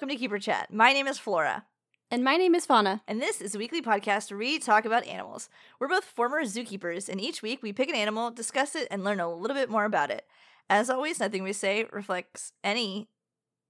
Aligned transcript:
welcome 0.00 0.16
to 0.16 0.16
Keeper 0.16 0.38
Chat. 0.38 0.72
My 0.72 0.94
name 0.94 1.06
is 1.06 1.18
Flora, 1.18 1.66
And 2.10 2.24
my 2.24 2.38
name 2.38 2.54
is 2.54 2.64
Fauna. 2.64 3.02
and 3.06 3.20
this 3.20 3.42
is 3.42 3.54
a 3.54 3.58
weekly 3.58 3.82
podcast 3.82 4.30
where 4.30 4.38
we 4.38 4.58
talk 4.58 4.86
about 4.86 5.04
animals. 5.06 5.50
We're 5.78 5.88
both 5.88 6.04
former 6.04 6.40
zookeepers, 6.44 7.10
and 7.10 7.20
each 7.20 7.42
week 7.42 7.62
we 7.62 7.74
pick 7.74 7.90
an 7.90 7.94
animal, 7.94 8.30
discuss 8.30 8.74
it, 8.74 8.88
and 8.90 9.04
learn 9.04 9.20
a 9.20 9.30
little 9.30 9.54
bit 9.54 9.68
more 9.68 9.84
about 9.84 10.10
it. 10.10 10.24
As 10.70 10.88
always, 10.88 11.20
nothing 11.20 11.42
we 11.42 11.52
say 11.52 11.84
reflects 11.92 12.54
any 12.64 13.08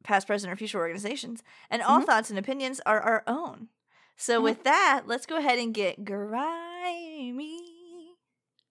past, 0.05 0.29
present, 0.29 0.53
or 0.53 0.57
future 0.57 0.79
organizations, 0.79 1.43
and 1.69 1.83
all 1.83 2.01
Mhm. 2.01 2.07
thoughts 2.07 2.31
and 2.31 2.39
opinions 2.39 2.81
are 2.87 3.01
our 3.01 3.25
own. 3.27 3.69
So, 4.17 4.39
Mhm. 4.39 4.43
with 4.45 4.63
that, 4.63 5.03
let's 5.07 5.27
go 5.27 5.37
ahead 5.37 5.59
and 5.59 5.75
get 5.75 6.05
grimy. 6.05 7.59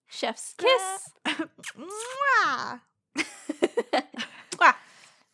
Chef's 0.08 0.54
kiss. 0.56 1.10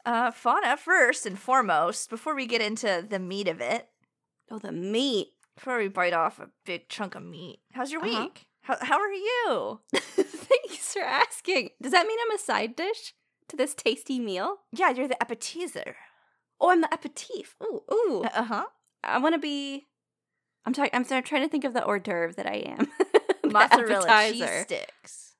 Uh, 0.06 0.30
fauna 0.30 0.76
first 0.76 1.26
and 1.26 1.38
foremost, 1.38 2.08
before 2.08 2.34
we 2.34 2.46
get 2.46 2.60
into 2.62 3.04
the 3.08 3.18
meat 3.18 3.48
of 3.48 3.60
it, 3.60 3.88
oh, 4.50 4.58
the 4.58 4.70
meat. 4.72 5.32
before 5.56 5.78
we 5.78 5.88
bite 5.88 6.12
off 6.14 6.38
a 6.38 6.48
big 6.64 6.88
chunk 6.88 7.14
of 7.16 7.22
meat, 7.24 7.58
how's 7.72 7.90
your 7.92 8.02
Uh-huh. 8.04 8.20
week? 8.22 8.46
How, 8.62 8.76
how 8.80 8.98
are 9.00 9.12
you? 9.12 9.80
Thanks 9.94 10.92
for 10.94 11.02
asking. 11.02 11.70
Does 11.82 11.92
that 11.92 12.06
mean 12.06 12.18
I'm 12.24 12.34
a 12.34 12.38
side 12.38 12.76
dish 12.76 13.14
to 13.48 13.56
this 13.56 13.74
tasty 13.74 14.18
meal? 14.20 14.58
Yeah, 14.72 14.90
you're 14.90 15.08
the 15.08 15.20
appetizer. 15.22 15.96
Oh, 16.60 16.70
I'm 16.70 16.80
the 16.80 16.88
aperitif. 16.92 17.54
Ooh, 17.62 17.82
ooh. 17.92 18.22
Uh 18.24 18.42
huh. 18.44 18.66
I 19.04 19.18
want 19.18 19.34
to 19.34 19.38
be. 19.40 19.86
I'm 20.64 20.72
talking. 20.72 20.90
I'm 20.94 21.04
sorry, 21.04 21.22
trying 21.22 21.42
to 21.42 21.48
think 21.48 21.64
of 21.64 21.74
the 21.74 21.84
hors 21.84 22.00
d'oeuvre 22.00 22.32
that 22.36 22.46
I 22.46 22.56
am. 22.76 22.88
Mozzarella 23.52 24.30
cheese 24.30 24.50
sticks. 24.62 25.34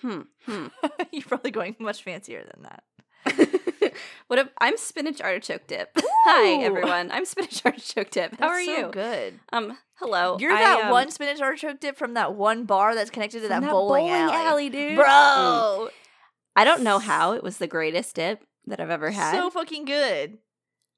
Hmm. 0.00 0.20
Hmm. 0.46 0.66
you're 1.12 1.22
probably 1.24 1.50
going 1.50 1.76
much 1.78 2.02
fancier 2.02 2.42
than 2.42 2.62
that. 2.62 2.84
what 4.28 4.38
if 4.38 4.48
I'm 4.58 4.76
spinach 4.76 5.20
artichoke 5.20 5.66
dip? 5.66 5.90
Hi 6.24 6.62
everyone. 6.62 7.10
I'm 7.10 7.24
spinach 7.24 7.62
artichoke 7.64 8.10
dip. 8.10 8.32
How 8.38 8.48
That's 8.48 8.52
are 8.52 8.64
so 8.64 8.76
you? 8.78 8.88
Good. 8.92 9.40
Um. 9.52 9.78
Hello. 9.96 10.36
You're 10.40 10.52
I, 10.52 10.60
that 10.60 10.84
um, 10.86 10.90
one 10.90 11.10
spinach 11.10 11.40
artichoke 11.40 11.78
dip 11.80 11.96
from 11.96 12.14
that 12.14 12.34
one 12.34 12.64
bar 12.64 12.94
that's 12.94 13.10
connected 13.10 13.40
to 13.42 13.48
from 13.48 13.62
that, 13.62 13.70
bowling, 13.70 14.10
alley. 14.10 14.68
dude. 14.68 14.96
Bro, 14.96 15.06
Mm. 15.06 15.88
I 16.56 16.64
don't 16.64 16.82
know 16.82 16.98
how 16.98 17.32
it 17.32 17.42
was 17.42 17.58
the 17.58 17.66
greatest 17.66 18.16
dip 18.16 18.42
that 18.66 18.80
I've 18.80 18.90
ever 18.90 19.10
had. 19.10 19.32
so 19.32 19.48
fucking 19.50 19.84
good. 19.84 20.38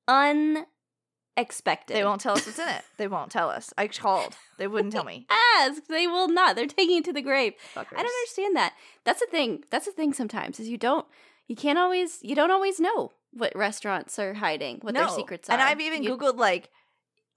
Unexpected. 0.08 1.96
They 1.96 2.05
won't 2.05 2.20
tell 2.20 2.34
us 2.34 2.46
what's 2.46 2.58
in 2.58 2.68
it. 2.68 2.82
They 2.96 3.08
won't 3.08 3.30
tell 3.30 3.50
us. 3.50 3.72
I 3.78 3.88
called. 3.88 4.36
They 4.58 4.66
wouldn't 4.66 4.92
tell 4.92 5.05
me. 5.05 5.27
ask. 5.58 5.86
They 5.86 6.06
will 6.06 6.28
not. 6.28 6.56
They're 6.56 6.66
taking 6.66 6.98
it 6.98 7.05
to 7.06 7.12
the 7.12 7.22
grave. 7.22 7.55
Fuckers. 7.74 7.92
I 7.96 8.02
don't 8.02 8.06
understand 8.06 8.56
that. 8.56 8.72
That's 9.05 9.20
the 9.20 9.27
thing. 9.30 9.64
That's 9.70 9.86
the 9.86 9.92
thing 9.92 10.12
sometimes 10.12 10.58
is 10.60 10.68
you 10.68 10.78
don't 10.78 11.06
you 11.48 11.56
can't 11.56 11.78
always 11.78 12.19
you 12.23 12.34
don't 12.34 12.50
always 12.50 12.81
know 12.81 13.12
what 13.33 13.55
restaurants 13.56 14.19
are 14.19 14.34
hiding, 14.34 14.78
what 14.83 14.95
their 14.95 15.09
secrets 15.09 15.48
are. 15.48 15.53
And 15.55 15.62
I've 15.62 15.81
even 15.81 16.03
You- 16.03 16.17
googled 16.17 16.39
like 16.39 16.70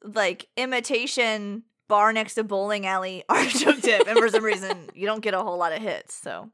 like 0.04 0.48
imitation 0.58 1.64
bar 1.88 2.14
next 2.14 2.36
to 2.36 2.44
bowling 2.44 2.86
alley 2.86 3.24
artichoke 3.30 3.82
dip, 3.82 4.08
and 4.08 4.18
for 4.18 4.30
some 4.30 4.44
reason 4.44 4.90
you 4.94 5.06
don't 5.06 5.22
get 5.22 5.34
a 5.34 5.40
whole 5.42 5.58
lot 5.58 5.72
of 5.74 5.82
hits. 5.82 6.14
So 6.14 6.50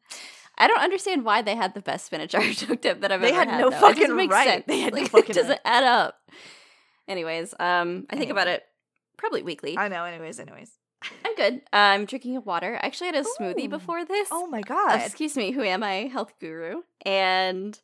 I 0.58 0.68
don't 0.68 0.80
understand 0.80 1.26
why 1.26 1.42
they 1.42 1.56
had 1.56 1.74
the 1.74 1.82
best 1.82 2.06
spinach 2.06 2.34
artichoke 2.42 2.82
dip 2.82 3.02
that 3.02 3.12
I've 3.12 3.22
They 3.22 3.30
ever 3.34 3.50
had 3.50 3.60
no 3.60 3.70
though. 3.70 3.76
It 3.78 3.80
fucking 3.82 4.16
right. 4.30 4.48
sense. 4.48 4.64
They 4.68 4.80
had 4.80 4.94
no 4.94 5.06
fucking 5.08 5.32
it 5.32 5.34
doesn't 5.34 5.50
right. 5.50 5.60
add 5.66 5.84
up. 5.84 6.16
Anyways, 7.08 7.54
um 7.60 8.06
I 8.10 8.16
think 8.18 8.32
about 8.32 8.48
it 8.48 8.64
probably 9.18 9.44
weekly. 9.44 9.78
I 9.78 9.88
know. 9.90 10.06
Anyways, 10.06 10.40
anyways. 10.40 10.72
I'm 11.26 11.36
good. 11.36 11.62
I'm 11.72 12.06
drinking 12.06 12.42
water. 12.46 12.80
I 12.82 12.86
actually 12.86 13.08
had 13.08 13.16
a 13.16 13.24
smoothie 13.40 13.70
before 13.70 14.06
this. 14.06 14.30
Oh 14.32 14.48
my 14.48 14.60
Uh, 14.68 14.68
god. 14.68 15.02
excuse 15.02 15.36
me, 15.36 15.52
who 15.52 15.62
am 15.64 15.84
I? 15.84 16.08
Health 16.12 16.34
guru. 16.40 16.82
And 17.06 17.80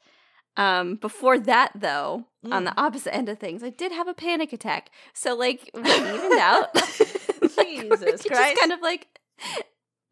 um 0.57 0.95
before 0.95 1.39
that 1.39 1.71
though, 1.75 2.25
on 2.51 2.63
the 2.65 2.73
opposite 2.79 3.13
end 3.15 3.29
of 3.29 3.37
things, 3.39 3.63
I 3.63 3.69
did 3.69 3.91
have 3.91 4.07
a 4.07 4.13
panic 4.13 4.51
attack. 4.53 4.89
So 5.13 5.35
like 5.35 5.69
we 5.73 5.81
evened 5.81 6.39
out. 6.39 6.73
Like, 6.75 7.67
Jesus 7.67 8.01
just 8.01 8.27
Christ. 8.27 8.59
kind 8.59 8.71
of 8.71 8.81
like 8.81 9.07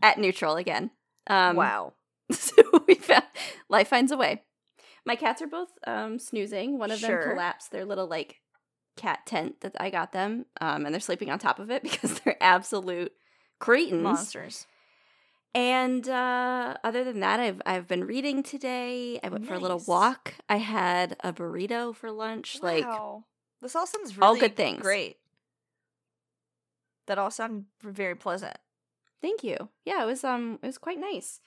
at 0.02 0.18
neutral 0.18 0.56
again. 0.56 0.92
Um 1.28 1.56
wow. 1.56 1.94
so 2.32 2.54
we 2.88 2.96
found 2.96 3.24
life 3.70 3.88
finds 3.90 4.12
a 4.12 4.18
way. 4.18 4.44
My 5.06 5.16
cats 5.16 5.42
are 5.42 5.48
both 5.48 5.70
um 5.86 6.20
snoozing. 6.20 6.78
One 6.78 6.92
of 6.92 7.00
Sure. 7.00 7.22
them 7.24 7.32
collapsed 7.32 7.72
their 7.72 7.86
little 7.86 8.08
like 8.08 8.42
cat 8.98 9.26
tent 9.26 9.62
that 9.62 9.76
I 9.80 9.90
got 9.90 10.12
them. 10.12 10.46
Um 10.60 10.86
and 10.86 10.94
they're 10.94 11.00
sleeping 11.00 11.30
on 11.32 11.40
top 11.40 11.60
of 11.60 11.70
it 11.72 11.84
because 11.88 12.20
they're 12.20 12.42
absolute 12.42 13.14
cretins. 13.60 14.04
Monsters. 14.04 14.68
And 15.56 16.08
uh, 16.08 16.76
other 16.84 17.04
than 17.04 17.20
that, 17.22 17.40
I've 17.40 17.62
I've 17.66 17.88
been 17.88 18.04
reading 18.06 18.44
today. 18.44 19.20
I 19.24 19.30
went 19.30 19.48
for 19.48 19.56
a 19.56 19.60
little 19.60 19.82
walk. 19.88 20.36
I 20.48 20.58
had 20.58 21.16
a 21.24 21.34
burrito 21.34 21.96
for 21.96 22.12
lunch. 22.12 22.60
Like 22.62 22.86
this 23.62 23.76
all 23.76 23.88
sounds 23.88 24.16
really 24.18 24.28
all 24.28 24.36
good 24.36 24.56
things. 24.56 24.82
Great. 24.82 25.18
That 27.08 27.18
all 27.18 27.32
sound 27.32 27.66
very 27.82 28.16
pleasant. 28.16 28.58
thank 29.22 29.44
you. 29.44 29.70
Yeah, 29.86 30.04
it 30.04 30.06
was 30.06 30.24
um 30.24 30.60
it 30.62 30.66
was 30.68 30.78
quite 30.78 31.00
nice. 31.00 31.40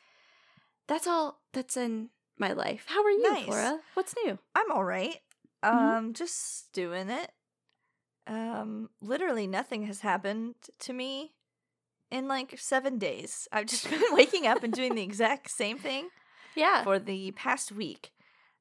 That's 0.88 1.06
all 1.06 1.40
that's 1.52 1.76
in 1.76 2.08
my 2.38 2.52
life. 2.52 2.86
How 2.88 3.04
are 3.04 3.10
you, 3.10 3.30
Nice. 3.30 3.44
Flora? 3.44 3.80
What's 3.94 4.14
new? 4.24 4.38
I'm 4.56 4.72
all 4.72 4.82
right. 4.84 5.20
Mhm. 5.62 5.98
Um, 5.98 6.14
just 6.14 6.72
doing 6.72 7.10
it. 7.10 7.30
Um, 8.30 8.88
literally 9.02 9.46
nothing 9.48 9.82
has 9.86 10.00
happened 10.00 10.54
to 10.80 10.92
me 10.92 11.32
in 12.10 12.28
like 12.28 12.58
seven 12.58 12.96
days. 12.98 13.48
I've 13.52 13.66
just 13.66 13.90
been 13.90 14.02
waking 14.12 14.46
up 14.46 14.62
and 14.62 14.72
doing 14.72 14.94
the 14.94 15.02
exact 15.10 15.50
same 15.50 15.78
thing 15.78 16.08
Yeah. 16.54 16.84
for 16.84 16.98
the 16.98 17.32
past 17.32 17.72
week. 17.72 18.12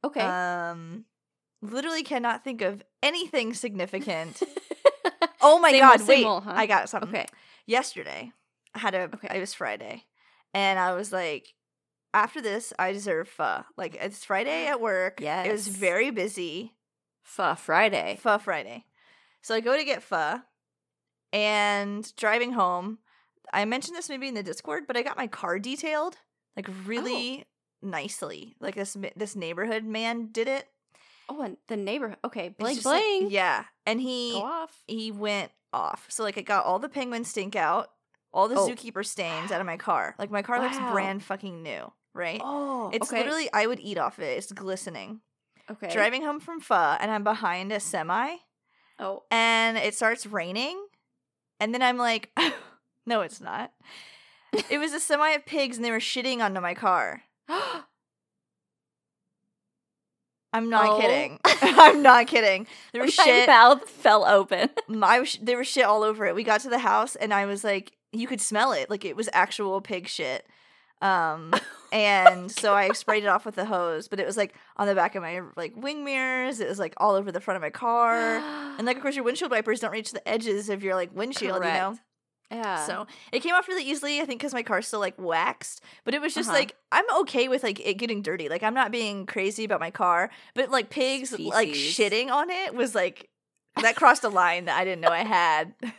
okay. 0.03 0.21
Um, 0.21 1.05
literally 1.61 2.03
cannot 2.03 2.43
think 2.43 2.61
of 2.61 2.81
anything 3.03 3.53
significant. 3.53 4.41
oh 5.41 5.59
my 5.59 5.71
Same 5.71 5.79
god! 5.81 5.99
old, 5.99 6.07
wait, 6.09 6.25
old, 6.25 6.43
huh? 6.45 6.53
I 6.55 6.65
got 6.65 6.89
something. 6.89 7.09
okay. 7.09 7.25
Yesterday, 7.67 8.31
I 8.73 8.79
had 8.79 8.95
a. 8.95 9.01
Okay. 9.13 9.27
It 9.35 9.39
was 9.39 9.53
Friday, 9.53 10.05
and 10.55 10.79
I 10.79 10.93
was 10.93 11.11
like, 11.13 11.53
after 12.13 12.41
this, 12.41 12.73
I 12.79 12.91
deserve 12.93 13.27
pho. 13.27 13.63
Like 13.77 13.95
it's 14.01 14.25
Friday 14.25 14.65
at 14.71 14.81
work. 14.81 15.19
Yeah. 15.21 15.43
It 15.43 15.51
was 15.51 15.67
very 15.67 16.09
busy. 16.09 16.73
Pho 17.23 17.53
Friday. 17.55 18.17
Pho 18.19 18.39
Friday. 18.39 18.85
So 19.41 19.55
I 19.55 19.59
go 19.59 19.77
to 19.77 19.83
get 19.83 20.03
pho 20.03 20.41
and 21.33 22.13
driving 22.15 22.53
home. 22.53 22.99
I 23.51 23.65
mentioned 23.65 23.97
this 23.97 24.09
maybe 24.09 24.27
in 24.27 24.33
the 24.35 24.43
Discord, 24.43 24.83
but 24.87 24.97
I 24.97 25.01
got 25.01 25.17
my 25.17 25.27
car 25.27 25.59
detailed 25.59 26.17
like 26.55 26.69
oh. 26.69 26.73
really 26.85 27.45
nicely. 27.81 28.55
Like 28.59 28.75
this 28.75 28.95
this 29.15 29.35
neighborhood 29.35 29.83
man 29.83 30.29
did 30.31 30.47
it. 30.47 30.67
Oh, 31.29 31.41
and 31.41 31.57
the 31.67 31.77
neighborhood. 31.77 32.17
Okay, 32.25 32.47
It's 32.47 32.57
bling 32.57 32.75
like- 32.77 32.83
bling. 32.83 33.31
yeah, 33.31 33.65
and 33.85 34.01
he 34.01 34.33
Go 34.33 34.43
off. 34.43 34.83
he 34.87 35.11
went 35.11 35.51
off. 35.71 36.07
So 36.09 36.23
like 36.23 36.37
I 36.37 36.41
got 36.41 36.65
all 36.65 36.79
the 36.79 36.89
penguin 36.89 37.23
stink 37.23 37.55
out, 37.55 37.89
all 38.33 38.47
the 38.47 38.55
Oh. 38.55 38.67
zookeeper 38.67 39.05
stains 39.05 39.51
out 39.51 39.61
of 39.61 39.67
my 39.67 39.77
car. 39.77 40.15
Like 40.17 40.31
my 40.31 40.41
car 40.41 40.59
looks 40.61 40.77
brand 40.91 41.23
fucking 41.23 41.61
new, 41.61 41.91
right? 42.13 42.41
Oh, 42.43 42.89
it's 42.91 43.09
okay. 43.09 43.19
literally 43.23 43.49
I 43.53 43.67
would 43.67 43.79
eat 43.79 43.97
off 43.97 44.19
it. 44.19 44.37
It's 44.37 44.51
glistening. 44.51 45.21
okay. 45.69 45.89
Driving 45.89 46.23
home 46.23 46.39
from 46.39 46.59
pho 46.59 46.97
and 46.99 47.11
I'm 47.11 47.23
behind 47.23 47.71
a 47.71 47.79
semi. 47.79 48.37
Oh, 48.99 49.23
and 49.31 49.77
it 49.77 49.95
starts 49.95 50.25
raining 50.25 50.77
and 51.59 51.73
then 51.73 51.81
i'm 51.81 51.97
like 51.97 52.31
no 53.05 53.21
it's 53.21 53.39
not. 53.41 53.71
It 54.69 54.77
was 54.79 54.93
a 54.93 54.99
semi 54.99 55.29
of 55.31 55.45
pigs 55.45 55.77
and 55.77 55.85
they 55.85 55.91
were 55.91 55.99
shitting 55.99 56.39
onto 56.39 56.59
my 56.59 56.73
car. 56.73 57.21
I'm 60.51 60.69
not 60.69 60.87
Oh. 60.89 60.99
kidding. 60.99 61.39
I'm 61.45 62.01
not 62.01 62.27
kidding. 62.27 62.65
There 62.93 63.03
was 63.03 63.15
my 63.17 63.23
shit 63.23 63.47
mouth 63.47 63.87
fell 63.87 64.25
open. 64.25 64.69
my 64.87 65.23
there 65.41 65.57
was 65.57 65.67
shit 65.67 65.85
all 65.85 66.01
over 66.03 66.25
it. 66.25 66.33
We 66.35 66.43
got 66.43 66.61
to 66.61 66.69
the 66.69 66.79
house 66.79 67.15
and 67.15 67.33
i 67.33 67.45
was 67.45 67.63
like 67.63 67.93
you 68.11 68.25
could 68.27 68.41
smell 68.41 68.71
it. 68.71 68.89
Like 68.89 69.05
it 69.05 69.15
was 69.15 69.29
actual 69.33 69.79
pig 69.81 70.07
shit 70.07 70.47
um 71.01 71.53
and 71.91 72.51
so 72.51 72.73
i 72.75 72.91
sprayed 72.91 73.23
it 73.23 73.27
off 73.27 73.45
with 73.45 73.55
the 73.55 73.65
hose 73.65 74.07
but 74.07 74.19
it 74.19 74.25
was 74.25 74.37
like 74.37 74.53
on 74.77 74.85
the 74.87 74.93
back 74.93 75.15
of 75.15 75.21
my 75.23 75.41
like 75.55 75.73
wing 75.75 76.03
mirrors 76.05 76.59
it 76.59 76.67
was 76.69 76.77
like 76.77 76.93
all 76.97 77.15
over 77.15 77.31
the 77.31 77.39
front 77.41 77.55
of 77.55 77.61
my 77.61 77.69
car 77.69 78.13
and 78.77 78.85
like 78.85 78.97
of 78.97 79.01
course 79.01 79.15
your 79.15 79.23
windshield 79.23 79.49
wipers 79.51 79.79
don't 79.79 79.91
reach 79.91 80.11
the 80.11 80.27
edges 80.27 80.69
of 80.69 80.83
your 80.83 80.95
like 80.95 81.15
windshield, 81.15 81.63
you 81.63 81.71
know. 81.71 81.97
Yeah. 82.51 82.83
So 82.87 83.05
it 83.31 83.41
came 83.43 83.53
off 83.53 83.67
really 83.67 83.83
easily, 83.83 84.21
I 84.21 84.25
think, 84.25 84.39
because 84.39 84.55
my 84.55 84.63
car's 84.63 84.87
still 84.87 84.99
like 84.99 85.13
waxed. 85.19 85.83
But 86.03 86.15
it 86.15 86.21
was 86.21 86.33
just 86.33 86.49
Uh-huh. 86.49 86.57
like 86.57 86.75
I'm 86.91 87.05
okay 87.21 87.47
with 87.47 87.61
like 87.61 87.79
it 87.85 87.95
getting 87.99 88.23
dirty. 88.23 88.49
Like 88.49 88.63
I'm 88.63 88.73
not 88.73 88.91
being 88.91 89.27
crazy 89.27 89.65
about 89.65 89.79
my 89.79 89.91
car. 89.91 90.31
But 90.55 90.71
like 90.71 90.89
pigs 90.89 91.31
like 91.37 91.69
shitting 91.69 92.31
on 92.31 92.49
it 92.49 92.73
was 92.73 92.95
like 92.95 93.29
that 93.81 93.95
crossed 93.95 94.23
a 94.23 94.29
line 94.29 94.65
that 94.65 94.79
I 94.79 94.83
didn't 94.83 95.01
know 95.01 95.09
I 95.11 95.23
had. 95.23 95.73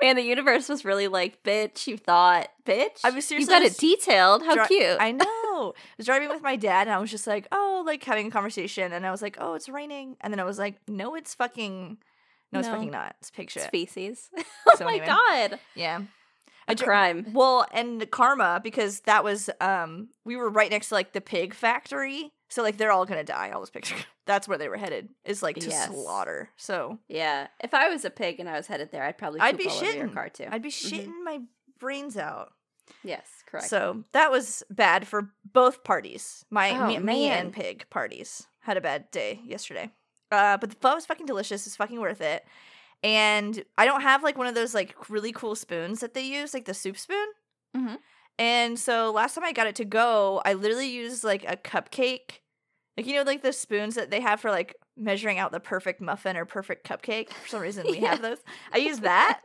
Man, 0.00 0.16
the 0.16 0.22
universe 0.22 0.68
was 0.68 0.84
really 0.84 1.08
like, 1.08 1.42
bitch, 1.42 1.86
you 1.86 1.96
thought, 1.96 2.48
bitch. 2.64 3.00
I 3.04 3.08
was 3.10 3.16
You 3.16 3.20
seriously 3.44 3.52
got 3.52 3.62
it 3.62 3.76
detailed. 3.78 4.42
How 4.44 4.54
dri- 4.54 4.66
cute. 4.66 4.96
I 5.00 5.12
know. 5.12 5.24
I 5.56 5.72
was 5.98 6.06
driving 6.06 6.28
with 6.28 6.42
my 6.42 6.56
dad 6.56 6.86
and 6.86 6.94
I 6.94 6.98
was 6.98 7.10
just 7.10 7.26
like, 7.26 7.46
oh, 7.52 7.82
like 7.86 8.02
having 8.04 8.28
a 8.28 8.30
conversation. 8.30 8.92
And 8.92 9.06
I 9.06 9.10
was 9.10 9.22
like, 9.22 9.36
oh, 9.40 9.54
it's 9.54 9.68
raining. 9.68 10.16
And 10.20 10.32
then 10.32 10.40
I 10.40 10.44
was 10.44 10.58
like, 10.58 10.76
no, 10.88 11.14
it's 11.14 11.34
fucking, 11.34 11.98
no, 12.52 12.58
it's 12.60 12.68
fucking 12.68 12.90
not. 12.90 13.14
It's 13.20 13.30
pig 13.30 13.50
shit. 13.50 13.64
Species. 13.64 14.30
oh 14.68 14.74
So 14.76 14.84
my 14.84 14.92
anyway. 14.92 15.06
god. 15.06 15.58
Yeah. 15.74 16.00
A 16.68 16.76
crime. 16.76 17.26
Well, 17.32 17.66
and 17.72 18.08
karma 18.10 18.60
because 18.62 19.00
that 19.00 19.24
was 19.24 19.50
um 19.60 20.08
we 20.24 20.36
were 20.36 20.48
right 20.48 20.70
next 20.70 20.90
to 20.90 20.94
like 20.94 21.12
the 21.12 21.20
pig 21.20 21.52
factory. 21.52 22.32
So 22.50 22.62
like 22.62 22.76
they're 22.76 22.92
all 22.92 23.06
gonna 23.06 23.24
die. 23.24 23.50
All 23.50 23.60
those 23.60 23.70
pigs. 23.70 23.92
That's 24.26 24.46
where 24.46 24.58
they 24.58 24.68
were 24.68 24.76
headed. 24.76 25.08
Is 25.24 25.42
like 25.42 25.56
to 25.60 25.68
Yes. 25.70 25.88
slaughter. 25.88 26.50
So 26.56 26.98
Yeah. 27.08 27.46
If 27.62 27.72
I 27.74 27.88
was 27.88 28.04
a 28.04 28.10
pig 28.10 28.38
and 28.40 28.48
I 28.48 28.56
was 28.56 28.66
headed 28.66 28.90
there, 28.92 29.02
I'd 29.04 29.16
probably 29.18 29.40
I'd 29.40 29.56
be 29.56 29.66
over 29.68 29.84
your 29.84 30.06
shitting. 30.08 30.12
car 30.14 30.28
too. 30.28 30.46
I'd 30.50 30.60
be 30.62 30.68
Mhm. 30.70 30.90
shitting 30.92 31.24
my 31.24 31.40
brains 31.78 32.16
out. 32.16 32.52
Yes, 33.04 33.26
correct. 33.46 33.68
So 33.68 34.04
that 34.12 34.30
was 34.32 34.62
bad 34.68 35.06
for 35.06 35.32
both 35.44 35.84
parties. 35.84 36.44
My 36.50 36.70
Oh, 36.72 36.86
me, 36.88 36.98
me 36.98 37.26
and 37.28 37.52
pig 37.52 37.88
parties 37.88 38.46
had 38.62 38.76
a 38.76 38.80
bad 38.80 39.10
day 39.12 39.40
yesterday. 39.44 39.90
Uh, 40.32 40.56
but 40.56 40.70
the 40.70 40.76
pho 40.76 40.94
was 40.96 41.06
fucking 41.06 41.26
delicious. 41.26 41.66
It's 41.66 41.76
fucking 41.76 42.00
worth 42.00 42.20
it. 42.20 42.44
And 43.02 43.64
I 43.78 43.84
don't 43.86 44.02
have 44.02 44.22
like 44.22 44.36
one 44.36 44.46
of 44.48 44.54
those 44.54 44.74
like 44.74 45.08
really 45.08 45.32
cool 45.32 45.54
spoons 45.54 46.00
that 46.00 46.14
they 46.14 46.22
use, 46.22 46.52
like 46.52 46.64
the 46.66 46.74
soup 46.74 46.98
spoon. 46.98 47.26
Mhm. 47.76 47.98
And 48.40 48.78
so 48.78 49.12
last 49.12 49.34
time 49.34 49.44
I 49.44 49.52
got 49.52 49.66
it 49.66 49.74
to 49.76 49.84
go, 49.84 50.40
I 50.44 50.54
literally 50.54 50.88
used 50.88 51.22
like 51.24 51.44
a 51.46 51.56
cupcake, 51.56 52.40
like 52.96 53.06
you 53.06 53.14
know, 53.14 53.22
like 53.22 53.42
the 53.42 53.52
spoons 53.52 53.94
that 53.96 54.10
they 54.10 54.20
have 54.20 54.40
for 54.40 54.50
like 54.50 54.74
measuring 54.96 55.38
out 55.38 55.52
the 55.52 55.60
perfect 55.60 56.00
muffin 56.00 56.36
or 56.36 56.44
perfect 56.46 56.86
cupcake. 56.88 57.30
For 57.30 57.48
some 57.48 57.60
reason, 57.60 57.86
we 57.86 57.98
have 58.00 58.22
those. 58.22 58.38
I 58.72 58.78
use 58.78 59.00
that. 59.00 59.42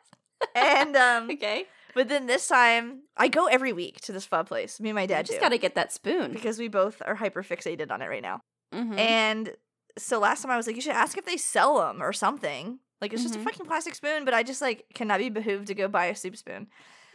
And 0.55 0.95
um, 0.95 1.29
okay. 1.33 1.65
but 1.93 2.07
then 2.07 2.25
this 2.25 2.47
time, 2.47 3.01
I 3.17 3.27
go 3.27 3.47
every 3.47 3.73
week 3.73 3.99
to 4.01 4.11
this 4.13 4.25
pho 4.25 4.43
place. 4.45 4.79
Me 4.79 4.89
and 4.89 4.95
my 4.95 5.01
You 5.01 5.07
dad 5.09 5.25
just 5.25 5.39
do 5.39 5.43
got 5.43 5.49
to 5.49 5.57
get 5.57 5.75
that 5.75 5.91
spoon. 5.91 6.31
because 6.31 6.57
we 6.57 6.69
both 6.69 7.01
are 7.05 7.15
hyper 7.15 7.43
fixated 7.43 7.91
on 7.91 8.01
it 8.01 8.07
right 8.07 8.23
now. 8.23 8.39
Mhm. 8.73 8.97
And 8.97 9.53
so 9.97 10.19
last 10.19 10.41
time 10.41 10.51
I 10.51 10.57
was 10.57 10.67
like, 10.67 10.75
you 10.77 10.81
should 10.81 10.93
ask 10.93 11.17
if 11.17 11.25
they 11.25 11.37
sell 11.37 11.79
them 11.79 12.01
or 12.01 12.13
something. 12.13 12.79
Like 13.01 13.11
it's 13.13 13.23
just 13.23 13.35
Mhm. 13.35 13.41
a 13.41 13.43
fucking 13.43 13.65
plastic 13.65 13.93
spoon, 13.95 14.23
but 14.23 14.33
I 14.33 14.41
just 14.43 14.61
like 14.61 14.85
cannot 14.93 15.19
be 15.19 15.29
behooved 15.29 15.67
to 15.67 15.73
go 15.75 15.87
buy 15.89 16.05
a 16.05 16.15
soup 16.15 16.37
spoon. 16.37 16.67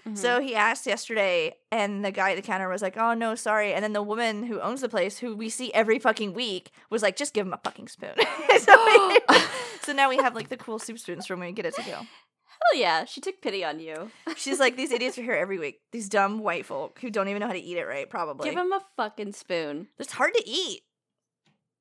Mhm. 0.06 0.16
So 0.16 0.40
he 0.40 0.54
asked 0.54 0.86
yesterday, 0.86 1.56
and 1.70 2.04
the 2.04 2.10
guy 2.10 2.30
at 2.30 2.36
the 2.36 2.42
counter 2.42 2.68
was 2.68 2.82
like, 2.82 2.96
"Oh 2.96 3.14
no, 3.14 3.34
sorry." 3.34 3.72
And 3.74 3.82
then 3.84 3.92
the 3.92 4.02
woman 4.02 4.44
who 4.44 4.60
owns 4.60 4.80
the 4.80 4.88
place, 4.88 5.18
who 5.18 5.36
we 5.36 5.48
see 5.48 5.72
every 5.74 5.98
fucking 5.98 6.32
week, 6.32 6.70
was 6.88 7.02
like, 7.02 7.16
"Just 7.16 7.34
give 7.34 7.46
him 7.46 7.52
a 7.52 7.60
fucking 7.62 7.88
spoon." 7.88 8.14
so, 8.60 9.16
so 9.82 9.92
now 9.92 10.08
we 10.08 10.16
have 10.16 10.34
like 10.34 10.48
the 10.48 10.56
cool 10.56 10.78
soup 10.78 10.98
spoons 10.98 11.26
from 11.26 11.40
when 11.40 11.48
we 11.48 11.52
get 11.52 11.66
it 11.66 11.74
to 11.76 11.82
go. 11.82 11.90
Hell 11.92 12.78
yeah, 12.80 13.04
she 13.04 13.20
took 13.20 13.40
pity 13.40 13.64
on 13.64 13.80
you. 13.80 14.10
She's 14.36 14.60
like, 14.60 14.76
"These 14.76 14.92
idiots 14.92 15.18
are 15.18 15.22
here 15.22 15.34
every 15.34 15.58
week. 15.58 15.80
These 15.92 16.08
dumb 16.08 16.40
white 16.40 16.66
folk 16.66 16.98
who 17.00 17.10
don't 17.10 17.28
even 17.28 17.40
know 17.40 17.46
how 17.46 17.52
to 17.52 17.58
eat 17.58 17.76
it 17.76 17.84
right. 17.84 18.08
Probably. 18.08 18.48
Give 18.48 18.58
him 18.58 18.72
a 18.72 18.82
fucking 18.96 19.32
spoon. 19.32 19.88
It's 19.98 20.12
hard 20.12 20.34
to 20.34 20.48
eat. 20.48 20.82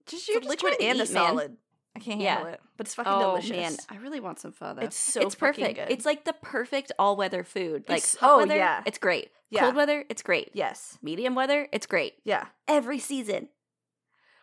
Just 0.06 0.27
you're 0.27 0.42
liquid 0.42 0.74
and 0.81 1.00
the 1.00 1.04
man. 1.04 1.07
solid. 1.13 1.57
I 2.01 2.03
can't 2.03 2.21
Yeah. 2.21 2.35
handle 2.35 2.53
it, 2.53 2.61
but 2.77 2.87
it's 2.87 2.95
fucking 2.95 3.11
Oh 3.11 3.31
delicious. 3.37 3.51
man, 3.51 3.75
I 3.89 3.97
really 3.97 4.19
want 4.19 4.39
some 4.39 4.51
pho 4.51 4.73
though. 4.73 4.81
It's 4.81 4.95
so 4.97 5.21
it's 5.21 5.35
perfect. 5.35 5.75
good. 5.75 5.87
It's 5.91 6.05
like 6.05 6.25
the 6.25 6.33
perfect 6.33 6.91
all 6.97 7.15
weather 7.15 7.43
food. 7.43 7.83
Like 7.87 7.97
It's- 7.99 8.15
hot 8.15 8.31
oh, 8.31 8.37
weather, 8.39 8.55
yeah. 8.55 8.83
it's 8.85 8.97
great. 8.97 9.31
Yeah. 9.49 9.61
Cold 9.61 9.75
weather, 9.75 10.05
it's 10.09 10.21
great. 10.21 10.51
yes, 10.53 10.97
Medium 11.01 11.33
weather, 11.35 11.67
it's 11.71 11.87
great. 11.87 12.15
yeah. 12.23 12.45
Every 12.67 12.99
season. 12.99 13.49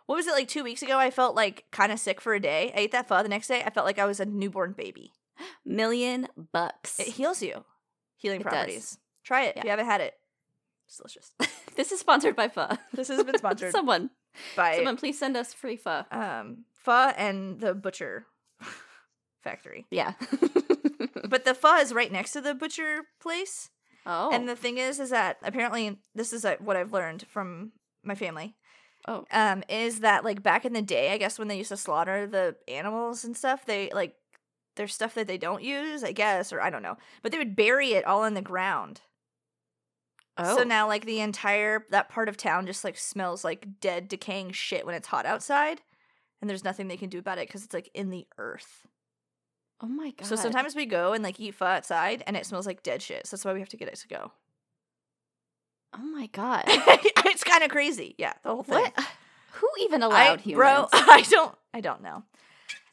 What 0.07 0.17
was 0.17 0.27
it 0.27 0.33
like 0.33 0.49
two 0.49 0.63
weeks 0.63 0.83
ago? 0.83 0.99
I 0.99 1.11
felt 1.11 1.35
like 1.35 1.65
kind 1.73 1.91
of 1.91 1.99
sick 1.99 2.21
for 2.21 2.35
a 2.35 2.41
day. 2.41 2.73
I 2.77 2.81
ate 2.81 2.93
that 2.93 3.09
pho 3.09 3.23
the 3.23 3.29
next 3.29 3.49
day. 3.49 3.63
I 3.65 3.71
felt 3.71 3.87
like 3.87 3.99
I 3.99 4.05
was 4.05 4.21
a 4.21 4.25
newborn 4.25 4.73
baby. 4.73 5.13
Million 5.65 6.29
bucks. 6.53 7.01
It 7.01 7.09
heals 7.09 7.43
you. 7.43 7.65
Healing 8.17 8.41
It 8.41 8.45
does. 8.45 8.53
properties. 8.53 8.99
Try 9.25 9.45
it 9.47 9.57
if 9.57 9.65
you 9.65 9.71
haven't 9.71 9.87
had 9.87 10.01
it. 10.01 10.15
It's 10.87 10.97
delicious. 10.99 11.33
this 11.77 11.91
is 11.93 11.99
sponsored 12.01 12.37
by 12.37 12.49
pho. 12.49 12.69
This 12.93 13.09
has 13.09 13.23
been 13.25 13.37
sponsored 13.39 13.73
Someone, 13.73 14.11
by 14.55 14.77
someone, 14.77 14.97
please 14.97 15.19
send 15.19 15.37
us 15.37 15.53
free 15.53 15.77
pho. 15.77 16.05
um 16.13 16.65
pho 16.87 17.13
and 17.17 17.61
the 17.61 17.75
butcher 17.75 18.27
factory. 19.43 19.87
Yeah. 19.91 20.13
But 21.29 21.45
the 21.45 21.55
pho 21.55 21.77
is 21.79 21.93
right 21.93 22.13
next 22.13 22.33
to 22.33 22.41
the 22.41 22.55
butcher 22.55 23.03
place. 23.21 23.71
oh. 24.07 24.31
And 24.33 24.49
the 24.49 24.55
thing 24.55 24.79
is, 24.79 25.01
is 25.01 25.11
that 25.11 25.39
apparently 25.43 25.99
this 26.15 26.33
is 26.33 26.47
what 26.61 26.77
I've 26.77 26.93
learned 26.93 27.25
from 27.29 27.73
my 28.05 28.15
family. 28.15 28.55
oh. 29.09 29.25
Um, 29.33 29.65
is 29.69 30.01
that 30.01 30.25
like 30.25 30.41
back 30.43 30.65
in 30.65 30.73
the 30.73 30.83
day, 30.83 31.13
I 31.13 31.19
guess 31.19 31.37
when 31.39 31.49
they 31.49 31.59
used 31.59 31.71
to 31.71 31.77
slaughter 31.77 32.29
the 32.29 32.55
animals 32.69 33.25
and 33.25 33.37
stuff, 33.37 33.67
they 33.67 33.91
like 33.93 34.15
there's 34.77 34.95
stuff 34.95 35.15
that 35.15 35.27
they 35.27 35.39
don't 35.39 35.65
use, 35.65 36.05
I 36.05 36.13
guess, 36.13 36.53
or 36.53 36.61
I 36.61 36.71
don't 36.71 36.83
know, 36.83 36.97
but 37.23 37.33
they 37.33 37.39
would 37.39 37.57
bury 37.57 37.93
it 37.95 38.05
all 38.05 38.23
in 38.25 38.35
the 38.35 38.43
ground. 38.43 39.01
Oh. 40.39 40.59
So 40.59 40.63
now 40.65 40.87
like 40.87 41.07
the 41.07 41.21
entire 41.21 41.87
that 41.91 42.09
part 42.09 42.29
of 42.29 42.37
town 42.37 42.67
just 42.67 42.85
like 42.85 42.97
smells 42.99 43.43
like 43.43 43.81
dead, 43.81 44.07
decaying 44.07 44.53
shit 44.53 44.87
when 44.87 44.95
it's 44.95 45.09
hot 45.09 45.27
outside, 45.27 45.81
and 46.41 46.51
there's 46.51 46.65
nothing 46.65 46.89
they 46.89 46.97
can 46.97 47.09
do 47.09 47.19
about 47.19 47.39
it 47.39 47.49
because 47.49 47.65
it's 47.65 47.75
like 47.75 47.91
in 47.95 48.11
the 48.11 48.27
earth. 48.39 48.87
oh 49.81 49.89
my 49.89 50.11
god. 50.11 50.27
So 50.27 50.37
sometimes 50.37 50.75
we 50.75 50.87
go 50.87 51.13
and 51.13 51.23
like 51.23 51.41
eat 51.41 51.55
pho 51.55 51.67
outside, 51.67 52.23
and 52.27 52.37
it 52.37 52.47
smells 52.47 52.67
like 52.67 52.83
dead 52.83 53.03
shit. 53.03 53.27
So 53.27 53.37
that's 53.37 53.45
why 53.45 53.53
we 53.53 53.61
have 53.61 53.69
to 53.71 53.77
get 53.77 53.89
it 53.89 53.97
to 53.97 54.09
go. 54.09 54.33
Oh 55.95 56.03
my 56.03 56.27
god. 56.29 56.65
it's 56.67 57.45
kind 57.45 57.63
of 57.63 57.71
crazy. 57.71 58.15
Yeah, 58.19 58.35
the 58.43 58.51
whole 58.51 58.63
thing. 58.63 58.83
what? 58.83 58.93
Who 59.53 59.69
even 59.81 60.03
I, 60.03 60.07
allowed 60.07 60.41
humans? 60.43 60.59
bro, 60.59 60.89
I 60.93 61.25
don't, 61.29 61.55
I 61.73 61.81
don't 61.81 62.03
know. 62.03 62.23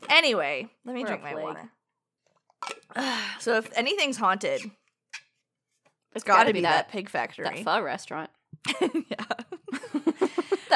Anyway, 0.09 0.69
let 0.85 0.95
me 0.95 1.01
We're 1.01 1.07
drink 1.07 1.23
my 1.23 1.35
water. 1.35 1.69
so 3.39 3.57
if 3.57 3.69
anything's 3.75 4.15
haunted, 4.15 4.61
it's 6.15 6.23
got 6.23 6.45
to 6.45 6.53
be 6.53 6.61
that, 6.61 6.89
pig 6.89 7.09
factory. 7.09 7.43
that 7.43 7.59
pho 7.59 7.81
restaurant. 7.81 8.29
yeah. 8.79 9.25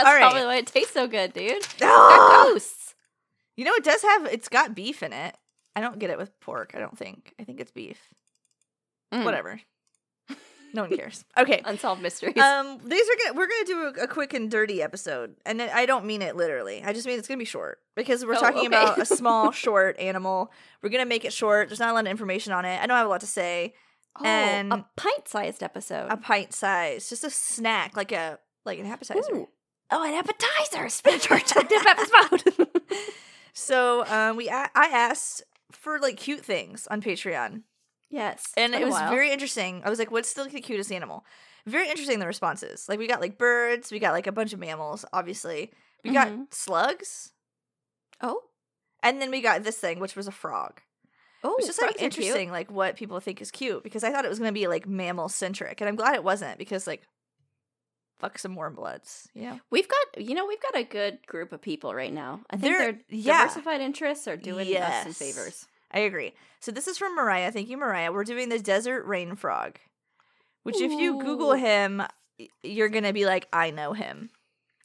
That's 0.03 0.15
right. 0.15 0.19
probably 0.21 0.45
why 0.45 0.55
it 0.57 0.67
tastes 0.67 0.93
so 0.93 1.07
good, 1.07 1.33
dude. 1.33 1.63
Ah! 1.81 2.45
ghosts. 2.51 2.95
You 3.55 3.65
know, 3.65 3.73
it 3.73 3.83
does 3.83 4.01
have. 4.03 4.25
It's 4.27 4.49
got 4.49 4.75
beef 4.75 5.01
in 5.03 5.13
it. 5.13 5.35
I 5.75 5.81
don't 5.81 5.99
get 5.99 6.09
it 6.09 6.17
with 6.17 6.37
pork. 6.39 6.71
I 6.75 6.79
don't 6.79 6.97
think. 6.97 7.33
I 7.39 7.43
think 7.43 7.59
it's 7.59 7.71
beef. 7.71 7.99
Mm. 9.13 9.23
Whatever. 9.25 9.59
No 10.73 10.81
one 10.81 10.95
cares. 10.95 11.23
Okay. 11.37 11.61
Unsolved 11.63 12.01
mysteries. 12.01 12.37
Um, 12.37 12.77
these 12.83 13.01
are 13.09 13.13
gonna 13.23 13.39
we're 13.39 13.47
gonna 13.47 13.65
do 13.65 13.79
a, 14.01 14.03
a 14.03 14.07
quick 14.07 14.33
and 14.33 14.51
dirty 14.51 14.83
episode, 14.83 15.35
and 15.45 15.61
I 15.61 15.85
don't 15.85 16.03
mean 16.05 16.21
it 16.21 16.35
literally. 16.35 16.83
I 16.83 16.91
just 16.91 17.07
mean 17.07 17.17
it's 17.17 17.27
gonna 17.27 17.37
be 17.39 17.45
short 17.45 17.79
because 17.95 18.25
we're 18.25 18.35
Oh, 18.35 18.39
talking 18.41 18.57
okay. 18.59 18.67
about 18.67 18.97
a 18.99 19.05
small, 19.19 19.51
short 19.51 19.97
animal. 19.97 20.51
We're 20.83 20.89
gonna 20.89 21.05
make 21.05 21.23
it 21.23 21.31
short. 21.31 21.69
There's 21.69 21.79
not 21.79 21.91
a 21.91 21.93
lot 21.93 22.03
of 22.05 22.11
information 22.11 22.51
on 22.51 22.65
it. 22.65 22.81
I 22.81 22.85
don't 22.85 22.97
have 22.97 23.07
a 23.07 23.09
lot 23.09 23.21
to 23.21 23.27
say. 23.27 23.75
oh, 24.19 24.25
and- 24.25 24.73
a 24.73 24.85
pint-sized 24.97 25.63
episode. 25.63 26.07
A 26.11 26.17
pint 26.17 26.53
size, 26.53 27.07
just 27.07 27.23
a 27.23 27.29
snack, 27.29 27.95
like 27.95 28.11
a 28.11 28.37
like 28.65 28.77
an 28.77 28.87
appetizer. 28.87 29.21
Ooh. 29.33 29.47
Oh, 29.89 30.03
an 30.03 30.13
appetizer. 30.13 30.89
Spinach 30.89 31.31
or 31.31 31.39
dip 31.63 31.85
episode. 31.85 32.67
So, 33.53 34.05
um, 34.07 34.35
we 34.37 34.49
a- 34.49 34.69
I 34.75 34.87
asked 34.87 35.43
for 35.71 35.99
like 35.99 36.17
cute 36.17 36.45
things 36.45 36.87
on 36.91 37.01
Patreon, 37.01 37.63
yes, 38.09 38.51
and 38.55 38.75
it 38.75 38.85
was 38.85 38.93
while. 38.93 39.09
very 39.09 39.31
interesting. 39.31 39.81
I 39.83 39.89
was 39.89 39.97
like, 39.99 40.11
"What's 40.11 40.33
the 40.33 40.47
cutest 40.49 40.91
animal?" 40.91 41.25
Very 41.65 41.89
interesting. 41.89 42.19
The 42.19 42.27
responses. 42.27 42.87
Like 42.87 42.99
we 42.99 43.07
got 43.07 43.19
like 43.19 43.37
birds. 43.37 43.91
We 43.91 43.99
got 43.99 44.13
like 44.13 44.27
a 44.27 44.31
bunch 44.31 44.53
of 44.53 44.59
mammals. 44.59 45.05
Obviously, 45.11 45.71
we 46.03 46.11
got 46.11 46.27
Mhm. 46.29 46.53
slugs. 46.53 47.33
Oh, 48.21 48.41
And 49.03 49.21
then 49.21 49.31
we 49.31 49.41
got 49.41 49.63
this 49.63 49.77
thing, 49.77 49.99
which 49.99 50.15
was 50.15 50.27
a 50.27 50.31
frog. 50.31 50.81
oh, 51.43 51.55
It's 51.57 51.67
just 51.67 51.81
like 51.81 51.97
cute. 51.97 52.01
interesting, 52.17 52.51
like 52.51 52.69
what 52.71 52.95
people 52.95 53.19
think 53.19 53.41
is 53.41 53.51
cute, 53.51 53.83
because 53.83 54.03
I 54.03 54.11
thought 54.11 54.25
it 54.25 54.29
was 54.29 54.39
gonna 54.39 54.51
be 54.51 54.67
like 54.67 54.87
mammal 54.87 55.29
centric, 55.29 55.81
and 55.81 55.87
I'm 55.89 55.95
glad 55.95 56.15
it 56.15 56.23
wasn't, 56.23 56.57
because 56.57 56.87
like, 56.87 57.03
fuck 58.19 58.37
some 58.39 58.55
warm 58.55 58.75
bloods, 58.75 59.29
know. 59.35 59.59
We've 59.69 59.87
got, 59.87 60.21
you 60.23 60.33
know, 60.35 60.45
we've 60.45 60.61
got 60.61 60.75
a 60.75 60.83
good 60.83 61.25
group 61.27 61.51
of 61.51 61.61
people 61.61 61.93
right 61.93 62.11
now. 62.13 62.41
I 62.49 62.57
think 62.57 62.61
They're- 62.77 62.91
their 62.93 63.01
yeah. 63.09 63.41
diversified 63.43 63.81
interests 63.81 64.27
are 64.27 64.37
doing 64.37 64.67
us 64.75 64.93
some 65.03 65.07
Yes. 65.11 65.17
favors. 65.17 65.67
I 65.91 65.99
agree. 65.99 66.33
So 66.59 66.71
this 66.71 66.87
is 66.87 66.97
from 66.97 67.15
Mariah. 67.15 67.51
Thank 67.51 67.69
you, 67.69 67.77
Mariah. 67.77 68.11
We're 68.11 68.23
doing 68.25 68.49
the 68.49 68.59
desert 68.59 69.05
rain 69.05 69.35
frog, 69.35 69.77
which 70.63 70.81
if 70.81 70.91
you 70.91 71.21
Google 71.21 71.53
him, 71.53 72.01
you're 72.63 72.89
gonna 72.89 73.13
be 73.13 73.25
like, 73.25 73.47
I 73.53 73.71
know 73.71 73.93
him. 73.93 74.29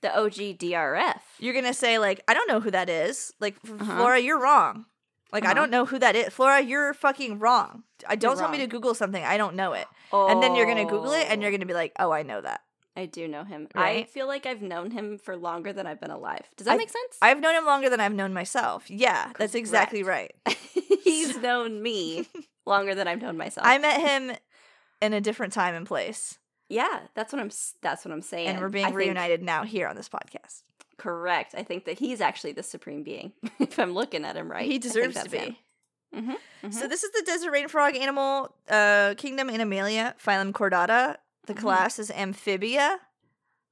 The 0.03 0.17
OG 0.17 0.55
DRF. 0.59 1.21
You're 1.39 1.55
gonna 1.55 1.75
say 1.75 1.99
like, 1.99 2.23
I 2.29 2.35
don't 2.35 2.49
know 2.49 2.61
who 2.61 2.71
that 2.71 2.89
is. 2.89 3.33
Like 3.41 3.57
Uh-huh. 3.69 3.97
Flora, 3.97 4.19
you're 4.21 4.41
wrong. 4.41 4.87
Like 5.33 5.45
I 5.45 5.47
Uh-huh. 5.47 5.55
don't 5.55 5.71
know 5.71 5.87
who 5.87 5.99
that 5.99 6.15
is. 6.15 6.29
Flora, 6.33 6.61
you're 6.61 6.93
fucking 6.93 7.39
wrong. 7.39 7.85
I 8.07 8.17
don't 8.17 8.37
tell 8.37 8.51
me 8.51 8.59
to 8.59 8.67
Google 8.67 8.95
something. 8.95 9.25
I 9.25 9.37
don't 9.37 9.55
know 9.57 9.73
it. 9.73 9.87
Oh, 10.13 10.29
And 10.29 10.43
then 10.43 10.55
you're 10.55 10.67
gonna 10.67 10.85
Google 10.85 11.13
it, 11.13 11.27
and 11.31 11.41
you're 11.41 11.51
gonna 11.51 11.67
be 11.67 11.73
like, 11.75 11.93
oh, 11.99 12.11
I 12.13 12.23
know 12.23 12.41
that. 12.41 12.61
I 12.97 13.07
do 13.07 13.27
know 13.27 13.45
him. 13.45 13.69
I 13.75 14.03
feel 14.05 14.27
like 14.27 14.45
I've 14.45 14.61
known 14.61 14.91
him 14.91 15.17
for 15.19 15.35
longer 15.37 15.73
than 15.73 15.87
I've 15.87 16.01
been 16.01 16.11
alive. 16.11 16.43
Does 16.57 16.67
that 16.67 16.75
I- 16.75 16.77
make 16.77 16.91
sense? 16.91 17.19
I've 17.23 17.41
known 17.41 17.55
him 17.55 17.65
longer 17.65 17.89
than 17.89 18.01
I've 18.01 18.13
known 18.13 18.33
myself. 18.35 18.91
Yeah, 18.91 19.33
that's 19.39 19.55
exactly 19.55 20.03
right. 20.03 20.35
He's 21.05 21.37
known 21.43 21.83
me 21.83 22.29
longer 22.67 22.95
than 22.95 23.09
I've 23.09 23.23
known 23.23 23.37
myself. 23.39 23.67
I 23.67 23.79
met 23.79 24.01
him 24.01 24.37
in 25.01 25.13
a 25.15 25.21
different 25.21 25.53
time 25.53 25.75
and 25.75 25.87
place, 25.87 26.39
yeah, 26.69 27.01
that's 27.15 27.33
what 27.33 27.41
I'm. 27.41 27.51
That's 27.81 28.05
what 28.05 28.13
I'm 28.13 28.23
saying. 28.23 28.49
and 28.49 28.61
we're 28.61 28.67
I 28.67 28.71
being 28.71 28.85
think- 28.87 28.97
reunited 28.97 29.43
now 29.43 29.65
here 29.65 29.89
on 29.89 29.97
this 29.97 30.09
podcast. 30.09 30.63
Correct. 30.99 31.55
I 31.57 31.63
think 31.65 31.87
that 31.87 31.99
he's 31.99 32.21
actually 32.21 32.53
the 32.53 32.63
supreme 32.63 33.03
being. 33.03 33.33
if 33.59 33.79
I'm 33.79 33.93
looking 33.95 34.25
at 34.25 34.37
him 34.37 34.51
right, 34.51 34.71
he 34.71 34.79
deserves 34.79 35.21
to 35.23 35.29
be. 35.31 35.59
hmm 36.15 36.33
So 36.71 36.87
this 36.87 37.03
is 37.03 37.11
the 37.11 37.23
desert 37.27 37.51
rain 37.51 37.69
frog 37.69 37.97
animal 37.97 38.55
uh, 38.71 39.15
kingdom 39.17 39.49
Animalia, 39.49 40.15
phylum 40.25 40.53
Chordata. 40.53 41.17
The 41.47 41.55
Mhm. 41.55 41.59
class 41.61 41.99
is 41.99 42.11
Amphibia, 42.11 43.01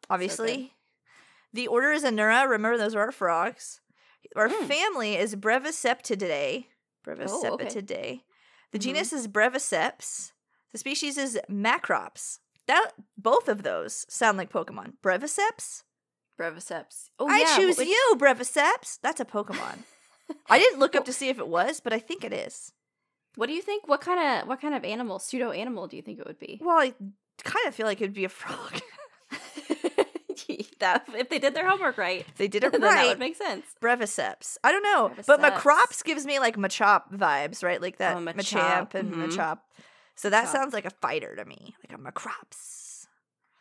obviously. 0.08 0.74
the 1.52 1.66
order 1.66 1.90
is 1.92 2.04
Anura. 2.04 2.48
Remember, 2.48 2.78
those 2.78 2.94
are 2.94 3.00
our 3.00 3.12
frogs. 3.12 3.80
Our 4.36 4.48
Mm. 4.48 4.68
family 4.68 5.16
is 5.16 5.34
Breviceptidae. 5.36 6.66
Oh, 7.06 7.10
okay. 7.12 7.24
Breviceptidae. 7.24 8.22
The 8.72 8.78
Mhm. 8.78 8.82
genus 8.82 9.12
is 9.12 9.26
Breviceps. 9.26 10.32
The 10.72 10.78
species 10.78 11.18
is 11.18 11.38
Macrops. 11.48 12.38
That 12.66 12.92
both 13.16 13.48
of 13.48 13.62
those 13.64 14.06
sound 14.08 14.38
like 14.38 14.50
Pokemon. 14.52 14.98
Breviceps 15.02 15.82
Breviceps. 16.38 17.10
Oh, 17.18 17.28
I 17.28 17.40
yeah, 17.40 17.56
choose 17.56 17.76
would- 17.78 17.88
you, 17.88 18.14
Breviceps. 18.16 18.98
That's 19.02 19.20
a 19.20 19.24
Pokemon. 19.24 19.82
I 20.48 20.58
didn't 20.58 20.78
look 20.78 20.94
up 20.94 21.04
to 21.06 21.12
see 21.12 21.28
if 21.28 21.38
it 21.38 21.48
was, 21.48 21.80
but 21.80 21.92
I 21.92 21.98
think 21.98 22.22
it 22.24 22.32
is. 22.32 22.72
What 23.34 23.46
do 23.46 23.52
you 23.52 23.60
think? 23.62 23.88
What 23.88 24.00
kind 24.00 24.20
of 24.42 24.48
what 24.48 24.60
kind 24.60 24.74
of 24.74 24.84
animal, 24.84 25.18
pseudo 25.18 25.50
animal, 25.50 25.86
do 25.88 25.96
you 25.96 26.02
think 26.02 26.18
it 26.20 26.26
would 26.26 26.38
be? 26.38 26.58
Well, 26.62 26.78
I 26.78 26.94
kind 27.44 27.66
of 27.66 27.75
feel 27.75 27.87
like 27.87 28.00
it'd 28.00 28.14
be 28.14 28.25
a 28.25 28.28
frog. 28.42 28.80
that 30.80 31.04
if 31.14 31.28
they 31.28 31.38
did 31.38 31.54
their 31.54 31.68
homework 31.68 31.99
right, 31.99 32.26
they 32.37 32.49
did 32.49 32.64
it 32.64 32.73
then 32.73 32.80
that 32.80 32.94
right. 32.94 33.09
would 33.09 33.18
make 33.18 33.37
sense. 33.37 33.66
Breviceps. 33.80 34.56
I 34.64 34.73
don't 34.73 34.82
know, 34.82 35.12
but 35.26 35.40
Breviceps. 35.40 35.52
Macrops 35.61 36.04
gives 36.04 36.25
me 36.26 36.38
like 36.38 36.56
Machop 36.56 37.12
vibes, 37.14 37.62
right? 37.62 37.80
Like 37.80 37.99
that 37.99 38.16
Oh, 38.16 38.20
Machamp 38.20 38.92
Machop, 38.92 38.94
and 38.94 39.12
mhm. 39.12 39.26
Machop. 39.28 39.59
So 40.16 40.30
that 40.30 40.47
Machop. 40.47 40.52
sounds 40.52 40.73
like 40.75 40.85
a 40.87 40.90
fighter 40.90 41.37
to 41.37 41.44
me, 41.44 41.75
like 41.88 41.99
a 41.99 42.02
Macrops. 42.02 43.06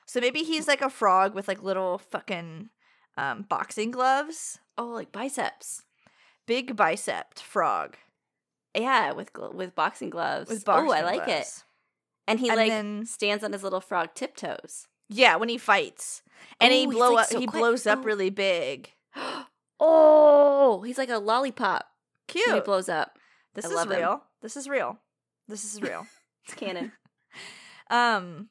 So 0.06 0.20
maybe 0.20 0.44
he's 0.44 0.68
like 0.68 0.82
a 0.82 0.90
frog 0.90 1.36
with 1.36 1.48
like 1.48 1.62
little 1.62 1.98
fucking 2.00 2.70
um, 3.18 3.46
boxing 3.50 3.92
gloves, 3.92 4.60
Oh, 4.78 4.88
like 4.88 5.12
biceps. 5.12 5.84
big 6.48 6.76
bicep 6.76 7.38
frog 7.38 7.98
Yeah, 8.74 9.12
with 9.12 9.34
gl- 9.34 9.54
with 9.54 9.76
boxing 9.76 10.10
gloves. 10.10 10.50
with 10.50 10.64
boxing 10.66 10.90
oh, 10.90 10.94
I 10.94 11.02
like 11.02 11.28
it. 11.28 11.64
And 12.30 12.40
he 12.40 12.48
And 12.50 12.58
like 12.58 12.70
then- 12.70 13.06
stands 13.06 13.44
on 13.44 13.52
his 13.54 13.64
little 13.64 13.82
frog 13.82 14.14
tiptoes. 14.16 14.88
Yeah, 15.10 15.36
when 15.38 15.50
he 15.50 15.58
fights, 15.58 16.22
and 16.62 16.72
he 16.72 16.86
Ooh, 16.86 16.90
he's, 16.90 16.96
blow 16.98 17.14
like, 17.14 17.24
up, 17.26 17.30
so 17.32 17.40
he 17.40 17.48
quick. 17.48 17.60
blows 17.60 17.88
up 17.88 18.00
Oh. 18.00 18.04
really 18.04 18.30
big. 18.30 18.92
oh, 19.80 20.82
he's 20.86 20.98
like 20.98 21.10
a 21.10 21.18
lollipop 21.18 21.86
Cute. 22.28 22.46
when 22.48 22.56
he 22.58 22.62
blows 22.62 22.90
up. 22.90 23.18
this 23.56 23.66
I 23.66 23.70
is 23.70 23.74
love 23.76 23.92
him. 23.92 23.98
real. 23.98 24.24
This 24.42 24.56
is 24.58 24.70
real. 24.70 24.98
This 25.48 25.64
is 25.66 25.82
real. 25.82 26.06
It's 26.46 26.54
canon. 26.56 26.92
Um, 27.92 28.50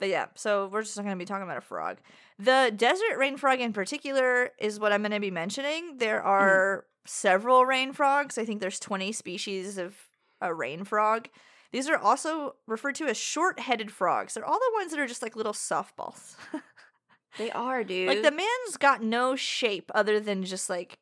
but 0.00 0.08
yeah, 0.08 0.26
so 0.34 0.66
we're 0.66 0.82
just 0.82 0.96
not 0.96 1.04
going 1.04 1.14
to 1.16 1.18
be 1.18 1.24
talking 1.24 1.44
about 1.44 1.58
a 1.58 1.60
frog. 1.60 1.98
The 2.40 2.72
desert 2.74 3.16
rain 3.18 3.36
frog 3.36 3.60
in 3.60 3.72
particular 3.72 4.50
is 4.58 4.80
what 4.80 4.92
I'm 4.92 5.02
going 5.02 5.12
to 5.12 5.20
be 5.20 5.30
mentioning. 5.30 5.98
There 5.98 6.18
Mm-hmm. 6.18 6.28
are 6.28 6.84
several 7.06 7.64
rain 7.66 7.92
frogs. 7.92 8.36
I 8.36 8.44
think 8.44 8.60
there's 8.60 8.80
20 8.80 9.12
species 9.12 9.78
of 9.78 9.94
a 10.40 10.52
rain 10.52 10.82
frog. 10.82 11.28
These 11.74 11.88
are 11.88 11.98
also 11.98 12.54
referred 12.68 12.94
to 12.94 13.06
as 13.06 13.16
short-headed 13.16 13.90
frogs. 13.90 14.34
They're 14.34 14.44
all 14.44 14.60
the 14.60 14.78
ones 14.78 14.92
that 14.92 15.00
are 15.00 15.08
just 15.08 15.22
like 15.22 15.34
little 15.34 15.52
softballs. 15.52 16.36
they 17.36 17.50
are, 17.50 17.82
dude. 17.82 18.06
like 18.06 18.22
the 18.22 18.30
man's 18.30 18.76
got 18.78 19.02
no 19.02 19.34
shape 19.34 19.90
other 19.92 20.20
than 20.20 20.44
just 20.44 20.70
like 20.70 21.00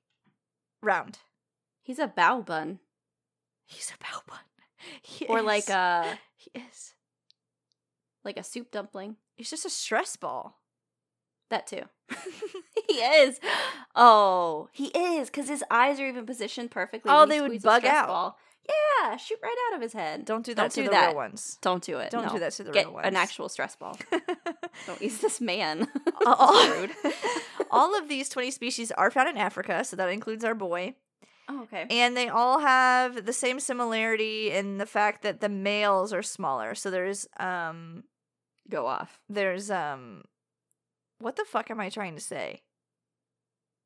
round. 0.82 1.18
he's 1.82 1.98
a 1.98 2.06
bow 2.06 2.40
bun, 2.40 2.78
He's 3.66 3.92
a 3.94 4.02
bow 4.02 4.20
bun. 4.26 4.38
He 5.02 5.26
or 5.26 5.42
like 5.42 5.68
uh, 5.68 6.04
a 6.06 6.18
he 6.36 6.50
is. 6.58 6.94
like 8.24 8.38
a 8.38 8.42
soup 8.42 8.70
dumpling. 8.70 9.16
He's 9.34 9.50
just 9.50 9.66
a 9.66 9.70
stress 9.70 10.16
ball. 10.16 10.58
That 11.50 11.66
too. 11.66 11.82
he 12.88 12.94
is. 12.94 13.38
Oh, 13.94 14.70
he 14.72 14.86
is 14.86 15.28
because 15.28 15.50
his 15.50 15.62
eyes 15.70 16.00
are 16.00 16.08
even 16.08 16.24
positioned 16.24 16.70
perfectly. 16.70 17.12
Oh, 17.14 17.26
they 17.26 17.42
would 17.42 17.60
bug 17.60 17.84
out. 17.84 18.08
Ball. 18.08 18.38
Yeah, 18.68 19.16
shoot 19.16 19.38
right 19.42 19.56
out 19.70 19.76
of 19.76 19.82
his 19.82 19.92
head. 19.92 20.24
Don't 20.24 20.44
do 20.46 20.54
that 20.54 20.62
Don't 20.62 20.70
to 20.72 20.80
do 20.82 20.84
the 20.86 20.90
that. 20.92 21.06
real 21.08 21.16
ones. 21.16 21.58
Don't 21.62 21.82
do 21.82 21.98
it. 21.98 22.10
Don't 22.10 22.26
no. 22.26 22.32
do 22.32 22.38
that 22.38 22.52
to 22.52 22.64
the 22.64 22.70
Get 22.70 22.86
real 22.86 22.98
an 22.98 23.16
actual 23.16 23.48
stress 23.48 23.74
ball. 23.76 23.98
Don't 24.86 25.02
use 25.02 25.18
this 25.18 25.40
man. 25.40 25.88
all, 26.26 26.68
Rude. 26.76 26.92
all 27.70 27.98
of 27.98 28.08
these 28.08 28.28
20 28.28 28.50
species 28.52 28.92
are 28.92 29.10
found 29.10 29.28
in 29.28 29.36
Africa, 29.36 29.82
so 29.84 29.96
that 29.96 30.08
includes 30.08 30.44
our 30.44 30.54
boy. 30.54 30.94
oh, 31.48 31.62
okay. 31.64 31.86
And 31.90 32.16
they 32.16 32.28
all 32.28 32.60
have 32.60 33.26
the 33.26 33.32
same 33.32 33.58
similarity 33.58 34.52
in 34.52 34.78
the 34.78 34.86
fact 34.86 35.22
that 35.22 35.40
the 35.40 35.48
males 35.48 36.12
are 36.12 36.22
smaller. 36.22 36.74
So 36.76 36.90
there's 36.90 37.26
um 37.40 38.04
Go 38.70 38.86
off. 38.86 39.18
there's 39.28 39.70
um 39.72 40.22
what 41.18 41.34
the 41.36 41.44
fuck 41.44 41.70
am 41.70 41.80
I 41.80 41.88
trying 41.88 42.14
to 42.14 42.20
say? 42.22 42.62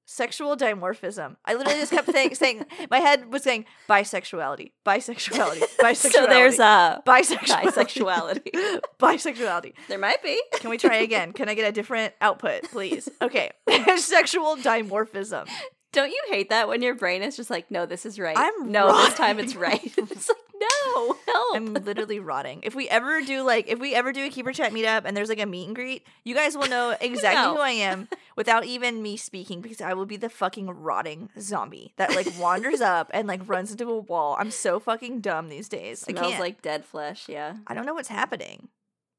Sexual 0.09 0.57
dimorphism. 0.57 1.35
I 1.45 1.55
literally 1.55 1.81
just 1.81 1.91
kept 1.91 2.09
saying, 2.13 2.37
saying 2.37 2.65
my 2.93 3.01
head 3.01 3.33
was 3.33 3.43
saying 3.43 3.65
bisexuality, 3.89 4.71
bisexuality, 4.87 5.65
bisexuality. 5.81 6.13
So 6.17 6.27
there's 6.27 6.61
a 6.61 7.03
bisexuality. 7.05 7.73
bisexuality. 7.73 8.81
bisexuality. 9.01 9.73
there 9.89 9.99
might 9.99 10.23
be. 10.23 10.41
Can 10.55 10.71
we 10.71 10.79
try 10.79 10.99
again? 10.99 11.33
Can 11.33 11.49
I 11.49 11.55
get 11.55 11.69
a 11.69 11.73
different 11.73 12.15
output, 12.21 12.71
please? 12.71 13.09
Okay. 13.21 13.51
Sexual 13.97 14.59
dimorphism. 14.59 15.49
Don't 15.93 16.11
you 16.11 16.23
hate 16.29 16.51
that 16.51 16.69
when 16.69 16.83
your 16.83 16.95
brain 16.95 17.23
is 17.23 17.37
just 17.37 17.51
like, 17.51 17.71
no, 17.71 17.85
this 17.85 18.07
is 18.07 18.21
right. 18.21 18.37
I'm 18.39 18.71
no, 18.71 18.95
this 19.05 19.15
time 19.15 19.41
it's 19.41 19.57
right. 19.57 19.81
it's 19.97 20.29
like, 20.29 20.39
no, 20.61 21.17
help. 21.27 21.57
I'm 21.57 21.75
literally 21.75 22.19
rotting. 22.21 22.61
If 22.63 22.75
we 22.75 22.89
ever 22.89 23.21
do 23.23 23.43
like 23.43 23.69
if 23.69 23.79
we 23.79 23.95
ever 23.95 24.13
do 24.13 24.25
a 24.25 24.31
keeper 24.31 24.53
chat 24.53 24.73
meetup 24.73 25.03
and 25.05 25.17
there's 25.17 25.29
like 25.29 25.41
a 25.41 25.47
meet 25.47 25.67
and 25.67 25.75
greet, 25.75 26.07
you 26.25 26.35
guys 26.35 26.57
will 26.57 26.69
know 26.69 26.91
exactly 27.01 27.43
No. 27.43 27.55
who 27.55 27.61
I 27.61 27.71
am 27.71 28.09
without 28.37 28.65
even 28.65 29.03
me 29.03 29.17
speaking 29.17 29.61
because 29.61 29.81
I 29.81 29.95
will 29.95 30.07
be 30.07 30.17
the 30.17 30.29
fucking 30.29 30.69
rotting 30.71 31.29
zombie 31.41 31.93
that 31.97 32.15
like 32.15 32.29
wanders 32.39 32.81
up 32.81 33.11
and 33.13 33.29
like 33.29 33.47
runs 33.49 33.71
into 33.71 33.89
a 33.91 33.99
wall. 33.99 34.37
I'm 34.39 34.51
so 34.51 34.81
fucking 34.81 35.21
dumb 35.21 35.49
these 35.49 35.69
days. 35.69 36.05
I 36.09 36.13
Smells 36.13 36.29
can't. 36.29 36.41
like 36.41 36.63
dead 36.63 36.85
flesh. 36.85 37.29
Yeah. 37.29 37.57
I 37.67 37.75
don't 37.75 37.87
know 37.87 37.95
what's 37.95 38.09
happening. 38.09 38.69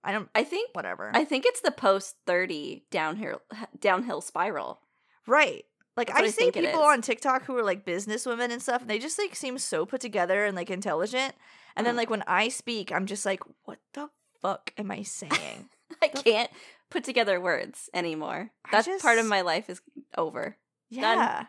I 0.03 0.11
don't 0.11 0.29
I 0.33 0.43
think 0.43 0.69
whatever. 0.73 1.11
I 1.13 1.25
think 1.25 1.45
it's 1.45 1.61
the 1.61 1.71
post 1.71 2.15
thirty 2.25 2.85
downhill 2.91 3.41
downhill 3.79 4.21
spiral. 4.21 4.79
right. 5.27 5.65
Like 5.97 6.11
I 6.11 6.21
I 6.23 6.27
see 6.29 6.51
people 6.51 6.81
on 6.81 7.01
TikTok 7.01 7.45
who 7.45 7.57
are 7.57 7.63
like 7.63 7.83
business 7.83 8.25
women 8.25 8.51
and 8.51 8.61
stuff, 8.61 8.81
and 8.81 8.89
they 8.89 8.99
just 8.99 9.17
like 9.19 9.35
seem 9.35 9.57
so 9.57 9.85
put 9.85 9.99
together 9.99 10.45
and 10.45 10.55
like 10.55 10.69
intelligent. 10.69 11.33
And 11.75 11.85
then 11.85 11.93
Uh-huh. 11.95 12.01
like 12.01 12.09
when 12.09 12.23
I 12.27 12.49
speak, 12.49 12.91
I'm 12.91 13.05
just 13.07 13.25
like, 13.25 13.41
what 13.65 13.79
the 13.93 14.09
fuck 14.41 14.71
am 14.77 14.91
I 14.91 15.01
saying? 15.03 15.69
I 16.01 16.07
can't 16.09 16.51
put 16.89 17.03
together 17.03 17.41
words 17.41 17.89
anymore. 17.93 18.51
I 18.65 18.81
That 18.81 19.01
part 19.01 19.17
of 19.19 19.25
my 19.25 19.41
life 19.41 19.69
is 19.69 19.81
over. 20.17 20.57
yeah. 20.89 21.45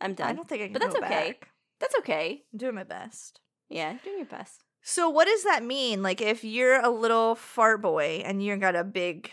I'm 0.00 0.14
done. 0.14 0.28
I 0.28 0.32
don't 0.32 0.48
think 0.48 0.62
I 0.62 0.64
can 0.66 0.72
But 0.72 0.82
that's 0.82 0.94
go 0.94 1.04
okay. 1.04 1.28
back. 1.32 1.48
That's 1.80 1.94
okay. 1.98 2.42
I'm 2.52 2.58
doing 2.58 2.74
my 2.74 2.84
best. 2.84 3.40
Yeah, 3.68 3.98
doing 4.04 4.18
your 4.18 4.26
best. 4.26 4.62
So 4.82 5.08
what 5.10 5.26
does 5.26 5.42
that 5.44 5.62
mean? 5.64 6.02
Like 6.02 6.20
if 6.20 6.44
you're 6.44 6.80
a 6.80 6.88
little 6.88 7.34
fart 7.34 7.82
boy 7.82 8.22
and 8.24 8.42
you 8.42 8.56
got 8.56 8.76
a 8.76 8.84
big 8.84 9.30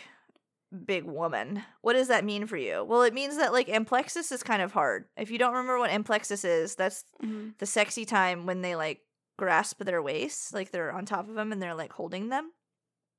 big 0.84 1.04
woman, 1.04 1.62
what 1.80 1.94
does 1.94 2.08
that 2.08 2.24
mean 2.24 2.46
for 2.46 2.56
you? 2.56 2.84
Well, 2.84 3.02
it 3.02 3.14
means 3.14 3.36
that 3.36 3.52
like 3.52 3.68
amplexus 3.68 4.32
is 4.32 4.42
kind 4.42 4.62
of 4.62 4.72
hard. 4.72 5.06
If 5.16 5.30
you 5.30 5.38
don't 5.38 5.52
remember 5.52 5.78
what 5.78 5.90
amplexus 5.90 6.44
is, 6.44 6.74
that's 6.74 7.04
mm-hmm. 7.22 7.50
the 7.58 7.66
sexy 7.66 8.04
time 8.04 8.46
when 8.46 8.62
they 8.62 8.76
like 8.76 9.00
grasp 9.36 9.82
their 9.84 10.02
waist, 10.02 10.52
like 10.54 10.70
they're 10.70 10.92
on 10.92 11.04
top 11.04 11.28
of 11.28 11.34
them 11.34 11.52
and 11.52 11.62
they're 11.62 11.74
like 11.74 11.92
holding 11.92 12.28
them. 12.28 12.50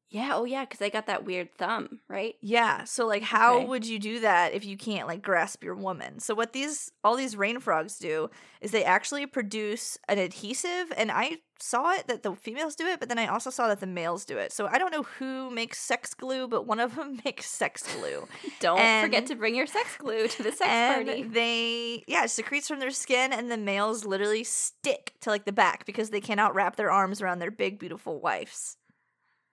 Yeah. 0.10 0.32
Oh, 0.36 0.46
yeah. 0.46 0.64
Because 0.66 0.82
I 0.82 0.90
got 0.90 1.08
that 1.08 1.26
weird 1.26 1.54
thumb, 1.58 2.00
right? 2.08 2.36
Yeah. 2.42 2.86
So 2.86 3.06
like 3.06 3.24
how 3.24 3.58
Okay. 3.58 3.66
would 3.66 3.86
you 3.86 4.00
do 4.00 4.20
that 4.22 4.54
if 4.54 4.64
you 4.66 4.78
can't 4.78 5.08
like 5.08 5.22
grasp 5.22 5.64
your 5.64 5.76
woman? 5.76 6.20
So 6.20 6.34
what 6.34 6.54
these 6.54 6.92
all 7.04 7.16
these 7.16 7.36
rain 7.36 7.60
frogs 7.60 7.98
do 7.98 8.30
is 8.62 8.72
they 8.72 8.84
actually 8.86 9.26
produce 9.26 9.98
an 10.08 10.18
adhesive 10.18 10.92
and 10.96 11.12
I 11.12 11.38
saw 11.60 11.92
it 11.92 12.08
that 12.08 12.22
the 12.22 12.36
females 12.36 12.76
do 12.76 12.86
it, 12.86 13.00
but 13.00 13.10
then 13.10 13.18
I 13.18 13.26
also 13.28 13.50
saw 13.50 13.68
that 13.68 13.80
the 13.80 13.88
males 13.88 14.26
do 14.26 14.38
it. 14.38 14.52
So 14.54 14.68
I 14.68 14.78
don't 14.78 14.92
know 14.92 15.04
who 15.04 15.50
makes 15.50 15.80
sex 15.80 16.14
glue, 16.14 16.48
but 16.48 16.68
one 16.68 16.80
of 16.80 16.96
them 16.96 17.20
makes 17.26 17.48
sex 17.50 17.84
glue. 17.98 18.28
Don't 18.60 19.02
forget 19.02 19.26
to 19.26 19.36
bring 19.36 19.56
your 19.56 19.66
sex 19.66 19.98
glue 19.98 20.28
to 20.28 20.44
the 20.44 20.52
sex 20.52 20.70
and 20.70 21.08
party. 21.08 21.24
they 21.24 22.04
yeah, 22.08 22.24
it 22.26 22.30
secretes 22.30 22.68
from 22.68 22.80
their 22.80 22.92
skin 22.92 23.34
and 23.34 23.50
the 23.52 23.58
males 23.58 24.06
literally 24.06 24.44
stick 24.44 25.14
to 25.22 25.32
like 25.32 25.46
the 25.46 25.52
back 25.52 25.86
because 25.86 26.12
they 26.12 26.22
cannot 26.22 26.54
wrap 26.56 26.76
their 26.76 26.92
arms 26.92 27.22
around 27.22 27.40
their 27.40 27.52
big 27.52 27.80
beautiful 27.80 28.20
wives. 28.22 28.77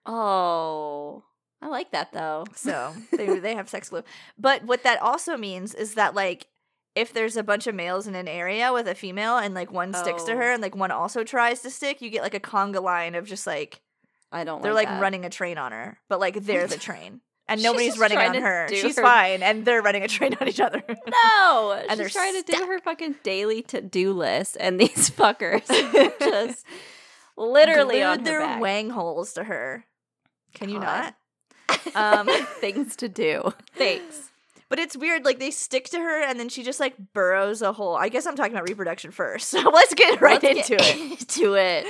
Oh, 0.05 1.23
I 1.61 1.67
like 1.67 1.91
that 1.91 2.11
though. 2.13 2.45
So 2.55 2.93
they 3.11 3.39
they 3.39 3.55
have 3.55 3.69
sex 3.69 3.89
glue. 3.89 4.03
But 4.37 4.63
what 4.63 4.83
that 4.83 5.01
also 5.01 5.37
means 5.37 5.73
is 5.73 5.95
that 5.95 6.15
like 6.15 6.47
if 6.95 7.11
there's 7.11 7.35
a 7.35 7.43
bunch 7.43 7.67
of 7.67 7.75
males 7.75 8.07
in 8.07 8.15
an 8.15 8.27
area 8.27 8.71
with 8.71 8.87
a 8.87 8.95
female 8.95 9.37
and 9.37 9.53
like 9.53 9.71
one 9.71 9.93
sticks 9.93 10.23
to 10.23 10.33
Oh. 10.33 10.37
her 10.37 10.51
and 10.53 10.61
like 10.61 10.75
one 10.75 10.91
also 10.91 11.23
tries 11.23 11.61
to 11.61 11.69
stick, 11.69 12.01
you 12.01 12.09
get 12.09 12.21
like 12.23 12.33
a 12.35 12.39
conga 12.39 12.81
line 12.81 13.15
of 13.15 13.25
just 13.25 13.45
like 13.47 13.81
I 14.31 14.43
don't. 14.43 14.59
Know. 14.59 14.63
They're 14.63 14.73
like 14.73 14.87
that. 14.87 15.01
running 15.01 15.25
a 15.25 15.29
train 15.29 15.57
on 15.57 15.71
her, 15.71 15.99
but 16.09 16.19
like 16.19 16.35
they're 16.43 16.67
the 16.67 16.77
train. 16.77 17.21
And 17.47 17.61
nobody's 17.63 17.97
running 17.99 18.17
on 18.17 18.33
her. 18.35 18.67
She's 18.69 18.95
her- 18.97 19.01
fine, 19.03 19.43
and 19.43 19.65
they're 19.65 19.81
running 19.81 20.03
a 20.03 20.07
train 20.07 20.35
on 20.41 20.47
each 20.47 20.59
other. 20.59 20.81
No, 21.07 21.79
And 21.89 21.99
she's 21.99 22.11
trying 22.11 22.41
to 22.41 22.51
do 22.51 22.65
her 22.65 22.79
fucking 22.79 23.17
daily 23.23 23.61
to 23.63 23.81
do 23.81 24.13
list, 24.13 24.57
and 24.59 24.79
these 24.79 25.09
fuckers 25.11 25.67
just 26.19 26.65
literally 27.37 27.99
Glued 27.99 28.25
their 28.25 28.39
back. 28.39 28.61
wang 28.61 28.89
holes 28.89 29.33
to 29.33 29.43
her. 29.43 29.85
Can 30.55 30.69
you 30.69 30.79
not? 30.79 31.15
Um, 31.95 32.27
things 32.59 32.95
to 32.97 33.07
do. 33.09 33.53
Thanks. 33.75 34.29
But 34.69 34.79
it's 34.79 34.97
weird, 34.97 35.23
like 35.23 35.39
they 35.39 35.51
stick 35.51 35.85
to 35.89 35.99
her 35.99 36.21
and 36.23 36.39
then 36.39 36.49
she 36.49 36.63
just 36.63 36.79
like 36.79 36.95
burrows 37.13 37.61
a 37.61 37.73
hole. 37.73 37.95
I 37.95 38.09
guess 38.09 38.25
I'm 38.25 38.35
talking 38.35 38.53
about 38.53 38.67
reproduction 38.67 39.11
first. 39.11 39.49
So 39.51 39.69
let's 39.69 39.93
get 39.93 40.19
right 40.21 40.41
Let's 40.41 40.69
into 40.71 40.83
get 40.83 40.95
it. 40.97 41.21
Into 41.21 41.53
it. 41.53 41.85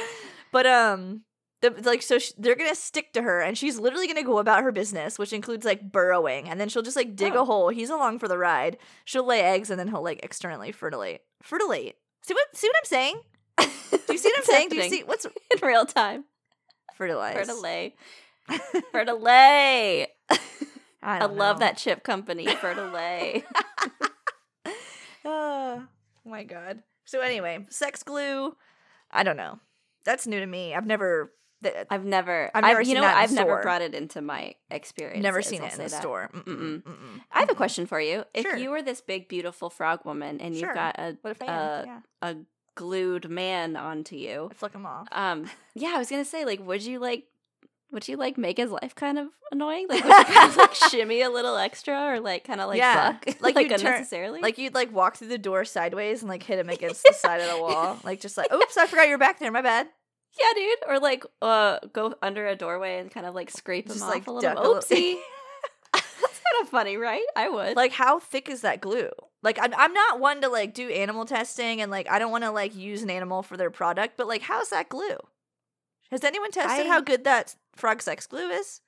But 0.52 0.66
um 0.66 1.22
the, 1.62 1.72
like 1.84 2.02
so 2.02 2.20
sh- 2.20 2.34
they're 2.38 2.56
gonna 2.56 2.76
stick 2.76 3.14
to 3.14 3.22
her 3.22 3.42
and 3.42 3.58
she's 3.58 3.80
literally 3.80 4.08
gonna 4.08 4.24
go 4.24 4.38
about 4.38 4.64
her 4.64 4.72
business 4.72 5.18
which 5.18 5.32
includes 5.34 5.66
like 5.66 5.92
burrowing 5.92 6.48
and 6.50 6.60
then 6.60 6.68
she'll 6.70 6.82
just 6.84 6.98
like 6.98 7.16
dig 7.16 7.34
Oh. 7.36 7.42
a 7.42 7.46
hole 7.46 7.70
he's 7.70 7.90
along 7.90 8.20
for 8.20 8.28
the 8.28 8.38
ride 8.38 8.78
she'll 9.06 9.26
lay 9.26 9.42
eggs 9.42 9.70
and 9.72 9.80
then 9.80 9.88
he'll 9.88 10.04
like 10.04 10.20
externally 10.24 10.72
fertilate 10.74 11.22
fertilate 11.42 11.96
see 12.22 12.34
what 12.34 12.46
see 12.56 12.68
what 12.68 12.76
i'm 12.78 12.86
saying 12.86 13.16
do 14.08 14.14
you 14.14 14.18
see 14.18 14.30
what 14.30 14.38
i'm 14.40 14.44
saying 14.46 14.70
do 14.70 14.76
you 14.76 14.90
see 14.90 15.04
what's 15.04 15.26
in 15.26 15.32
real 15.68 15.86
time? 15.86 16.26
fertilize 16.98 17.36
Fertilay. 17.48 17.94
Fertilay. 18.94 20.08
I, 20.30 21.20
I, 21.20 21.26
love 21.26 21.60
that 21.60 21.78
chip 21.78 22.04
company, 22.04 22.46
Fertilay. 22.48 23.44
oh 25.26 25.84
my 26.26 26.44
god. 26.44 26.84
So 27.06 27.22
anyway, 27.22 27.66
sex 27.70 28.04
glue. 28.04 28.56
I 29.12 29.24
don't 29.24 29.38
know. 29.38 29.60
That's 30.04 30.28
new 30.28 30.40
to 30.40 30.46
me. 30.46 30.74
I've 30.74 30.86
never. 30.86 31.32
th- 31.64 31.76
I've 31.90 32.06
never, 32.06 32.52
I've 32.54 32.64
I've 32.64 32.70
never 32.70 32.82
you 32.82 32.86
seen 32.86 32.96
know, 32.96 33.02
that 33.02 33.18
I've 33.18 33.32
never 33.32 33.50
store. 33.52 33.62
brought 33.62 33.82
it 33.82 33.94
into 33.94 34.22
my 34.22 34.56
experience. 34.72 35.22
never 35.24 35.42
seen 35.42 35.64
it 35.64 35.72
in 35.74 35.78
the 35.78 35.90
that. 35.90 36.02
store. 36.02 36.30
Mm-mm, 36.34 36.44
Mm-mm. 36.44 36.84
mm-mm. 36.84 37.22
I 37.32 37.40
have 37.40 37.50
a 37.50 37.56
question 37.56 37.86
for 37.86 38.00
you. 38.00 38.24
If 38.34 38.44
Sure. 38.44 38.56
you 38.58 38.70
were 38.72 38.82
this 38.82 39.02
big, 39.02 39.28
beautiful 39.28 39.70
frog 39.70 40.06
woman 40.06 40.40
and 40.42 40.56
Sure. 40.56 40.68
you've 40.68 40.76
got 40.76 40.98
a? 41.00 41.18
Uh, 41.48 41.84
yeah, 41.86 42.00
a 42.22 42.36
glued 42.76 43.30
man 43.30 43.76
onto 43.76 44.16
you, 44.16 44.50
I 44.52 44.54
flick 44.54 44.74
them 44.74 44.86
off. 44.86 45.08
um, 45.12 45.50
yeah, 45.76 45.94
I 45.96 45.98
was 45.98 46.10
gonna 46.10 46.26
say, 46.26 46.46
like, 46.46 46.60
would 46.66 46.84
you 46.84 47.00
like, 47.00 47.26
would 47.92 48.08
you 48.08 48.18
like 48.18 48.38
make 48.38 48.58
his 48.58 48.72
life 48.72 48.94
kind 48.96 49.18
of 49.18 49.28
annoying? 49.52 49.88
Like, 49.90 50.04
would 50.04 50.14
you 50.18 50.24
kind 50.34 50.50
of 50.52 50.58
like 50.58 50.74
shimmy 50.90 51.22
a 51.22 51.30
little 51.30 51.56
extra, 51.56 51.96
or 52.14 52.20
like 52.20 52.44
kind 52.44 52.60
of 52.62 52.68
like 52.68 52.78
Yeah. 52.80 53.14
buck, 53.14 53.26
Like, 53.42 53.56
like, 53.56 53.70
you'd 53.70 53.80
turn- 53.80 53.94
unnecessarily? 53.94 54.42
Like 54.42 54.58
you'd 54.58 54.74
like 54.74 54.92
walk 54.94 55.16
through 55.18 55.30
the 55.30 55.38
door 55.38 55.64
sideways 55.66 56.22
and 56.22 56.30
like 56.30 56.44
hit 56.44 56.60
him 56.60 56.70
against 56.70 57.04
the 57.04 57.14
side 57.14 57.42
of 57.42 57.50
the 57.50 57.58
wall, 57.62 57.98
like 58.04 58.20
just 58.22 58.38
like, 58.38 58.52
oops, 58.52 58.76
I 58.78 58.88
forgot 58.88 59.08
you're 59.08 59.18
back 59.18 59.40
there. 59.40 59.52
My 59.52 59.62
bad. 59.62 59.88
yeah, 60.40 60.54
dude, 60.56 60.80
or 60.90 61.00
like, 61.00 61.24
uh, 61.42 61.80
go 61.94 62.14
under 62.22 62.48
a 62.48 62.56
doorway 62.56 63.00
and 63.00 63.10
kind 63.10 63.26
of 63.26 63.34
like 63.36 63.50
scrape 63.50 63.88
Just, 63.88 64.02
him 64.02 64.08
like, 64.10 64.22
off 64.24 64.28
a 64.28 64.32
little. 64.32 64.54
duck 64.54 64.58
a 64.58 64.68
little- 64.68 64.82
Oopsie. 64.82 65.16
That's 65.94 66.04
kind 66.14 66.64
of 66.64 66.70
funny, 66.70 66.98
right? 66.98 67.24
I 67.36 67.50
would. 67.50 67.76
Like, 67.76 67.92
how 67.92 68.20
thick 68.20 68.50
is 68.50 68.62
that 68.62 68.82
glue? 68.82 69.10
Like, 69.44 69.58
I'm, 69.62 69.74
I'm 69.76 69.94
not 69.94 70.20
one 70.20 70.42
to 70.42 70.50
like 70.50 70.74
do 70.74 70.90
animal 70.90 71.26
testing 71.26 71.82
and 71.82 71.90
like 71.92 72.10
I 72.10 72.20
don't 72.20 72.32
want 72.32 72.44
to 72.44 72.52
like 72.52 72.76
use 72.76 73.04
an 73.04 73.10
animal 73.10 73.44
for 73.44 73.58
their 73.58 73.70
product, 73.72 74.18
but 74.18 74.28
like, 74.28 74.42
how's 74.42 74.70
that 74.70 74.90
glue? 74.90 75.18
Has 76.12 76.24
anyone 76.24 76.52
tested 76.52 76.86
I- 76.86 76.90
how 76.90 77.02
good 77.02 77.24
that 77.26 77.56
frog 77.76 78.02
sex 78.02 78.28
glue 78.28 78.50
is? 78.50 78.82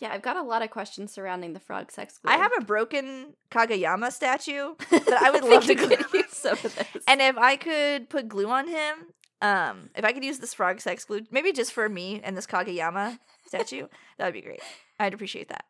yeah, 0.00 0.12
I've 0.12 0.22
got 0.22 0.36
a 0.36 0.42
lot 0.42 0.62
of 0.62 0.70
questions 0.70 1.12
surrounding 1.12 1.52
the 1.52 1.60
frog 1.60 1.90
sex 1.90 2.18
glue. 2.18 2.32
I 2.32 2.36
have 2.36 2.52
a 2.58 2.64
broken 2.64 3.34
Kageyama 3.50 4.12
statue 4.12 4.74
that 4.90 5.18
I 5.22 5.30
would 5.30 5.44
love 5.44 5.66
to 5.66 5.74
glue. 5.74 5.96
use 6.14 6.32
some 6.32 6.52
of 6.52 6.62
this. 6.62 7.04
And 7.06 7.20
if 7.20 7.38
I 7.38 7.56
could 7.56 8.10
put 8.10 8.28
glue 8.28 8.48
on 8.48 8.68
him, 8.68 8.94
um, 9.40 9.90
if 9.94 10.04
I 10.04 10.12
could 10.12 10.24
use 10.24 10.38
this 10.38 10.52
frog 10.54 10.80
sex 10.80 11.04
glue, 11.04 11.22
maybe 11.30 11.52
just 11.52 11.72
for 11.72 11.88
me 11.88 12.20
and 12.22 12.36
this 12.36 12.46
Kageyama 12.46 13.18
statue, 13.46 13.86
that 14.18 14.24
would 14.26 14.34
be 14.34 14.42
great. 14.42 14.60
I'd 14.98 15.14
appreciate 15.14 15.48
that. 15.48 15.64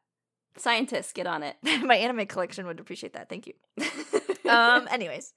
Scientists, 0.56 1.12
get 1.12 1.26
on 1.26 1.42
it. 1.42 1.56
My 1.82 1.96
anime 1.96 2.26
collection 2.26 2.66
would 2.66 2.80
appreciate 2.80 3.12
that. 3.14 3.28
Thank 3.28 3.46
you. 3.46 3.54
Um, 4.48 4.86
anyways, 4.90 5.32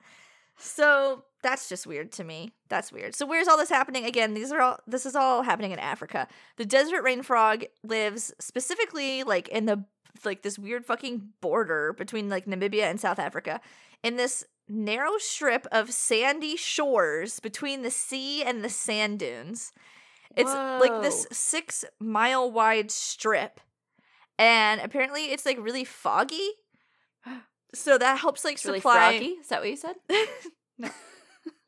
so 0.57 1.23
that's 1.43 1.69
just 1.69 1.87
weird 1.87 2.11
to 2.13 2.23
me. 2.23 2.51
That's 2.67 2.91
weird. 2.91 3.15
So 3.15 3.25
where's 3.25 3.47
all 3.47 3.57
this 3.57 3.69
happening? 3.69 4.05
Again, 4.05 4.33
these 4.33 4.51
are 4.51 4.59
all. 4.59 4.79
This 4.87 5.05
is 5.05 5.15
all 5.15 5.43
happening 5.43 5.71
in 5.71 5.79
Africa. 5.79 6.27
The 6.57 6.65
desert 6.65 7.03
rain 7.03 7.21
frog 7.23 7.65
lives 7.83 8.33
specifically 8.39 9.23
like 9.23 9.47
in 9.49 9.65
the 9.65 9.85
like 10.25 10.41
this 10.41 10.57
weird 10.57 10.85
fucking 10.85 11.29
border 11.41 11.93
between 11.93 12.29
like 12.29 12.45
Namibia 12.45 12.83
and 12.83 12.99
South 12.99 13.19
Africa, 13.19 13.61
in 14.03 14.17
this 14.17 14.43
narrow 14.67 15.17
strip 15.17 15.67
of 15.71 15.91
sandy 15.91 16.57
shores 16.57 17.39
between 17.39 17.83
the 17.83 17.91
sea 17.91 18.43
and 18.43 18.63
the 18.63 18.69
sand 18.69 19.19
dunes. 19.19 19.71
It's 20.35 20.53
like 20.53 21.01
this 21.01 21.25
six 21.31 21.85
mile 21.99 22.51
wide 22.51 22.91
strip, 22.91 23.59
and 24.37 24.81
apparently 24.81 25.31
it's 25.31 25.45
like 25.45 25.57
really 25.59 25.83
foggy. 25.83 26.49
So 27.73 27.97
that 27.97 28.19
helps 28.19 28.43
like 28.45 28.55
it's 28.55 28.65
really 28.65 28.79
supply. 28.79 29.11
froggy. 29.11 29.25
Is 29.41 29.47
that 29.49 29.61
what 29.61 29.69
you 29.69 29.75
said? 29.77 29.95
No. 30.79 30.89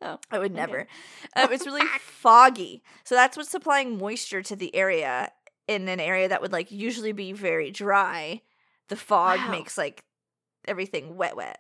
Oh, 0.02 0.18
I 0.32 0.40
would 0.40 0.52
okay. 0.52 0.62
never. 0.62 0.88
Um, 1.36 1.52
it's 1.52 1.66
really 1.66 1.86
foggy. 2.00 2.84
So 3.04 3.16
that's 3.16 3.36
what's 3.36 3.50
supplying 3.50 3.98
moisture 3.98 4.42
to 4.44 4.56
the 4.56 4.74
area 4.74 5.30
in 5.68 5.90
an 5.90 6.00
area 6.00 6.30
that 6.30 6.42
would 6.42 6.54
like 6.54 6.72
usually 6.72 7.12
be 7.12 7.34
very 7.34 7.70
dry. 7.70 8.42
The 8.88 8.96
fog 8.96 9.40
Wow. 9.40 9.52
makes 9.52 9.78
like 9.78 10.06
everything 10.66 11.18
wet, 11.18 11.36
wet. 11.36 11.60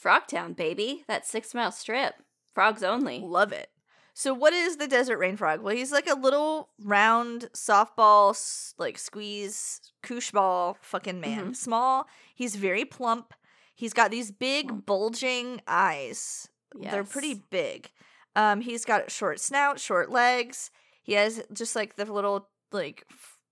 Frogtown, 0.00 0.54
baby. 0.54 1.04
That 1.08 1.26
six 1.26 1.54
mile 1.54 1.72
strip. 1.72 2.14
Frogs 2.54 2.84
only. 2.84 3.18
Love 3.20 3.50
it. 3.52 3.70
So 4.14 4.34
what 4.34 4.52
is 4.52 4.76
the 4.76 4.86
desert 4.86 5.18
rain 5.18 5.36
frog? 5.36 5.62
Well, 5.62 5.74
he's 5.74 5.92
like 5.92 6.08
a 6.08 6.14
little 6.14 6.68
round 6.78 7.48
softball, 7.54 8.36
like 8.78 8.98
squeeze 8.98 9.80
koosh 10.02 10.30
ball 10.30 10.76
fucking 10.80 11.20
man. 11.20 11.54
Small. 11.54 12.06
He's 12.34 12.56
very 12.56 12.84
plump. 12.84 13.32
He's 13.74 13.94
got 13.94 14.10
these 14.10 14.30
big 14.30 14.84
bulging 14.84 15.62
eyes. 15.66 16.48
They're 16.74 17.04
pretty 17.04 17.42
big. 17.50 17.90
Um, 18.36 18.60
he's 18.60 18.84
got 18.84 19.06
a 19.06 19.10
short 19.10 19.40
snout, 19.40 19.80
short 19.80 20.10
legs. 20.10 20.70
He 21.02 21.14
has 21.14 21.42
just 21.52 21.74
like 21.74 21.96
the 21.96 22.04
little 22.04 22.48
like 22.70 23.06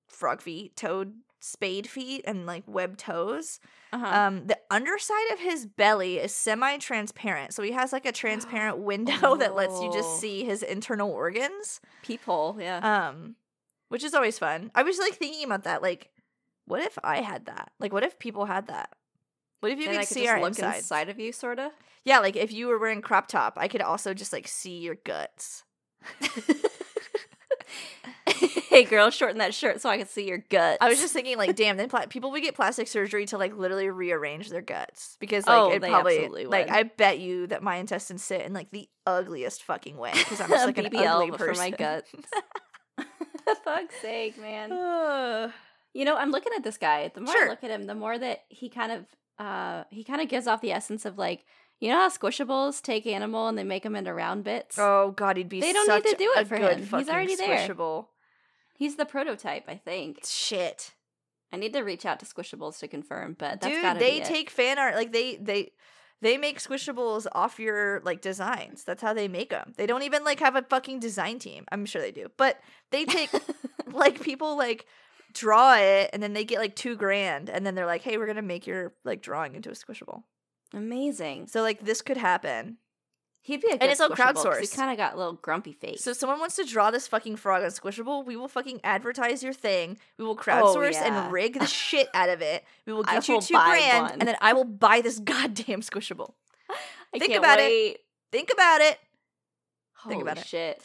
frog 0.08 0.40
feet, 0.40 0.76
toad 0.76 1.14
spade 1.40 1.86
feet, 1.88 2.22
and 2.26 2.46
like 2.46 2.62
webbed 2.66 2.98
toes. 3.00 3.58
Uh-huh. 3.92 4.06
Um, 4.06 4.46
the 4.46 4.58
underside 4.70 5.32
of 5.32 5.40
his 5.40 5.66
belly 5.66 6.18
is 6.18 6.32
semi-transparent, 6.34 7.52
so 7.54 7.62
he 7.62 7.72
has 7.72 7.92
like 7.92 8.06
a 8.06 8.12
transparent 8.12 8.78
window 8.92 9.36
that 9.36 9.54
lets 9.56 9.80
you 9.80 9.88
Oh. 9.88 9.92
just 9.92 10.20
see 10.20 10.44
his 10.44 10.62
internal 10.62 11.10
organs. 11.10 11.80
Peephole, 12.02 12.56
yeah. 12.60 13.08
Um, 13.08 13.34
which 13.88 14.04
is 14.04 14.14
always 14.14 14.38
fun. 14.38 14.70
I 14.74 14.82
was 14.84 14.98
like 14.98 15.14
thinking 15.14 15.44
about 15.44 15.64
that, 15.64 15.82
like, 15.82 16.10
what 16.66 16.80
if 16.82 16.96
I 17.02 17.20
had 17.22 17.46
that? 17.46 17.72
Like, 17.80 17.92
what 17.92 18.04
if 18.04 18.18
people 18.18 18.44
had 18.46 18.68
that? 18.68 18.90
What 19.60 19.72
if 19.72 19.78
you 19.78 19.86
and 19.88 19.98
could 19.98 20.06
could 20.06 20.14
see 20.14 20.28
our 20.28 20.38
look 20.40 20.48
insides? 20.50 20.78
inside 20.78 21.08
of 21.08 21.18
you, 21.18 21.32
sort 21.32 21.58
of. 21.58 21.72
Yeah, 22.04 22.20
like 22.20 22.36
if 22.36 22.52
you 22.52 22.68
were 22.68 22.78
wearing 22.78 23.02
crop 23.02 23.26
top, 23.28 23.54
I 23.56 23.66
could 23.68 23.82
also 23.82 24.14
just 24.14 24.32
like 24.32 24.46
see 24.46 24.78
your 24.78 24.94
guts. 24.94 25.64
hey, 28.68 28.84
girl, 28.84 29.10
shorten 29.10 29.38
that 29.38 29.54
shirt 29.54 29.80
so 29.80 29.88
I 29.90 29.98
can 29.98 30.06
see 30.06 30.26
your 30.26 30.38
guts. 30.38 30.78
I 30.80 30.88
was 30.88 31.00
just 31.00 31.12
thinking, 31.12 31.36
like, 31.36 31.56
damn, 31.56 31.76
then 31.76 31.88
pla- 31.88 32.06
people 32.06 32.30
would 32.30 32.42
get 32.42 32.54
plastic 32.54 32.88
surgery 32.88 33.26
to 33.26 33.38
like 33.38 33.56
literally 33.56 33.88
rearrange 33.90 34.48
their 34.50 34.62
guts 34.62 35.16
because 35.20 35.46
like 35.46 35.58
Oh, 35.58 35.70
it 35.70 35.82
probably 35.82 36.46
like. 36.46 36.70
I 36.70 36.84
bet 36.84 37.18
you 37.18 37.46
that 37.48 37.62
my 37.62 37.76
intestines 37.76 38.22
sit 38.24 38.42
in 38.42 38.52
like 38.52 38.70
the 38.70 38.88
ugliest 39.06 39.62
fucking 39.64 39.96
way 39.96 40.12
because 40.14 40.40
I'm 40.40 40.48
just 40.48 40.66
like 40.66 40.78
an 40.78 40.86
ugly 40.96 41.30
person. 41.30 41.54
for 41.54 41.60
my 41.60 41.70
guts. 41.70 42.10
Fuck's 43.64 43.96
sake, 44.00 44.38
man. 44.40 45.52
You 45.92 46.04
know, 46.04 46.16
I'm 46.16 46.30
looking 46.30 46.52
at 46.56 46.62
this 46.62 46.78
guy. 46.78 47.10
The 47.12 47.20
more 47.20 47.34
Sure. 47.34 47.46
I 47.46 47.50
look 47.50 47.64
at 47.64 47.70
him, 47.72 47.86
the 47.86 47.96
more 47.96 48.16
that 48.16 48.44
he 48.48 48.68
kind 48.68 48.92
of 48.92 49.06
uh 49.40 49.82
he 49.90 50.04
kind 50.04 50.20
of 50.20 50.28
gives 50.28 50.46
off 50.46 50.60
the 50.60 50.70
essence 50.70 51.04
of 51.04 51.18
like 51.18 51.44
you 51.80 51.88
know 51.90 51.96
how 51.96 52.08
squishables 52.08 52.80
take 52.80 53.08
animal 53.08 53.48
and 53.48 53.58
they 53.58 53.64
make 53.64 53.82
them 53.82 53.96
into 53.96 54.14
round 54.14 54.44
bits. 54.44 54.78
oh 54.78 55.10
god, 55.16 55.36
he'd 55.36 55.48
be. 55.48 55.60
They 55.60 55.72
don't 55.72 55.88
need 55.92 56.08
to 56.10 56.16
do 56.16 56.32
it 56.36 56.46
for 56.46 56.58
good 56.58 56.78
him. 56.78 56.98
He's 57.00 57.08
already 57.08 57.34
there. 57.34 57.68
Squishable. 57.68 58.06
He's 58.80 58.96
the 58.96 59.04
prototype, 59.04 59.64
I 59.68 59.74
think. 59.74 60.20
Shit, 60.24 60.92
I 61.52 61.58
need 61.58 61.74
to 61.74 61.82
reach 61.82 62.06
out 62.06 62.18
to 62.20 62.24
Squishables 62.24 62.78
to 62.78 62.88
confirm, 62.88 63.36
but 63.38 63.60
that's 63.60 63.66
dude, 63.66 63.98
they 63.98 64.20
take 64.20 64.48
fan 64.48 64.78
art 64.78 64.94
like 64.94 65.12
they 65.12 65.36
they. 65.36 65.72
They 66.22 66.36
make 66.36 66.60
squishables 66.60 67.26
off 67.32 67.58
your 67.58 68.02
like 68.04 68.20
designs. 68.20 68.84
That's 68.84 69.00
how 69.00 69.14
they 69.14 69.26
make 69.26 69.48
them. 69.48 69.72
They 69.78 69.86
don't 69.86 70.02
even 70.02 70.22
like 70.22 70.38
have 70.40 70.54
a 70.54 70.60
fucking 70.60 71.00
design 71.00 71.38
team. 71.38 71.64
I'm 71.72 71.86
sure 71.86 72.02
they 72.02 72.12
do, 72.12 72.26
but 72.36 72.60
they 72.90 73.06
take 73.06 73.30
like 73.86 74.20
people 74.20 74.54
like 74.54 74.84
draw 75.32 75.76
it 75.76 76.10
and 76.12 76.22
then 76.22 76.34
they 76.34 76.44
get 76.44 76.58
like 76.58 76.76
two 76.76 76.94
grand 76.94 77.48
and 77.48 77.64
then 77.64 77.74
they're 77.74 77.86
like, 77.86 78.02
hey, 78.02 78.18
we're 78.18 78.26
gonna 78.26 78.42
make 78.42 78.66
your 78.66 78.92
like 79.02 79.22
drawing 79.22 79.54
into 79.54 79.70
a 79.70 79.72
squishable. 79.72 80.24
Amazing. 80.74 81.46
So 81.46 81.62
like 81.62 81.80
this 81.86 82.02
could 82.02 82.18
happen. 82.18 82.76
He'd 83.42 83.62
be 83.62 83.68
a 83.68 83.70
good 83.72 83.82
And 83.82 83.90
it's 83.90 84.00
all 84.00 84.10
crowdsourced. 84.10 84.60
He 84.60 84.66
kind 84.66 84.90
of 84.90 84.96
got 84.98 85.14
a 85.14 85.16
little 85.16 85.32
grumpy 85.32 85.72
face. 85.72 86.04
So 86.04 86.10
if 86.10 86.18
someone 86.18 86.38
wants 86.40 86.56
to 86.56 86.64
draw 86.64 86.90
this 86.90 87.08
fucking 87.08 87.36
frog 87.36 87.62
on 87.64 87.70
Squishable, 87.70 88.24
we 88.24 88.36
will 88.36 88.48
fucking 88.48 88.80
advertise 88.84 89.42
your 89.42 89.54
thing. 89.54 89.96
We 90.18 90.24
will 90.24 90.36
crowdsource 90.36 90.76
Oh, 90.76 91.04
yeah. 91.06 91.24
and 91.24 91.32
rig 91.32 91.58
the 91.58 91.66
shit 91.84 92.08
out 92.12 92.28
of 92.28 92.42
it. 92.42 92.64
We 92.86 92.92
will 92.92 93.04
I 93.08 93.14
get 93.14 93.28
you 93.28 93.34
will 93.34 93.40
two 93.40 93.54
grand 93.54 94.02
one. 94.02 94.12
and 94.18 94.28
then 94.28 94.36
I 94.42 94.52
will 94.52 94.64
buy 94.64 95.00
this 95.00 95.18
goddamn 95.18 95.80
Squishable. 95.80 96.34
I 97.14 97.18
think 97.18 97.34
about 97.34 97.58
it. 97.60 98.00
Think 98.30 98.50
about 98.52 98.82
it. 98.82 98.98
Holy 99.94 100.14
Think 100.16 100.22
about 100.22 100.38
it. 100.38 100.46
shit. 100.46 100.82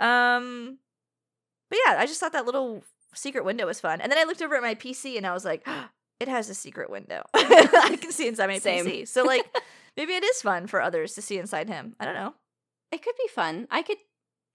Um 0.00 0.78
but 1.68 1.78
yeah, 1.84 1.96
I 1.98 2.06
just 2.06 2.20
thought 2.20 2.32
that 2.32 2.46
little 2.46 2.84
secret 3.14 3.44
window 3.44 3.66
was 3.66 3.80
fun. 3.80 4.00
And 4.00 4.12
then 4.12 4.18
I 4.18 4.24
looked 4.24 4.40
over 4.42 4.54
at 4.54 4.62
my 4.62 4.76
PC 4.76 5.16
and 5.16 5.26
I 5.26 5.32
was 5.32 5.44
like, 5.44 5.66
it 6.20 6.28
has 6.28 6.48
a 6.48 6.54
secret 6.54 6.88
window. 6.88 7.24
I 7.34 7.98
can 8.00 8.12
see 8.12 8.28
inside 8.28 8.46
my 8.46 8.58
Same. 8.58 8.86
PC. 8.86 9.08
So 9.08 9.24
like 9.24 9.44
maybe 9.96 10.12
it 10.14 10.24
is 10.24 10.42
fun 10.42 10.66
for 10.66 10.80
others 10.80 11.14
to 11.14 11.22
see 11.22 11.38
inside 11.38 11.68
him. 11.68 11.94
I 12.00 12.04
don't 12.04 12.14
know. 12.14 12.34
It 12.92 13.02
could 13.02 13.14
be 13.16 13.28
fun. 13.28 13.66
I 13.70 13.82
could 13.82 13.98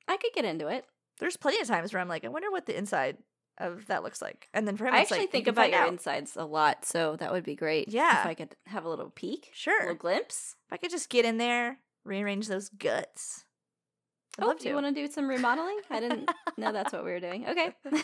I 0.07 0.17
could 0.17 0.31
get 0.33 0.45
into 0.45 0.67
it. 0.67 0.85
There's 1.19 1.37
plenty 1.37 1.59
of 1.61 1.67
times 1.67 1.93
where 1.93 2.01
I'm 2.01 2.07
like, 2.07 2.25
I 2.25 2.29
wonder 2.29 2.49
what 2.51 2.65
the 2.65 2.77
inside 2.77 3.17
of 3.57 3.85
that 3.87 4.01
looks 4.03 4.21
like. 4.21 4.47
And 4.53 4.67
then 4.67 4.75
for 4.77 4.87
him 4.87 4.93
I 4.93 4.99
actually 5.01 5.19
like, 5.19 5.31
think 5.31 5.45
can 5.45 5.53
about 5.53 5.69
your 5.71 5.79
out. 5.81 5.89
insides 5.89 6.35
a 6.35 6.45
lot, 6.45 6.85
so 6.85 7.15
that 7.17 7.31
would 7.31 7.43
be 7.43 7.55
great. 7.55 7.89
Yeah. 7.89 8.21
If 8.21 8.25
I 8.27 8.33
could 8.33 8.55
have 8.67 8.85
a 8.85 8.89
little 8.89 9.09
peek. 9.11 9.49
A 9.53 9.55
Sure. 9.55 9.79
little 9.81 9.95
glimpse. 9.95 10.55
If 10.67 10.73
I 10.73 10.77
could 10.77 10.89
just 10.91 11.09
get 11.09 11.25
in 11.25 11.37
there, 11.37 11.77
rearrange 12.03 12.47
those 12.47 12.69
guts. 12.69 13.45
I'd 14.39 14.45
oh, 14.45 14.47
love 14.47 14.59
do 14.59 14.69
you 14.69 14.73
want 14.73 14.87
to 14.87 14.93
do 14.93 15.11
some 15.11 15.27
remodeling? 15.27 15.77
I 15.89 15.99
didn't 15.99 16.29
know 16.57 16.71
that's 16.73 16.93
what 16.93 17.03
we 17.03 17.11
were 17.11 17.19
doing. 17.19 17.45
Okay. 17.47 17.73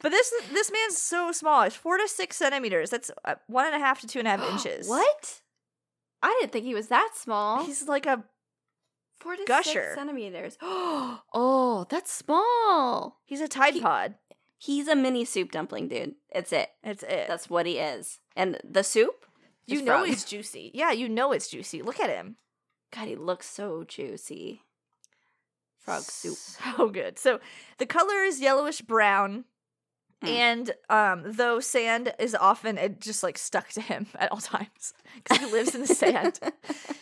But 0.00 0.10
this 0.10 0.32
this 0.52 0.70
man's 0.70 0.96
so 0.96 1.32
small. 1.32 1.62
It's 1.62 1.74
four 1.74 1.98
to 1.98 2.06
six 2.06 2.36
centimeters. 2.36 2.90
That's 2.90 3.10
uh, 3.24 3.34
one 3.48 3.66
and 3.66 3.74
a 3.74 3.80
half 3.80 4.00
to 4.02 4.06
two 4.06 4.20
and 4.20 4.28
a 4.28 4.30
half 4.36 4.48
inches. 4.52 4.88
what? 4.88 5.40
I 6.22 6.36
didn't 6.40 6.52
think 6.52 6.64
he 6.64 6.74
was 6.74 6.88
that 6.88 7.10
small. 7.14 7.64
He's 7.64 7.86
like 7.88 8.06
a 8.06 8.24
four 9.20 9.36
to 9.36 9.44
gusher. 9.46 9.70
six 9.70 9.94
centimeters. 9.94 10.56
oh, 10.62 11.86
that's 11.88 12.12
small. 12.12 13.18
he's 13.24 13.40
a 13.40 13.48
Tide 13.48 13.74
He- 13.74 13.80
Pod. 13.80 14.14
He's 14.60 14.88
a 14.88 14.96
mini 14.96 15.24
soup 15.24 15.52
dumpling, 15.52 15.86
dude. 15.86 16.16
It's 16.30 16.52
it. 16.52 16.70
It's 16.82 17.04
it. 17.04 17.26
That's 17.28 17.48
what 17.48 17.64
he 17.64 17.78
is. 17.78 18.18
And 18.34 18.58
the 18.68 18.82
soup? 18.82 19.24
you 19.66 19.82
know 19.82 20.02
it's 20.02 20.24
juicy. 20.24 20.72
Yeah, 20.74 20.90
you 20.90 21.08
know 21.08 21.30
it's 21.30 21.48
juicy. 21.48 21.80
Look 21.82 22.00
at 22.00 22.10
him. 22.10 22.36
God, 22.92 23.06
he 23.06 23.14
looks 23.14 23.48
so 23.48 23.84
juicy. 23.86 24.62
Frog 25.78 26.02
soup. 26.02 26.36
So 26.36 26.88
good. 26.88 27.18
So 27.18 27.38
the 27.78 27.86
color 27.86 28.22
is 28.24 28.40
yellowish 28.40 28.80
brown. 28.80 29.44
Mm. 30.24 30.28
And 30.28 30.70
um, 30.90 31.22
though 31.32 31.60
sand 31.60 32.12
is 32.18 32.34
often 32.34 32.76
it 32.76 33.00
just 33.00 33.22
like 33.22 33.38
stuck 33.38 33.68
to 33.70 33.80
him 33.80 34.06
at 34.18 34.32
all 34.32 34.38
times 34.54 34.92
because 35.14 35.38
he 35.38 35.52
lives 35.52 35.74
in 35.74 35.82
the 35.82 35.86
sand. 35.86 36.40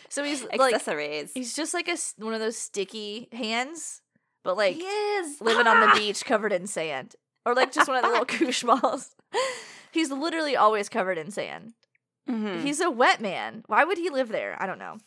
So 0.09 0.23
he's 0.23 0.43
like 0.43 0.73
Accessories. 0.73 1.31
he's 1.33 1.53
just 1.53 1.73
like 1.73 1.89
a 1.89 1.97
one 2.17 2.33
of 2.33 2.39
those 2.39 2.57
sticky 2.57 3.27
hands, 3.33 4.01
but 4.43 4.55
like 4.55 4.75
he 4.77 4.81
is 4.83 5.41
living 5.41 5.67
on 5.67 5.81
the 5.81 5.87
Ah! 5.87 5.95
beach 5.97 6.23
covered 6.23 6.53
in 6.53 6.65
sand, 6.65 7.15
or 7.45 7.53
like 7.53 7.73
just 7.73 7.87
one 7.89 7.97
of 7.97 8.03
the 8.03 8.09
little 8.09 8.25
koosh 8.37 8.63
balls. 8.63 9.13
He's 9.91 10.09
literally 10.09 10.55
always 10.55 10.87
covered 10.87 11.17
in 11.17 11.29
sand. 11.29 11.73
Mhm. 12.29 12.63
He's 12.63 12.79
a 12.79 12.89
wet 12.89 13.19
man. 13.19 13.63
Why 13.67 13.83
would 13.83 13.97
he 13.97 14.09
live 14.09 14.29
there? 14.29 14.55
I 14.61 14.65
don't 14.65 14.79
know. 14.79 14.97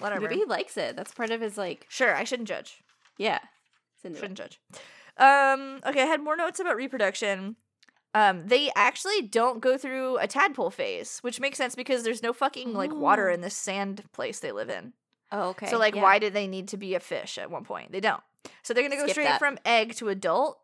Whatever. 0.00 0.22
Maybe 0.22 0.36
he 0.36 0.44
likes 0.46 0.76
it. 0.76 0.96
That's 0.96 1.14
part 1.14 1.30
of 1.30 1.40
his 1.40 1.56
like. 1.56 1.86
Sure, 1.88 2.14
I 2.14 2.24
shouldn't 2.24 2.48
judge. 2.48 2.82
Yeah. 3.18 3.38
Into 4.02 4.16
it. 4.16 4.20
Shouldn't 4.20 4.38
judge. 4.38 4.60
Um. 5.16 5.80
Okay, 5.86 6.02
I 6.02 6.06
had 6.06 6.22
more 6.22 6.36
notes 6.36 6.60
about 6.60 6.76
reproduction. 6.76 7.56
Um, 8.12 8.46
they 8.48 8.70
actually 8.74 9.22
don't 9.22 9.60
go 9.60 9.78
through 9.78 10.18
a 10.18 10.26
tadpole 10.26 10.70
phase, 10.70 11.18
which 11.20 11.38
makes 11.40 11.56
sense 11.58 11.76
because 11.76 12.02
there's 12.02 12.22
no 12.24 12.32
fucking 12.32 12.72
like 12.74 12.92
water 12.92 13.30
Oh. 13.30 13.34
in 13.34 13.40
this 13.40 13.56
sand 13.56 14.02
place 14.12 14.40
they 14.40 14.50
live 14.52 14.68
in. 14.68 14.94
Oh, 15.30 15.50
okay. 15.50 15.66
So 15.68 15.78
like, 15.78 15.94
yeah. 15.94 16.02
why 16.02 16.18
did 16.18 16.32
they 16.32 16.48
need 16.48 16.66
to 16.68 16.76
be 16.76 16.94
a 16.96 17.00
fish 17.00 17.38
at 17.38 17.52
one 17.52 17.64
point? 17.64 17.92
They 17.92 18.00
don't. 18.00 18.22
So 18.64 18.74
they're 18.74 18.82
gonna 18.82 18.96
go 18.96 19.02
Skip 19.04 19.12
straight 19.12 19.24
that. 19.26 19.38
from 19.38 19.58
egg 19.64 19.94
to 19.96 20.08
adult. 20.08 20.58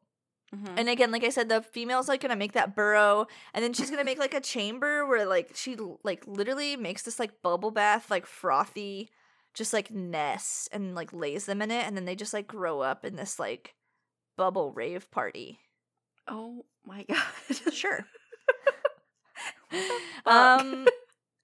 Mhm. 0.52 0.74
And 0.76 0.88
again, 0.88 1.12
like 1.12 1.22
I 1.22 1.28
said, 1.28 1.48
the 1.48 1.62
female's 1.62 2.08
like 2.08 2.20
gonna 2.20 2.34
make 2.36 2.52
that 2.54 2.74
burrow, 2.74 3.26
and 3.54 3.64
then 3.64 3.72
she's 3.72 3.90
gonna 3.90 4.02
make 4.04 4.18
like 4.18 4.34
a 4.34 4.40
chamber 4.40 5.06
where 5.06 5.24
like 5.26 5.52
she 5.54 5.76
like 6.02 6.26
literally 6.26 6.76
makes 6.76 7.02
this 7.02 7.20
like 7.20 7.42
bubble 7.42 7.70
bath, 7.70 8.10
like 8.10 8.26
frothy, 8.26 9.08
just 9.54 9.72
like 9.72 9.92
nest, 9.92 10.68
and 10.72 10.96
like 10.96 11.12
lays 11.12 11.46
them 11.46 11.62
in 11.62 11.70
it, 11.70 11.86
and 11.86 11.96
then 11.96 12.06
they 12.06 12.16
just 12.16 12.32
like 12.32 12.48
grow 12.48 12.80
up 12.80 13.04
in 13.04 13.14
this 13.14 13.38
like 13.38 13.74
bubble 14.36 14.72
rave 14.72 15.10
party. 15.10 15.58
Oh 16.28 16.64
my 16.84 17.02
god. 17.08 17.72
Sure. 17.72 18.06
Um, 20.24 20.86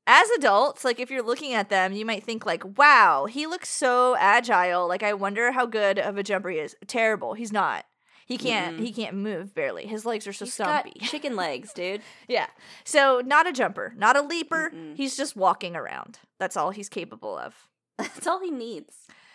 as 0.06 0.28
adults, 0.30 0.84
like 0.84 0.98
if 0.98 1.10
you're 1.10 1.22
looking 1.22 1.52
at 1.54 1.68
them, 1.68 1.92
you 1.92 2.04
might 2.04 2.24
think 2.24 2.44
like, 2.46 2.78
"Wow, 2.78 3.26
he 3.26 3.46
looks 3.46 3.68
so 3.68 4.16
agile." 4.18 4.88
Like 4.88 5.02
I 5.02 5.12
wonder 5.12 5.52
how 5.52 5.66
good 5.66 5.98
of 5.98 6.16
a 6.16 6.22
jumper 6.22 6.50
he 6.50 6.58
is. 6.58 6.76
Terrible. 6.86 7.34
He's 7.34 7.52
not. 7.52 7.84
He 8.26 8.38
can't. 8.38 8.78
Mm-mm. 8.78 8.84
He 8.84 8.92
can't 8.92 9.16
move 9.16 9.54
barely. 9.54 9.86
His 9.86 10.06
legs 10.06 10.26
are 10.26 10.32
so 10.32 10.44
He's 10.46 10.54
stumpy. 10.54 10.92
chicken 11.00 11.36
legs, 11.36 11.72
dude. 11.72 12.00
Yeah. 12.28 12.46
So 12.84 13.20
not 13.24 13.46
a 13.46 13.52
jumper, 13.52 13.92
not 13.96 14.16
a 14.16 14.22
leaper. 14.22 14.70
Mm-mm. 14.74 14.96
He's 14.96 15.16
just 15.16 15.36
walking 15.36 15.76
around. 15.76 16.18
That's 16.38 16.56
all 16.56 16.70
he's 16.70 16.88
capable 16.88 17.36
of. 17.36 17.54
That's 17.98 18.26
all 18.26 18.40
he 18.40 18.50
needs. 18.50 18.94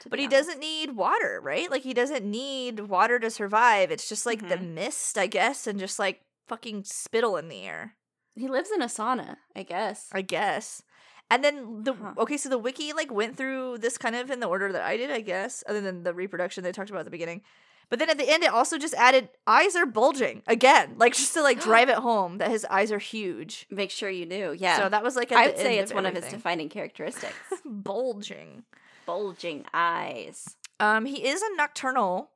But 0.10 0.20
he 0.20 0.26
honest. 0.26 0.48
doesn't 0.48 0.60
need 0.60 0.96
water, 0.96 1.40
right? 1.44 1.70
Like 1.70 1.84
he 1.84 1.94
doesn't 1.94 2.26
need 2.26 2.82
water 2.82 3.20
to 3.20 3.30
survive. 3.30 3.92
It's 3.92 4.08
just 4.10 4.26
like 4.26 4.48
the 4.50 4.56
Mhm. 4.58 4.74
mist, 4.74 5.18
I 5.18 5.28
guess, 5.28 5.68
and 5.68 5.80
just 5.80 6.00
like 6.00 6.22
fucking 6.48 6.84
spittle 6.86 7.38
in 7.38 7.50
the 7.50 7.62
air, 7.64 7.96
He 8.36 8.48
lives 8.48 8.70
in 8.72 8.82
a 8.84 8.86
sauna, 8.86 9.38
I 9.56 9.64
guess. 9.64 10.10
I 10.14 10.22
guess. 10.22 10.84
And 11.32 11.44
then 11.44 11.84
the 11.84 11.94
Huh. 11.94 12.14
okay, 12.20 12.38
so 12.38 12.48
the 12.50 12.58
wiki 12.58 12.94
like 12.94 13.12
went 13.12 13.36
through 13.36 13.80
this 13.80 13.98
kind 13.98 14.16
of 14.16 14.30
in 14.32 14.40
the 14.40 14.48
order 14.48 14.72
that 14.72 14.84
I 14.84 14.96
did, 14.96 15.10
I 15.12 15.22
guess, 15.22 15.64
other 15.68 15.82
than 15.82 16.04
the 16.04 16.14
reproduction 16.14 16.64
they 16.64 16.72
talked 16.72 16.90
about 16.90 17.00
at 17.00 17.06
the 17.06 17.12
beginning. 17.12 17.42
But 17.90 18.00
then 18.00 18.10
at 18.10 18.18
the 18.18 18.30
end, 18.30 18.44
it 18.44 18.52
also 18.54 18.78
just 18.78 18.94
added 18.96 19.30
eyes 19.48 19.76
are 19.76 19.86
bulging 19.86 20.44
again, 20.46 20.96
like 20.98 21.16
just 21.16 21.34
to 21.34 21.42
like 21.42 21.60
drive 21.62 21.90
it 21.96 21.98
home 21.98 22.38
that 22.38 22.50
his 22.52 22.64
eyes 22.66 22.92
are 22.92 23.00
huge. 23.00 23.66
Make 23.72 23.92
sure 23.92 24.10
you 24.10 24.26
knew, 24.26 24.52
Yeah. 24.52 24.78
So 24.78 24.90
that 24.90 25.04
was 25.04 25.16
like 25.16 25.32
I 25.32 25.48
the 25.48 25.52
would 25.54 25.60
say 25.60 25.80
it's 25.80 25.94
one 25.94 26.06
of 26.06 26.14
his 26.14 26.28
defining 26.28 26.70
characteristics. 26.70 27.34
bulging. 27.66 28.64
Bulging 29.08 29.66
eyes. 29.74 30.56
Um, 30.80 31.06
he 31.06 31.26
is 31.28 31.42
a 31.42 31.56
nocturnal 31.56 32.30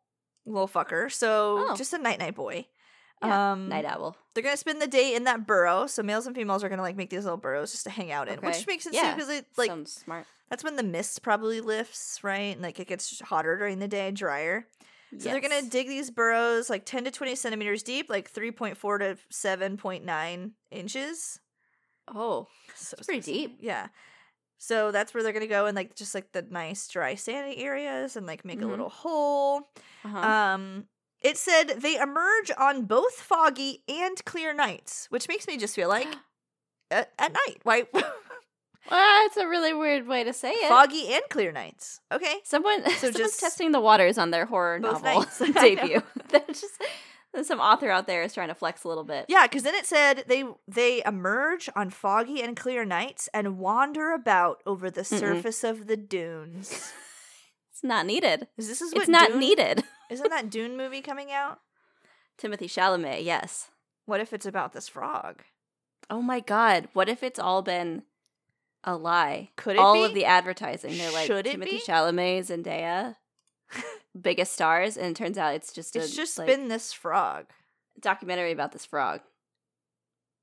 little 0.48 0.68
fucker, 0.68 1.12
so 1.12 1.68
Oh. 1.70 1.76
just 1.76 1.94
a 1.94 2.00
night 2.00 2.18
night 2.18 2.34
boy. 2.34 2.66
Yeah, 3.24 3.52
um, 3.52 3.70
Night 3.70 3.86
owl. 3.86 4.18
they're 4.34 4.42
gonna 4.44 4.58
spend 4.58 4.82
the 4.82 4.88
day 4.88 5.14
in 5.14 5.26
that 5.26 5.46
burrow. 5.46 5.86
So 5.86 6.02
males 6.02 6.26
and 6.26 6.36
females 6.36 6.64
are 6.64 6.70
gonna 6.70 6.82
like 6.82 6.96
make 6.96 7.12
these 7.12 7.24
little 7.26 7.38
burrows 7.38 7.72
just 7.72 7.84
to 7.84 7.92
hang 7.92 8.12
out 8.12 8.28
in, 8.28 8.40
Okay. 8.40 8.48
which 8.48 8.66
makes 8.66 8.86
sense 8.86 8.96
Yeah. 8.96 9.14
because 9.14 9.30
it 9.30 9.46
like 9.58 9.70
Sounds 9.70 9.94
smart. 9.94 10.26
that's 10.50 10.64
when 10.64 10.76
the 10.76 10.82
mist 10.84 11.22
probably 11.22 11.62
lifts, 11.62 12.24
right? 12.24 12.54
And 12.56 12.64
like 12.64 12.80
it 12.80 12.88
gets 12.88 13.20
hotter 13.20 13.56
during 13.58 13.78
the 13.78 13.88
day, 13.88 14.10
drier. 14.10 14.66
So 15.20 15.30
they're 15.30 15.42
gonna 15.42 15.62
dig 15.62 15.88
these 15.88 16.10
burrows 16.10 16.68
like 16.70 16.86
ten 16.86 17.04
to 17.04 17.12
twenty 17.12 17.36
centimeters 17.36 17.84
deep, 17.84 18.10
like 18.10 18.28
three 18.30 18.50
point 18.50 18.76
four 18.78 18.98
to 18.98 19.18
seven 19.30 19.78
point 19.78 20.04
nine 20.04 20.54
inches. 20.72 21.40
Oh, 22.08 22.48
So 22.76 22.96
It's 22.98 23.06
pretty 23.06 23.22
deep. 23.22 23.58
Yeah. 23.62 23.90
So 24.64 24.92
that's 24.92 25.12
where 25.12 25.24
they're 25.24 25.34
gonna 25.34 25.48
go 25.48 25.66
and 25.66 25.76
like 25.76 25.96
just 25.96 26.14
like 26.14 26.34
the 26.34 26.44
nice 26.44 26.88
dry 26.88 27.16
sandy 27.16 27.58
areas 27.64 28.16
and 28.16 28.28
like 28.28 28.46
make 28.46 28.60
Mhm. 28.60 28.66
a 28.66 28.68
little 28.68 28.90
hole. 28.90 29.72
uh-huh. 30.06 30.20
Um, 30.20 30.86
it 31.20 31.36
said 31.38 31.82
they 31.82 31.96
emerge 32.00 32.52
on 32.60 32.84
both 32.86 33.14
foggy 33.14 33.82
and 33.90 34.24
clear 34.24 34.54
nights, 34.54 35.08
which 35.10 35.28
makes 35.28 35.48
me 35.48 35.58
just 35.58 35.76
feel 35.76 35.90
like 35.90 36.08
at, 36.92 37.12
at 37.18 37.34
night. 37.34 37.58
Why 37.64 37.86
well, 37.94 39.26
it's 39.26 39.38
a 39.38 39.48
really 39.48 39.74
weird 39.74 40.08
way 40.08 40.24
to 40.24 40.32
say 40.34 40.52
it. 40.52 40.70
foggy 40.70 41.12
and 41.12 41.24
clear 41.32 41.52
nights? 41.52 42.00
Okay. 42.12 42.36
Someone, 42.44 42.84
So 42.90 42.92
someone's 43.12 43.18
just- 43.18 43.40
testing 43.40 43.72
the 43.72 43.80
waters 43.82 44.20
on 44.20 44.30
their 44.30 44.46
horror 44.46 44.78
novel 44.80 45.02
nights. 45.02 45.42
I 45.42 45.48
know. 45.48 45.62
debut. 45.62 46.04
That's 46.30 46.62
just 46.62 46.80
some 47.44 47.60
author 47.60 47.90
out 47.90 48.08
there 48.08 48.24
is 48.24 48.34
trying 48.34 48.50
to 48.50 48.56
flex 48.56 48.84
a 48.84 48.88
little 48.88 49.04
bit. 49.04 49.26
Yeah, 49.30 49.46
because 49.48 49.64
then 49.64 49.76
it 49.76 49.86
said 49.86 50.26
they 50.28 50.44
they 50.68 51.02
emerge 51.06 51.70
on 51.76 51.90
foggy 51.90 52.42
and 52.42 52.56
clear 52.58 52.84
nights 52.86 53.30
and 53.34 53.58
wander 53.58 54.12
about 54.12 54.62
over 54.66 54.90
the 54.92 55.02
Mm-mm. 55.02 55.20
surface 55.20 55.64
of 55.64 55.88
the 55.88 55.98
dunes. 55.98 56.92
It's 57.74 57.88
not 57.88 58.06
needed. 58.06 58.48
Is 58.58 58.68
this 58.68 58.80
is 58.82 58.94
what 58.94 59.02
It's 59.04 59.10
not 59.10 59.30
Dune- 59.30 59.40
needed. 59.40 59.84
Isn't 60.12 60.30
that 60.30 60.52
Dune 60.52 60.78
movie 60.78 61.02
coming 61.02 61.32
out? 61.32 61.62
Timothée 62.40 62.66
Chalamet, 62.70 63.24
yes. 63.24 63.72
What 64.06 64.20
if 64.20 64.34
it's 64.34 64.46
about 64.46 64.74
this 64.74 64.88
frog? 64.88 65.42
Oh 66.08 66.22
my 66.22 66.42
god, 66.42 66.90
what 66.94 67.10
if 67.10 67.24
it's 67.24 67.40
all 67.40 67.64
been 67.64 68.04
a 68.84 68.96
lie? 68.96 69.50
Could 69.56 69.78
it 69.78 69.80
all 69.80 69.94
be? 69.96 70.04
of 70.04 70.14
the 70.14 70.26
advertising, 70.26 70.96
they're 70.98 71.12
like 71.12 71.26
Should 71.26 71.48
it 71.48 71.60
Timothée 71.60 71.64
be? 71.72 71.80
Chalamet, 71.88 72.40
Zendaya, 72.52 73.16
biggest 74.20 74.54
stars, 74.54 74.98
and 74.98 75.08
it 75.08 75.16
turns 75.16 75.38
out 75.38 75.56
it's 75.56 75.72
just 75.74 75.96
It's 75.96 76.14
a 76.14 76.16
just 76.16 76.38
like, 76.38 76.48
been 76.48 76.68
this 76.68 76.92
frog. 76.94 77.46
documentary 78.00 78.52
about 78.52 78.72
this 78.72 78.86
frog. 78.86 79.22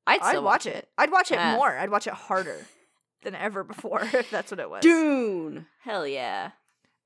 I'd, 0.07 0.21
I'd 0.23 0.39
watch 0.39 0.65
it. 0.67 0.89
I'd 0.97 1.11
watch 1.13 1.31
it 1.31 1.35
Yeah. 1.37 1.57
more. 1.57 1.77
I'd 1.77 1.91
watch 1.91 2.07
it 2.07 2.15
harder 2.15 2.65
than 3.23 3.35
ever 3.35 3.63
before 3.65 4.01
if 4.13 4.31
that's 4.31 4.51
what 4.51 4.61
it 4.61 4.71
was. 4.71 4.83
Dune. 4.83 5.67
Hell 5.83 6.07
yeah. 6.07 6.53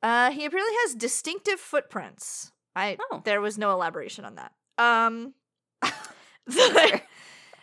Uh, 0.03 0.31
he 0.31 0.45
apparently 0.45 0.75
has 0.83 0.95
distinctive 0.95 1.59
footprints. 1.61 2.53
I 2.77 2.97
Oh. 3.11 3.23
there 3.25 3.41
was 3.41 3.59
no 3.59 3.73
elaboration 3.73 4.25
on 4.25 4.37
that. 4.37 4.53
Um, 4.79 5.35
the, 6.47 7.03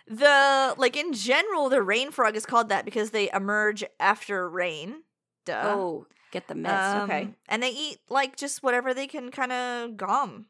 the 0.07 0.75
like 0.77 0.95
in 0.95 1.13
general, 1.13 1.69
the 1.69 1.81
rain 1.81 2.12
frog 2.12 2.35
is 2.35 2.45
called 2.45 2.69
that 2.69 2.85
because 2.85 3.12
they 3.12 3.29
emerge 3.31 3.83
after 3.99 4.47
rain. 4.49 5.03
Duh. 5.45 5.62
oh, 5.65 6.07
get 6.31 6.47
the 6.47 6.55
mist. 6.55 6.73
okay. 7.03 7.21
Um, 7.23 7.35
and 7.47 7.61
they 7.63 7.69
eat 7.71 7.97
like 8.09 8.35
just 8.35 8.61
whatever 8.63 8.93
they 8.93 9.07
can 9.07 9.31
kind 9.31 9.51
of 9.51 9.97
gum, 9.97 10.47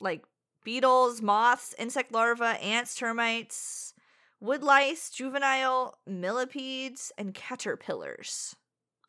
like 0.00 0.24
beetles, 0.64 1.22
moths, 1.22 1.74
insect 1.78 2.12
larvae, 2.12 2.44
ants, 2.62 2.94
termites, 2.94 3.94
wood 4.40 4.62
lice, 4.62 5.10
juvenile 5.10 5.98
millipedes, 6.06 7.10
and 7.18 7.34
caterpillars. 7.34 8.54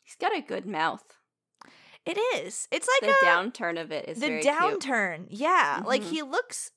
He's 0.04 0.16
got 0.16 0.36
a 0.36 0.42
good 0.42 0.66
mouth. 0.66 1.04
It 2.06 2.18
is. 2.38 2.68
It's 2.72 2.88
like 3.02 3.12
the 3.12 3.16
a 3.28 3.30
downturn 3.30 3.80
of 3.80 3.92
it 3.92 4.08
is 4.10 4.20
the 4.20 4.28
very 4.28 4.42
cute. 4.42 4.54
downturn. 4.56 5.26
Yeah, 5.30 5.84
like 5.86 6.02
Mhm. 6.02 6.10
he 6.10 6.22
looks 6.24 6.72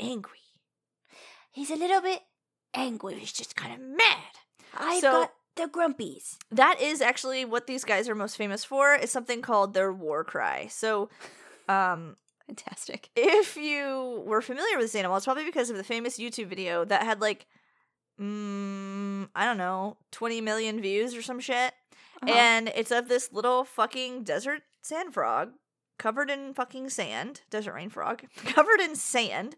angry. 0.00 0.38
He's 1.52 1.70
a 1.70 1.76
little 1.76 2.00
bit 2.02 2.22
angry. 2.74 3.14
He's 3.20 3.32
just 3.32 3.54
kind 3.56 3.72
of 3.72 3.80
mad. 3.80 4.34
I've 4.74 5.00
So- 5.00 5.12
got 5.12 5.32
the 5.56 5.64
grumpies. 5.64 6.36
That 6.50 6.80
is 6.80 7.00
actually 7.00 7.44
what 7.44 7.66
these 7.66 7.84
guys 7.84 8.08
are 8.08 8.14
most 8.14 8.36
famous 8.36 8.64
for. 8.64 8.94
Is 8.94 9.10
something 9.10 9.42
called 9.42 9.74
their 9.74 9.92
war 9.92 10.24
cry. 10.24 10.66
So, 10.68 11.08
um, 11.68 12.16
Fantastic. 12.46 13.10
if 13.16 13.56
you 13.56 14.22
were 14.26 14.42
familiar 14.42 14.76
with 14.76 14.86
this 14.86 14.94
animal, 14.94 15.16
it's 15.16 15.26
probably 15.26 15.44
because 15.44 15.70
of 15.70 15.76
the 15.76 15.84
famous 15.84 16.18
YouTube 16.18 16.46
video 16.46 16.84
that 16.84 17.02
had 17.02 17.20
like, 17.20 17.46
mm, 18.20 19.28
I 19.34 19.44
don't 19.44 19.58
know, 19.58 19.96
20 20.12 20.40
million 20.40 20.80
views 20.80 21.14
or 21.14 21.22
some 21.22 21.40
shit. 21.40 21.72
Uh-huh. 22.22 22.32
And 22.32 22.68
it's 22.74 22.90
of 22.90 23.08
this 23.08 23.32
little 23.32 23.64
fucking 23.64 24.24
desert 24.24 24.62
sand 24.82 25.14
frog 25.14 25.52
covered 25.98 26.30
in 26.30 26.54
fucking 26.54 26.90
sand, 26.90 27.42
desert 27.50 27.74
rain 27.74 27.90
frog, 27.90 28.24
covered 28.44 28.80
in 28.80 28.96
sand, 28.96 29.56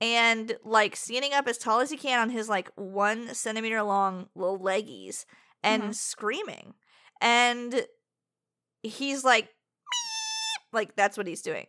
and 0.00 0.56
like 0.64 0.96
standing 0.96 1.32
up 1.34 1.46
as 1.46 1.58
tall 1.58 1.80
as 1.80 1.90
he 1.90 1.96
can 1.96 2.18
on 2.20 2.30
his 2.30 2.48
like 2.48 2.70
one 2.76 3.34
centimeter 3.34 3.82
long 3.82 4.28
little 4.34 4.58
leggies 4.58 5.24
and 5.62 5.82
Mhm. 5.82 5.94
screaming. 5.94 6.74
And 7.20 7.86
he's 8.82 9.24
like, 9.24 9.46
"Meep," 9.46 10.62
like 10.72 10.96
that's 10.96 11.18
what 11.18 11.26
he's 11.26 11.42
doing. 11.42 11.66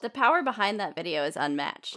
The 0.00 0.10
power 0.10 0.42
behind 0.42 0.78
that 0.80 0.94
video 0.94 1.24
is 1.24 1.36
unmatched. 1.36 1.96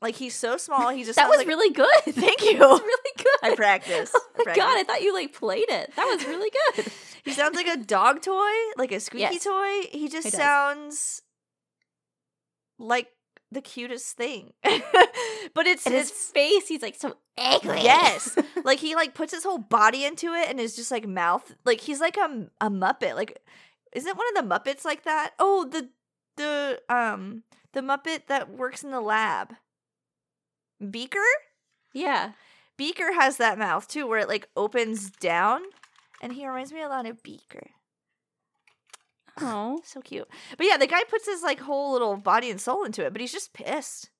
like 0.00 0.16
he's 0.16 0.34
so 0.34 0.56
small. 0.56 0.88
He 0.88 1.04
just 1.04 1.16
that 1.16 1.28
was 1.28 1.38
like, 1.38 1.46
really 1.46 1.72
good. 1.72 1.90
Thank 2.08 2.42
you. 2.44 2.58
That 2.58 2.68
was 2.70 2.80
really 2.80 3.12
good. 3.18 3.26
I 3.42 3.54
practice. 3.54 4.10
Oh 4.14 4.20
I 4.40 4.42
my 4.46 4.54
god, 4.54 4.78
I 4.78 4.82
thought 4.84 5.02
you 5.02 5.12
like 5.14 5.32
played 5.34 5.68
it. 5.68 5.92
That 5.94 6.06
was 6.06 6.26
really 6.26 6.50
good. 6.76 6.86
He 7.24 7.30
sounds 7.30 7.54
like 7.54 7.68
a 7.68 7.76
dog 7.76 8.20
toy, 8.20 8.50
like 8.76 8.90
a 8.90 8.98
squeaky 8.98 9.34
Yes. 9.34 9.44
toy. 9.44 9.82
He 9.92 10.08
just 10.08 10.24
He 10.24 10.30
sounds 10.32 11.22
like 12.80 13.06
the 13.52 13.60
cutest 13.60 14.16
thing. 14.16 14.52
but 14.62 15.66
it's 15.66 15.86
And 15.86 15.94
his 15.94 16.10
it's 16.10 16.30
face, 16.30 16.68
he's 16.68 16.82
like 16.82 16.96
so 16.96 17.16
angry. 17.36 17.82
Yes. 17.82 18.36
like 18.64 18.78
he 18.78 18.94
like 18.94 19.14
puts 19.14 19.32
his 19.32 19.44
whole 19.44 19.58
body 19.58 20.04
into 20.04 20.32
it 20.32 20.48
and 20.48 20.58
is 20.60 20.76
just 20.76 20.90
like 20.90 21.06
mouth 21.06 21.54
like 21.64 21.80
he's 21.80 22.00
like 22.00 22.16
a, 22.16 22.48
a 22.60 22.70
muppet 22.70 23.14
like 23.14 23.38
isn't 23.92 24.16
one 24.16 24.26
of 24.36 24.48
the 24.48 24.54
muppets 24.54 24.84
like 24.84 25.04
that 25.04 25.32
oh 25.38 25.64
the 25.70 25.88
the 26.36 26.80
um 26.88 27.42
the 27.72 27.80
muppet 27.80 28.26
that 28.28 28.50
works 28.50 28.82
in 28.82 28.90
the 28.90 29.00
lab 29.00 29.54
beaker 30.90 31.18
yeah. 31.94 32.32
beaker 32.76 33.12
has 33.14 33.36
that 33.36 33.58
mouth 33.58 33.86
too 33.86 34.06
where 34.06 34.18
it 34.18 34.28
like 34.28 34.48
opens 34.56 35.10
down 35.10 35.60
and 36.20 36.32
he 36.32 36.46
reminds 36.46 36.72
me 36.72 36.82
a 36.82 36.88
lot 36.88 37.06
of 37.06 37.22
beaker 37.22 37.70
Oh, 39.40 39.80
so 39.84 40.00
cute 40.00 40.28
but 40.56 40.66
yeah 40.66 40.76
the 40.76 40.86
guy 40.86 41.02
puts 41.08 41.26
his 41.26 41.42
like 41.42 41.60
whole 41.60 41.92
little 41.92 42.16
body 42.16 42.50
and 42.50 42.60
soul 42.60 42.84
into 42.84 43.04
it 43.04 43.12
but 43.12 43.20
he's 43.20 43.32
just 43.32 43.52
pissed 43.54 44.10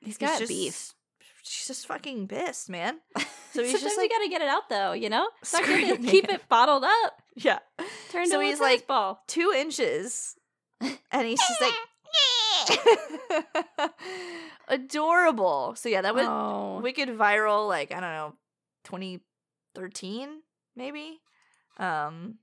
he's 0.00 0.18
got 0.18 0.38
just, 0.38 0.48
beef. 0.50 0.94
she's 1.42 1.66
just 1.68 1.86
fucking 1.86 2.28
pissed 2.28 2.68
man 2.68 2.98
so 3.16 3.62
he's 3.62 3.72
Sometimes 3.72 3.82
just 3.82 3.96
you 3.96 4.02
like 4.02 4.10
gotta 4.10 4.28
get 4.28 4.42
it 4.42 4.48
out 4.48 4.68
though, 4.68 4.92
you 4.92 5.08
know? 5.08 5.28
It's 5.40 5.52
not 5.52 5.64
good 5.64 6.02
to 6.02 6.08
keep 6.08 6.28
it 6.28 6.48
bottled 6.48 6.84
up. 6.84 7.22
yeah 7.36 7.58
Turn 8.10 8.26
So 8.26 8.40
he's 8.40 8.60
like- 8.60 8.86
ball. 8.86 9.22
two 9.26 9.52
inches 9.56 10.36
and 11.10 11.26
he's 11.26 11.40
just 11.40 11.60
like 11.60 11.74
adorable 14.68 15.74
so 15.76 15.88
yeah 15.88 16.02
that 16.02 16.14
went 16.14 16.28
oh. 16.28 16.80
wicked 16.82 17.08
viral 17.08 17.68
like 17.68 17.90
i 17.92 18.00
don't 18.00 18.12
know 18.12 18.34
2013 18.84 20.28
maybe 20.76 21.20
um 21.78 22.36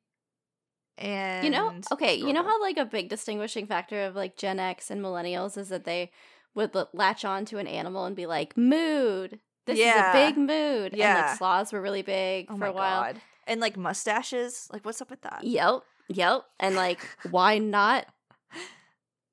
and 0.99 1.43
You 1.45 1.49
know, 1.51 1.73
okay, 1.91 2.13
you 2.15 2.31
know 2.33 2.43
how 2.43 2.61
like 2.61 2.77
a 2.77 2.85
big 2.85 3.09
distinguishing 3.09 3.65
factor 3.65 4.03
of 4.05 4.15
like 4.15 4.35
Gen 4.37 4.59
X 4.59 4.91
and 4.91 5.01
millennials 5.01 5.57
is 5.57 5.69
that 5.69 5.85
they 5.85 6.11
would 6.55 6.75
l- 6.75 6.89
latch 6.93 7.25
on 7.25 7.45
to 7.45 7.57
an 7.57 7.67
animal 7.67 8.05
and 8.05 8.15
be 8.15 8.25
like, 8.25 8.55
mood. 8.57 9.39
This 9.65 9.79
Yeah. 9.79 9.95
is 9.95 10.15
a 10.15 10.27
big 10.27 10.37
mood. 10.37 10.91
And 10.91 10.97
Yeah. 10.99 11.15
like 11.27 11.37
sloths 11.37 11.71
were 11.73 11.81
really 11.81 12.01
big 12.01 12.47
oh 12.49 12.57
for 12.57 12.65
a 12.65 12.71
while. 12.73 13.01
god 13.01 13.21
and 13.47 13.59
like 13.61 13.77
mustaches 13.77 14.67
like 14.71 14.85
what's 14.85 15.01
up 15.01 15.09
with 15.09 15.21
that 15.21 15.43
Yep. 15.43 15.81
Yep. 16.09 16.43
And 16.59 16.75
like, 16.75 16.99
why 17.31 17.57
not? 17.57 18.05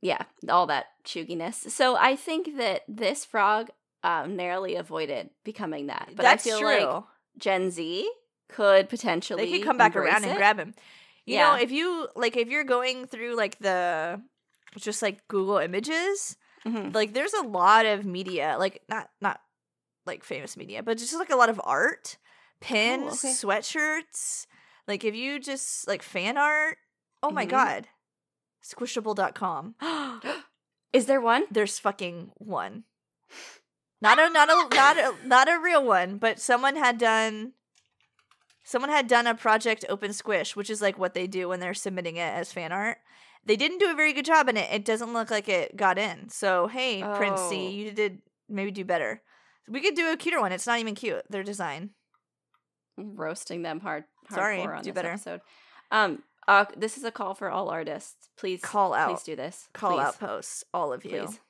Yeah, 0.03 0.23
all 0.49 0.67
that 0.67 0.87
chugginess. 1.05 1.71
So 1.71 1.97
I 1.97 2.17
think 2.17 2.59
that 2.59 2.83
this 2.87 3.25
frog 3.25 3.71
um, 4.05 4.37
narrowly 4.37 4.77
avoided 4.77 5.31
becoming 5.43 5.87
that. 5.87 6.11
But 6.15 6.23
that's 6.23 6.47
I 6.47 6.51
feel 6.51 6.59
true 6.61 6.69
like 6.87 7.05
Gen 7.39 7.71
Z 7.71 8.09
could 8.49 8.89
potentially 8.89 9.45
they 9.51 9.59
could 9.59 9.67
come 9.67 9.79
back 9.79 9.97
around 9.97 10.25
and 10.25 10.37
grab 10.37 10.59
him 10.59 10.75
you 11.27 11.35
Yeah. 11.35 11.51
know 11.51 11.61
if 11.61 11.71
you 11.71 12.09
like 12.17 12.37
if 12.37 12.49
you're 12.49 12.65
going 12.65 13.07
through 13.07 13.35
like 13.37 13.59
the 13.59 14.21
just 14.79 15.03
like 15.03 15.27
google 15.29 15.59
images 15.59 16.37
Mhm. 16.65 16.95
like 16.95 17.13
there's 17.15 17.35
a 17.35 17.43
lot 17.43 17.87
of 17.87 18.05
media 18.05 18.57
like 18.59 18.83
not 18.89 19.11
not 19.21 19.41
like 20.07 20.23
famous 20.25 20.57
media 20.57 20.83
but 20.83 20.99
just 20.99 21.15
like 21.15 21.31
a 21.31 21.37
lot 21.37 21.49
of 21.51 21.61
art 21.65 22.17
pins 22.61 23.25
okay. 23.25 23.33
sweatshirts 23.35 24.47
like 24.89 25.05
if 25.05 25.15
you 25.15 25.39
just 25.41 25.87
like 25.89 26.03
fan 26.03 26.39
art 26.39 26.79
oh 27.23 27.31
my 27.31 27.45
Mhm. 27.47 27.51
god 27.51 27.89
squishable.com 28.63 29.75
Is 30.93 31.07
there 31.07 31.21
one? 31.21 31.45
there's 31.51 31.79
fucking 31.79 32.31
one 32.37 32.85
not 34.01 34.19
a 34.19 34.29
not 34.31 34.49
a 34.51 34.75
not 34.75 34.97
a 34.99 35.15
not 35.27 35.49
a 35.49 35.59
real 35.59 35.85
one 35.85 36.19
but 36.19 36.39
someone 36.41 36.77
had 36.77 36.99
done 36.99 37.53
someone 38.67 38.91
had 38.91 39.07
done 39.07 39.27
a 39.27 39.35
project 39.35 39.85
open 39.89 40.13
squish 40.13 40.55
which 40.57 40.69
is 40.69 40.83
like 40.83 40.99
what 40.99 41.15
they 41.15 41.27
do 41.27 41.49
when 41.49 41.61
they're 41.61 41.73
submitting 41.75 42.17
it 42.17 42.33
as 42.35 42.53
fan 42.53 42.73
art 42.73 42.99
they 43.45 43.57
didn't 43.57 43.79
do 43.79 43.91
a 43.91 43.95
very 43.95 44.13
good 44.13 44.25
job 44.25 44.49
in 44.49 44.57
it, 44.57 44.69
it 44.73 44.85
doesn't 44.85 45.13
look 45.15 45.31
like 45.31 45.49
it 45.49 45.77
got 45.77 45.97
in 45.99 46.29
so 46.29 46.67
hey 46.67 47.03
prince 47.17 47.41
Oh. 47.41 47.51
c 47.51 47.71
you 47.71 47.93
did 47.93 48.19
maybe 48.49 48.71
do 48.73 48.85
better 48.85 49.23
we 49.69 49.81
could 49.81 49.95
do 49.95 50.11
a 50.13 50.17
cuter 50.17 50.41
one 50.41 50.53
it's 50.53 50.67
not 50.67 50.81
even 50.81 50.95
cute 50.95 51.23
their 51.31 51.43
design 51.45 51.91
roasting 52.99 53.63
them 53.63 53.81
hard. 53.81 54.05
Sorry, 54.33 54.61
on 54.63 54.79
do 54.83 54.91
this 54.91 54.95
better. 54.95 55.11
Episode. 55.11 55.41
Um, 55.91 56.23
uh, 56.49 56.65
this 56.77 56.97
is 56.97 57.05
a 57.05 57.11
call 57.11 57.35
for 57.35 57.51
all 57.51 57.69
artists. 57.69 58.15
Please 58.39 58.61
Call 58.63 58.95
out. 58.95 59.11
Please 59.11 59.23
do 59.23 59.37
this. 59.37 59.69
call 59.75 59.93
Please. 59.93 60.01
out 60.01 60.19
posts 60.19 60.65
all 60.73 60.93
of 60.93 61.05
you 61.05 61.11
Please. 61.27 61.41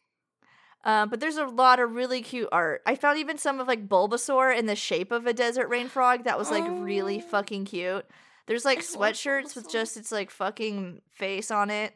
Uh, 0.87 1.05
but 1.05 1.19
there's 1.19 1.37
a 1.37 1.45
lot 1.47 1.81
of 1.81 1.91
really 1.97 2.23
cute 2.23 2.49
art. 2.53 2.81
I 2.87 2.95
found 2.95 3.19
even 3.19 3.37
some 3.39 3.59
of 3.59 3.67
like 3.67 3.89
Bulbasaur 3.89 4.57
in 4.57 4.67
the 4.67 4.77
shape 4.77 5.11
of 5.11 5.27
a 5.27 5.33
desert 5.35 5.69
rain 5.69 5.89
frog 5.89 6.25
that 6.25 6.39
was 6.39 6.49
like 6.51 6.65
really 6.69 7.19
Oh. 7.19 7.29
fucking 7.29 7.65
cute. 7.65 8.07
There's 8.47 8.65
like 8.65 8.79
sweatshirts 8.79 9.57
with 9.57 9.69
just 9.69 9.97
its 9.97 10.13
like 10.13 10.31
fucking 10.31 11.03
face 11.11 11.51
on 11.51 11.71
it. 11.71 11.93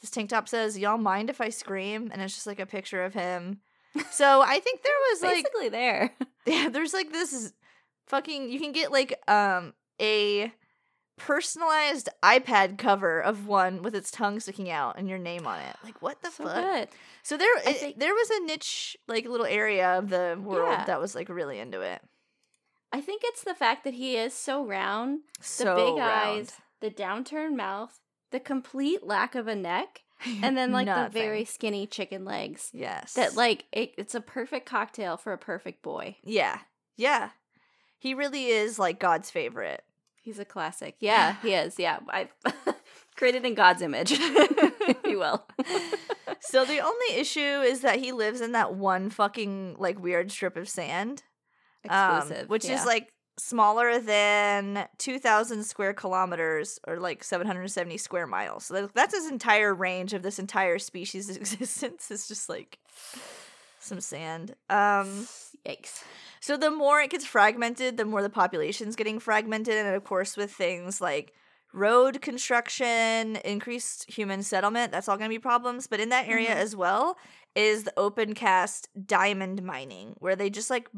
This 0.00 0.10
tank 0.10 0.30
top 0.30 0.48
says, 0.48 0.78
"Y'all 0.78 0.96
mind 0.96 1.28
if 1.28 1.42
I 1.42 1.50
scream?" 1.50 2.08
and 2.10 2.22
it's 2.22 2.32
just 2.34 2.46
like 2.46 2.58
a 2.60 2.64
picture 2.64 3.04
of 3.04 3.12
him. 3.12 3.60
So 4.10 4.40
I 4.40 4.58
think 4.60 4.82
there 4.82 4.92
was 5.12 5.22
like 5.22 5.44
Basically 5.44 5.68
there. 5.68 6.14
yeah, 6.46 6.70
there's 6.70 6.94
like 6.94 7.12
this 7.12 7.52
fucking 8.06 8.48
you 8.50 8.58
can 8.58 8.72
get 8.72 8.90
like 8.90 9.20
um 9.30 9.74
a 10.00 10.50
personalized 11.26 12.08
iPad 12.22 12.78
cover 12.78 13.20
of 13.20 13.46
one 13.46 13.82
with 13.82 13.94
its 13.94 14.10
tongue 14.10 14.40
sticking 14.40 14.70
out 14.70 14.98
and 14.98 15.08
your 15.08 15.18
name 15.18 15.46
on 15.46 15.60
it. 15.60 15.76
Like 15.84 16.00
what 16.02 16.20
the 16.22 16.30
so 16.30 16.44
fuck? 16.44 16.54
good. 16.56 16.88
So 17.22 17.36
there, 17.36 17.56
it- 17.58 17.76
think- 17.76 17.98
there 17.98 18.14
was 18.14 18.30
a 18.30 18.40
niche, 18.46 18.96
like 19.06 19.26
little 19.26 19.46
area 19.46 19.98
of 19.98 20.08
the 20.10 20.38
world 20.42 20.70
Yeah. 20.72 20.84
that 20.86 21.00
was 21.00 21.14
like 21.14 21.28
really 21.28 21.58
into 21.58 21.80
it. 21.80 22.00
I 22.92 23.00
think 23.00 23.22
it's 23.24 23.44
the 23.44 23.54
fact 23.54 23.84
that 23.84 23.94
he 23.94 24.16
is 24.16 24.34
so 24.34 24.64
round, 24.64 25.20
the 25.38 25.44
So 25.44 25.76
big 25.76 25.98
round. 25.98 26.00
eyes, 26.40 26.52
the 26.80 26.90
downturned 26.90 27.54
mouth, 27.56 28.00
the 28.32 28.40
complete 28.40 29.04
lack 29.06 29.34
of 29.36 29.46
a 29.46 29.54
neck, 29.54 30.02
and 30.42 30.56
then 30.56 30.72
like 30.72 30.86
the 30.86 31.08
very 31.12 31.44
skinny 31.44 31.86
chicken 31.86 32.24
legs. 32.24 32.70
yes, 32.72 33.12
That 33.14 33.36
like 33.36 33.66
it, 33.72 33.92
it's 33.96 34.14
a 34.14 34.20
perfect 34.20 34.66
cocktail 34.66 35.16
for 35.16 35.32
a 35.32 35.38
perfect 35.38 35.82
boy. 35.82 36.16
yeah, 36.24 36.58
yeah. 36.96 37.30
He 37.98 38.14
really 38.14 38.46
is 38.46 38.78
like 38.78 38.98
God's 38.98 39.30
favorite. 39.30 39.84
He's 40.22 40.38
a 40.38 40.44
classic. 40.44 40.96
Yeah, 41.00 41.36
he 41.42 41.54
is. 41.54 41.78
Yeah, 41.78 42.00
I 42.08 42.28
created 43.16 43.44
in 43.44 43.54
God's 43.54 43.82
image, 43.82 44.12
if 44.12 44.98
you 45.04 45.18
will. 45.18 45.46
so 46.40 46.64
the 46.64 46.80
only 46.80 47.14
issue 47.16 47.40
is 47.40 47.80
that 47.80 47.98
he 47.98 48.12
lives 48.12 48.40
in 48.40 48.52
that 48.52 48.74
one 48.74 49.10
fucking 49.10 49.76
like 49.78 49.98
weird 49.98 50.30
strip 50.30 50.56
of 50.56 50.68
sand, 50.68 51.22
um, 51.88 52.16
Exclusive, 52.16 52.48
which 52.48 52.66
yeah. 52.66 52.78
is 52.78 52.86
like 52.86 53.08
smaller 53.38 53.98
than 53.98 54.86
2000 54.98 55.64
square 55.64 55.94
kilometers 55.94 56.78
or 56.86 56.98
like 56.98 57.24
770 57.24 57.96
square 57.96 58.26
miles 58.26 58.66
so 58.66 58.90
that's 58.94 59.14
his 59.14 59.30
entire 59.30 59.72
range 59.72 60.12
of 60.12 60.22
this 60.22 60.38
entire 60.38 60.78
species 60.78 61.34
existence 61.34 62.10
is 62.10 62.28
just 62.28 62.50
like 62.50 62.78
some 63.80 64.00
sand 64.00 64.54
um 64.68 65.26
Yikes. 65.66 66.02
So 66.40 66.56
the 66.56 66.70
more 66.70 67.00
it 67.00 67.10
gets 67.10 67.26
fragmented, 67.26 67.96
the 67.98 68.04
more 68.06 68.22
the 68.22 68.30
population's 68.30 68.96
getting 68.96 69.18
fragmented, 69.18 69.74
and 69.74 69.94
of 69.94 70.04
course, 70.04 70.36
with 70.36 70.50
things 70.52 71.00
like 71.00 71.34
road 71.72 72.20
construction, 72.22 73.36
increased 73.44 74.10
human 74.10 74.42
settlement, 74.42 74.90
that's 74.90 75.08
all 75.08 75.16
going 75.18 75.28
to 75.28 75.34
be 75.34 75.38
problems. 75.38 75.86
But 75.86 76.00
in 76.00 76.08
that 76.08 76.28
area 76.28 76.50
Mhm. 76.50 76.56
as 76.56 76.74
well 76.74 77.18
is 77.54 77.84
the 77.84 77.92
open 77.98 78.34
cast 78.34 78.88
diamond 79.06 79.62
mining, 79.62 80.14
where 80.18 80.34
they 80.34 80.48
just 80.50 80.70
like 80.70 80.88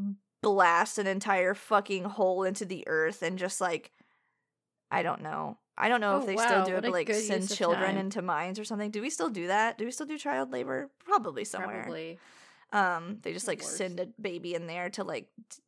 blast 0.42 0.98
an 0.98 1.06
entire 1.08 1.54
fucking 1.54 2.04
hole 2.04 2.44
into 2.44 2.64
the 2.64 2.86
earth 2.86 3.22
and 3.22 3.36
just 3.38 3.60
like, 3.60 3.90
I 4.90 5.02
don't 5.02 5.22
know. 5.22 5.58
I 5.76 5.88
don't 5.88 6.00
know 6.00 6.16
Oh, 6.16 6.20
if 6.20 6.26
they 6.26 6.34
wow, 6.36 6.46
still 6.46 6.64
do 6.66 6.76
it, 6.76 6.82
but 6.82 6.92
like 6.92 7.12
send 7.12 7.48
children 7.50 7.96
into 7.96 8.22
mines 8.22 8.58
or 8.58 8.64
something. 8.64 8.90
Do 8.90 9.00
we 9.00 9.10
still 9.10 9.30
do 9.30 9.46
that? 9.48 9.78
Do 9.78 9.84
we 9.86 9.90
still 9.90 10.06
do 10.06 10.18
child 10.18 10.52
labor? 10.52 10.90
Probably 11.04 11.44
somewhere. 11.44 11.82
Probably. 11.82 12.18
Um, 12.72 13.18
they 13.22 13.32
just 13.32 13.46
like 13.48 13.62
send 13.62 14.00
a 14.00 14.06
baby 14.20 14.54
in 14.54 14.66
there 14.66 14.88
to 14.90 15.04
like 15.04 15.26
t- 15.50 15.62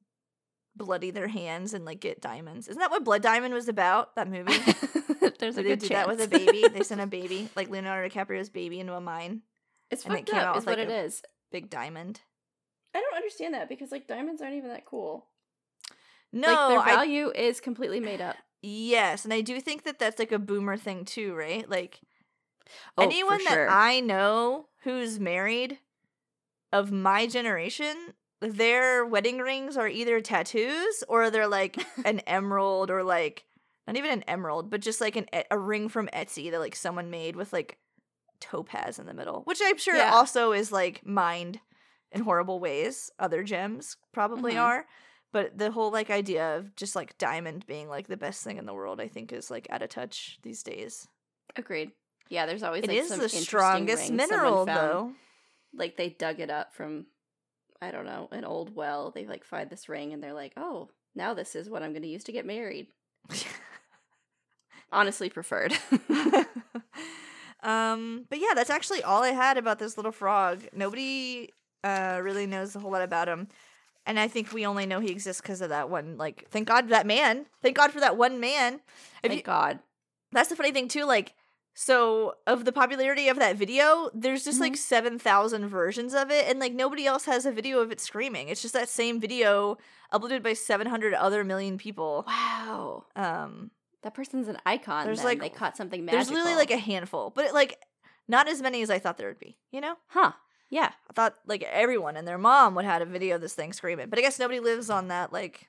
bloody 0.76 1.10
their 1.10 1.28
hands 1.28 1.74
and 1.74 1.84
like 1.84 2.00
get 2.00 2.20
diamonds. 2.20 2.66
Isn't 2.68 2.80
that 2.80 2.90
what 2.90 3.04
Blood 3.04 3.22
Diamond 3.22 3.52
was 3.54 3.68
about? 3.68 4.16
That 4.16 4.28
movie? 4.30 4.52
There's 5.38 5.58
a 5.58 5.62
they 5.62 5.68
good 5.70 5.80
do 5.80 5.88
chance. 5.88 6.06
that 6.06 6.08
with 6.08 6.22
a 6.22 6.28
baby? 6.28 6.64
They 6.72 6.82
sent 6.82 7.00
a 7.00 7.06
baby, 7.20 7.48
like 7.56 7.68
Leonardo 7.68 8.08
DiCaprio's 8.08 8.48
baby, 8.48 8.80
into 8.80 8.94
a 8.94 9.00
mine. 9.00 9.42
it's 9.90 10.04
and 10.04 10.14
it 10.14 10.18
fucked 10.18 10.30
came 10.30 10.40
up. 10.40 10.46
out 10.46 10.56
Is 10.56 10.60
with, 10.64 10.78
what 10.78 10.78
like, 10.78 10.88
it 10.88 11.04
is. 11.04 11.22
Big 11.52 11.68
diamond. 11.70 12.20
I 12.94 13.00
don't 13.00 13.16
understand 13.16 13.54
that 13.54 13.68
because 13.68 13.92
like 13.92 14.06
diamonds 14.06 14.40
aren't 14.40 14.54
even 14.54 14.70
that 14.70 14.86
cool. 14.86 15.26
No, 16.32 16.48
like 16.48 16.68
their 16.70 16.78
I 16.80 16.84
value 16.96 17.30
is 17.34 17.60
completely 17.60 18.00
made 18.00 18.20
up. 18.20 18.36
yes, 18.62 19.24
and 19.24 19.32
I 19.34 19.40
do 19.42 19.60
think 19.60 19.82
that 19.84 19.98
that's 19.98 20.18
like 20.18 20.32
a 20.32 20.38
boomer 20.38 20.76
thing 20.76 21.04
too, 21.04 21.34
right? 21.34 21.68
Like 21.68 22.00
Oh, 22.96 23.02
anyone 23.04 23.40
sure. 23.40 23.66
that 23.66 23.72
I 23.72 24.00
know 24.00 24.68
who's 24.84 25.20
married 25.20 25.78
of 26.74 26.92
my 26.92 27.26
generation, 27.26 27.94
their 28.40 29.06
wedding 29.06 29.38
rings 29.38 29.76
are 29.78 29.88
either 29.88 30.20
tattoos 30.20 31.02
or 31.08 31.30
they're 31.30 31.46
like 31.48 31.78
an 32.04 32.20
emerald 32.26 32.90
or 32.90 33.02
like 33.02 33.44
not 33.86 33.96
even 33.96 34.10
an 34.10 34.24
emerald, 34.28 34.68
but 34.70 34.80
just 34.82 35.00
like 35.00 35.16
an 35.16 35.26
a 35.50 35.58
ring 35.58 35.88
from 35.88 36.08
Etsy 36.08 36.50
that 36.50 36.58
like 36.58 36.74
someone 36.76 37.10
made 37.10 37.36
with 37.36 37.52
like 37.52 37.78
topaz 38.40 38.98
in 38.98 39.06
the 39.06 39.14
middle, 39.14 39.42
which 39.44 39.60
I'm 39.64 39.78
sure 39.78 39.96
Yeah. 39.96 40.12
also 40.12 40.52
is 40.52 40.72
like 40.72 41.06
mined 41.06 41.60
in 42.12 42.22
horrible 42.22 42.60
ways. 42.60 43.10
Other 43.18 43.42
gems 43.42 43.96
probably 44.12 44.54
Mhm. 44.54 44.60
are. 44.62 44.86
But 45.32 45.58
the 45.58 45.70
whole 45.70 45.90
like 45.90 46.10
idea 46.10 46.56
of 46.56 46.76
just 46.76 46.94
like 46.94 47.18
diamond 47.18 47.66
being 47.66 47.88
like 47.88 48.06
the 48.08 48.16
best 48.16 48.44
thing 48.44 48.56
in 48.58 48.66
the 48.66 48.74
world, 48.74 49.00
I 49.00 49.08
think 49.08 49.32
is 49.32 49.50
like 49.50 49.66
out 49.70 49.82
of 49.82 49.88
touch 49.88 50.38
these 50.42 50.62
days. 50.62 51.08
Agreed. 51.56 51.92
Yeah, 52.28 52.46
there's 52.46 52.62
always 52.62 52.84
It 52.84 52.88
like, 52.88 52.98
is 52.98 53.08
the 53.08 53.28
strongest 53.28 54.10
mineral 54.12 54.64
though. 54.64 55.12
Like 55.76 55.96
they 55.96 56.10
dug 56.10 56.40
it 56.40 56.50
up 56.50 56.74
from 56.74 57.06
I 57.80 57.90
don't 57.90 58.06
know, 58.06 58.28
an 58.32 58.44
old 58.44 58.74
well. 58.74 59.10
They 59.10 59.26
like 59.26 59.44
find 59.44 59.68
this 59.68 59.88
ring 59.88 60.12
and 60.12 60.22
they're 60.22 60.32
like, 60.32 60.52
"Oh, 60.56 60.88
now 61.14 61.34
this 61.34 61.54
is 61.54 61.68
what 61.68 61.82
I'm 61.82 61.92
going 61.92 62.02
to 62.02 62.08
use 62.08 62.24
to 62.24 62.32
get 62.32 62.46
married." 62.46 62.88
Honestly 64.92 65.28
preferred. 65.28 65.72
um, 67.62 68.26
but 68.28 68.38
yeah, 68.38 68.54
that's 68.54 68.70
actually 68.70 69.02
all 69.02 69.22
I 69.22 69.30
had 69.30 69.58
about 69.58 69.78
this 69.78 69.96
little 69.96 70.12
frog. 70.12 70.62
Nobody 70.72 71.50
uh 71.82 72.20
really 72.22 72.46
knows 72.46 72.74
a 72.74 72.80
whole 72.80 72.92
lot 72.92 73.02
about 73.02 73.28
him. 73.28 73.48
And 74.06 74.18
I 74.18 74.28
think 74.28 74.52
we 74.52 74.66
only 74.66 74.86
know 74.86 75.00
he 75.00 75.10
exists 75.10 75.40
because 75.40 75.60
of 75.60 75.70
that 75.70 75.88
one. 75.88 76.16
Like, 76.18 76.46
thank 76.50 76.68
God 76.68 76.88
that 76.90 77.06
man. 77.06 77.46
Thank 77.62 77.76
God 77.76 77.90
for 77.90 78.00
that 78.00 78.16
one 78.16 78.38
man. 78.38 78.74
If 79.22 79.30
Thank 79.30 79.34
you, 79.36 79.42
God. 79.42 79.78
that's 80.30 80.50
the 80.50 80.56
funny 80.56 80.72
thing 80.72 80.88
too. 80.88 81.04
Like, 81.04 81.32
so 81.74 82.34
of 82.46 82.64
the 82.64 82.72
popularity 82.72 83.28
of 83.28 83.38
that 83.38 83.56
video, 83.56 84.08
there's 84.14 84.44
just 84.44 84.60
like 84.60 84.76
seven 84.76 85.18
thousand 85.18 85.68
versions 85.68 86.14
of 86.14 86.30
it, 86.30 86.46
and 86.48 86.58
like 86.60 86.72
nobody 86.72 87.04
else 87.06 87.24
has 87.24 87.44
a 87.46 87.52
video 87.52 87.80
of 87.80 87.90
it 87.90 88.00
screaming. 88.00 88.48
It's 88.48 88.62
just 88.62 88.74
that 88.74 88.88
same 88.88 89.20
video 89.20 89.76
uploaded 90.12 90.42
by 90.42 90.52
seven 90.52 90.86
hundred 90.86 91.14
other 91.14 91.42
million 91.44 91.76
people. 91.78 92.24
Wow. 92.26 93.04
Um, 93.16 93.70
That 94.02 94.14
person's 94.14 94.46
an 94.48 94.58
icon. 94.64 95.04
There's, 95.06 95.18
then. 95.18 95.26
like- 95.26 95.40
they 95.40 95.48
caught 95.48 95.76
something 95.76 96.04
magical. 96.04 96.18
there's 96.24 96.30
literally 96.30 96.56
like 96.56 96.70
a 96.70 96.78
handful, 96.78 97.30
but 97.34 97.46
it, 97.46 97.54
like 97.54 97.78
not 98.28 98.48
as 98.48 98.62
many 98.62 98.80
as 98.82 98.88
I 98.90 98.98
thought 99.00 99.18
there 99.18 99.28
would 99.28 99.40
be. 99.40 99.56
You 99.72 99.80
know. 99.80 99.96
huh. 100.08 100.32
Yeah. 100.70 100.90
I 101.10 101.12
thought 101.12 101.34
like 101.46 101.62
everyone 101.64 102.16
and 102.16 102.26
their 102.26 102.38
mom 102.38 102.74
would 102.76 102.84
have 102.84 103.02
a 103.02 103.04
video 103.06 103.34
of 103.34 103.40
this 103.40 103.52
thing 103.54 103.72
screaming, 103.72 104.08
but 104.10 104.18
I 104.18 104.22
guess 104.22 104.38
nobody 104.38 104.60
lives 104.60 104.90
on 104.90 105.08
that 105.08 105.32
like 105.32 105.68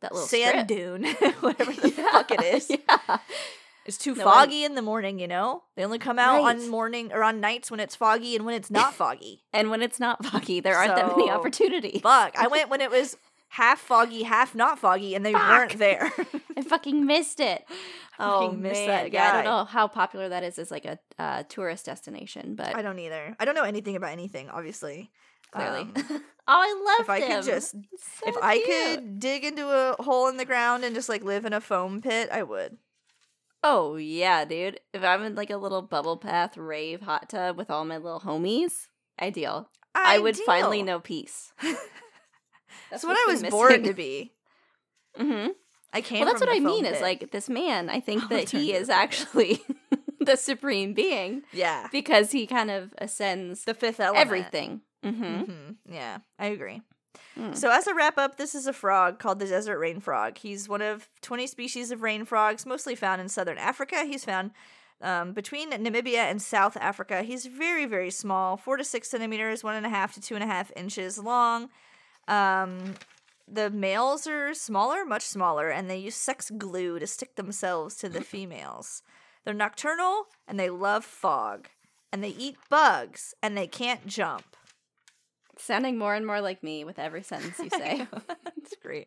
That 0.00 0.12
little 0.12 0.26
sand 0.26 0.68
strip. 0.68 0.78
dune, 0.78 1.04
whatever 1.40 1.72
the 1.72 1.90
Yeah. 1.96 2.10
fuck 2.12 2.30
it 2.30 2.42
is. 2.42 2.70
Yeah. 2.88 3.18
It's 3.86 3.98
too 3.98 4.14
No, 4.14 4.24
foggy 4.24 4.64
in 4.64 4.74
the 4.74 4.82
morning, 4.82 5.18
you 5.18 5.28
know. 5.28 5.64
They 5.76 5.84
only 5.84 5.98
come 5.98 6.18
out 6.18 6.42
Right. 6.42 6.56
on 6.56 6.68
morning 6.70 7.12
or 7.12 7.22
on 7.22 7.40
nights 7.40 7.70
when 7.70 7.80
it's 7.80 7.94
foggy 7.94 8.34
and 8.36 8.44
when 8.46 8.54
it's 8.54 8.70
not 8.70 8.94
foggy. 9.02 9.44
And 9.52 9.70
when 9.70 9.82
it's 9.82 10.00
not 10.00 10.24
foggy, 10.24 10.60
there 10.60 10.76
aren't 10.76 10.94
that 10.96 11.06
many 11.08 11.30
opportunities. 11.30 12.00
Fuck, 12.00 12.34
I 12.38 12.46
went 12.48 12.70
when 12.70 12.80
it 12.80 12.90
was 12.90 13.16
half 13.48 13.78
foggy, 13.80 14.22
half 14.24 14.54
not 14.54 14.78
foggy, 14.78 15.14
and 15.14 15.24
they 15.24 15.32
Fuck. 15.32 15.48
weren't 15.48 15.78
there. 15.78 16.10
I 16.56 16.62
fucking 16.62 17.04
missed 17.04 17.40
it. 17.40 17.64
Oh 18.18 18.42
fucking 18.42 18.62
miss 18.62 18.78
man, 18.78 18.86
that 18.88 19.12
yeah. 19.12 19.30
I 19.30 19.32
don't 19.34 19.44
know 19.44 19.64
how 19.64 19.88
popular 19.88 20.28
that 20.28 20.44
is 20.44 20.58
as 20.58 20.70
like 20.70 20.84
a 20.84 20.98
uh, 21.18 21.42
tourist 21.48 21.84
destination, 21.86 22.54
but 22.54 22.74
I 22.76 22.80
don't 22.82 22.98
either. 23.00 23.34
I 23.40 23.44
don't 23.44 23.54
know 23.56 23.64
anything 23.64 23.96
about 23.96 24.12
anything, 24.12 24.48
obviously. 24.50 25.10
clearly. 25.50 25.80
Um, 25.80 25.92
oh, 26.06 26.20
I 26.46 26.82
love 26.98 27.00
if 27.04 27.10
I 27.10 27.20
him. 27.20 27.42
could 27.42 27.44
just, 27.50 27.72
so 27.72 28.28
if 28.28 28.36
I 28.40 28.60
could 28.60 29.18
dig 29.18 29.44
into 29.44 29.66
a 29.68 30.00
hole 30.02 30.28
in 30.28 30.36
the 30.36 30.44
ground 30.44 30.84
and 30.84 30.94
just 30.94 31.08
like 31.08 31.24
live 31.24 31.44
in 31.44 31.52
a 31.52 31.60
foam 31.60 32.00
pit, 32.00 32.28
I 32.32 32.44
would. 32.44 32.76
Oh 33.66 33.96
yeah, 33.96 34.44
dude. 34.44 34.78
If 34.92 35.02
I'm 35.02 35.22
in 35.22 35.34
like 35.34 35.48
a 35.48 35.56
little 35.56 35.80
bubble 35.80 36.16
bath 36.16 36.58
rave 36.58 37.00
hot 37.00 37.30
tub 37.30 37.56
with 37.56 37.70
all 37.70 37.86
my 37.86 37.96
little 37.96 38.20
homies, 38.20 38.88
ideal. 39.20 39.70
I 39.94 40.18
would 40.18 40.36
finally 40.36 40.82
know 40.82 41.00
peace. 41.00 41.52
That's 42.90 43.04
what 43.04 43.16
I 43.16 43.32
was 43.32 43.42
born 43.44 43.84
to 43.84 43.94
be. 43.94 44.32
Mm-hmm. 45.18 45.52
I 45.94 46.00
came. 46.02 46.20
Well, 46.20 46.28
that's 46.28 46.40
what 46.44 46.54
I 46.54 46.58
mean. 46.58 46.84
Is 46.84 47.00
like 47.00 47.30
this 47.30 47.48
man. 47.48 47.88
I 47.88 48.00
think 48.00 48.28
that 48.28 48.50
he 48.50 48.72
is 48.72 48.90
actually 48.90 49.62
the 50.20 50.36
supreme 50.36 50.92
being 50.92 51.42
yeah, 51.52 51.86
because 51.92 52.32
he 52.32 52.46
kind 52.46 52.70
of 52.70 52.92
ascends 52.98 53.64
the 53.64 53.74
fifth 53.74 54.00
element. 54.00 54.26
everything. 54.26 54.80
Mm-hmm. 55.04 55.40
hmm 55.42 55.70
Yeah, 55.88 56.18
I 56.38 56.46
agree. 56.46 56.82
Mm. 57.38 57.56
So 57.56 57.70
as 57.70 57.86
a 57.86 57.94
wrap 57.94 58.18
up, 58.18 58.36
this 58.36 58.54
is 58.54 58.66
a 58.66 58.72
frog 58.72 59.18
called 59.18 59.38
the 59.38 59.46
desert 59.46 59.78
rain 59.78 60.00
frog. 60.00 60.38
He's 60.38 60.68
one 60.68 60.82
of 60.82 61.08
20 61.22 61.46
species 61.46 61.90
of 61.90 62.02
rain 62.02 62.24
frogs, 62.24 62.66
mostly 62.66 62.94
found 62.94 63.20
in 63.20 63.28
southern 63.28 63.58
Africa. 63.58 64.04
He's 64.04 64.24
found 64.24 64.52
um, 65.02 65.32
between 65.32 65.70
Namibia 65.70 66.30
and 66.30 66.40
South 66.40 66.76
Africa. 66.78 67.22
He's 67.22 67.46
very, 67.46 67.86
very 67.86 68.10
small, 68.10 68.56
four 68.56 68.76
to 68.76 68.84
six 68.84 69.10
centimeters, 69.10 69.62
one 69.64 69.74
and 69.74 69.86
a 69.86 69.90
half 69.90 70.14
to 70.14 70.20
two 70.20 70.34
and 70.34 70.44
a 70.44 70.46
half 70.46 70.72
inches 70.76 71.18
long. 71.18 71.68
Um, 72.28 72.94
the 73.46 73.70
males 73.70 74.26
are 74.26 74.54
smaller, 74.54 75.04
much 75.04 75.22
smaller, 75.22 75.68
and 75.68 75.90
they 75.90 75.98
use 75.98 76.14
sex 76.14 76.50
glue 76.56 76.98
to 76.98 77.06
stick 77.06 77.36
themselves 77.36 77.96
to 77.96 78.08
the 78.08 78.20
females. 78.22 79.02
They're 79.44 79.54
nocturnal 79.54 80.28
and 80.48 80.58
they 80.58 80.70
love 80.70 81.04
fog, 81.04 81.68
and 82.12 82.24
they 82.24 82.30
eat 82.30 82.56
bugs 82.70 83.34
and 83.42 83.56
they 83.56 83.66
can't 83.66 84.06
jump. 84.06 84.56
Sounding 85.58 85.98
more 85.98 86.14
and 86.14 86.26
more 86.26 86.40
like 86.40 86.62
me 86.62 86.84
with 86.84 86.98
every 86.98 87.22
sentence 87.22 87.58
you 87.58 87.70
say. 87.78 88.06
That's 88.44 88.74
great. 88.82 89.06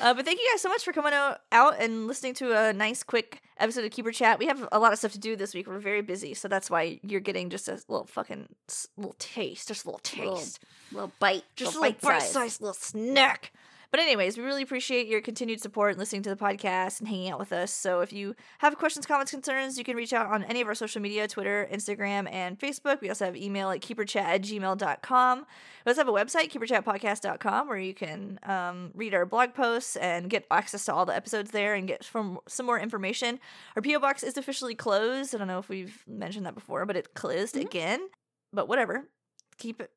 Uh, 0.00 0.14
but 0.14 0.24
thank 0.24 0.38
you 0.38 0.48
guys 0.52 0.60
so 0.62 0.68
much 0.68 0.84
for 0.84 0.92
coming 0.92 1.12
out, 1.12 1.40
out 1.50 1.74
and 1.80 2.06
listening 2.06 2.32
to 2.32 2.56
a 2.56 2.72
nice, 2.72 3.02
quick 3.02 3.42
episode 3.58 3.84
of 3.84 3.90
Keeper 3.90 4.12
Chat. 4.12 4.38
We 4.38 4.46
have 4.46 4.68
a 4.70 4.78
lot 4.78 4.92
of 4.92 4.98
stuff 5.00 5.10
to 5.12 5.18
do 5.18 5.34
this 5.34 5.54
week. 5.54 5.66
We're 5.66 5.80
very 5.80 6.02
busy, 6.02 6.34
so 6.34 6.46
that's 6.46 6.70
why 6.70 7.00
you're 7.02 7.18
getting 7.20 7.50
just 7.50 7.66
a 7.68 7.80
little 7.88 8.06
fucking 8.06 8.48
little 8.96 9.16
taste, 9.18 9.66
just 9.68 9.84
a 9.84 9.88
little 9.88 10.00
Little 10.16 10.36
taste, 10.36 10.60
little 10.92 11.12
bite, 11.18 11.42
just 11.56 11.74
a 11.76 11.80
little 11.80 11.96
little 11.96 12.08
bite 12.10 12.22
size. 12.22 12.34
bite-sized 12.34 12.60
little 12.60 12.74
snack. 12.74 13.52
But 13.90 14.00
anyways, 14.00 14.36
we 14.36 14.44
really 14.44 14.62
appreciate 14.62 15.06
your 15.06 15.22
continued 15.22 15.62
support 15.62 15.92
and 15.92 15.98
listening 15.98 16.20
to 16.24 16.28
the 16.30 16.36
podcast 16.36 17.00
and 17.00 17.08
hanging 17.08 17.30
out 17.30 17.38
with 17.38 17.52
us. 17.52 17.72
So 17.72 18.00
if 18.00 18.12
you 18.12 18.34
have 18.58 18.76
questions, 18.76 19.06
comments, 19.06 19.30
concerns, 19.32 19.78
you 19.78 19.84
can 19.84 19.96
reach 19.96 20.12
out 20.12 20.26
on 20.26 20.44
any 20.44 20.60
of 20.60 20.68
our 20.68 20.74
social 20.74 21.00
media, 21.00 21.26
Twitter, 21.26 21.66
Instagram, 21.72 22.30
and 22.30 22.58
Facebook. 22.58 23.00
We 23.00 23.08
also 23.08 23.24
have 23.24 23.34
email 23.36 23.70
at 23.70 23.80
keeperchat 23.80 24.16
at 24.20 24.42
gmail.com. 24.42 25.46
We 25.86 25.90
also 25.90 26.00
have 26.00 26.08
a 26.08 26.12
website, 26.12 26.52
keeperchatpodcast.com, 26.52 27.66
where 27.66 27.78
you 27.78 27.94
can 27.94 28.38
um, 28.42 28.90
read 28.94 29.14
our 29.14 29.24
blog 29.24 29.54
posts 29.54 29.96
and 29.96 30.28
get 30.28 30.44
access 30.50 30.84
to 30.84 30.92
all 30.94 31.06
the 31.06 31.16
episodes 31.16 31.50
there 31.50 31.74
and 31.74 31.88
get 31.88 32.04
from 32.04 32.40
some 32.46 32.66
more 32.66 32.78
information. 32.78 33.40
Our 33.74 33.80
P.O. 33.80 34.00
Box 34.00 34.22
is 34.22 34.36
officially 34.36 34.74
closed. 34.74 35.34
I 35.34 35.38
don't 35.38 35.48
know 35.48 35.58
if 35.60 35.70
we've 35.70 36.04
mentioned 36.06 36.44
that 36.44 36.54
before, 36.54 36.84
but 36.84 36.96
it 36.96 37.14
closed 37.14 37.54
Mhm. 37.54 37.62
again. 37.62 38.08
But 38.52 38.68
whatever. 38.68 39.08
Keep 39.56 39.80
it 39.80 39.90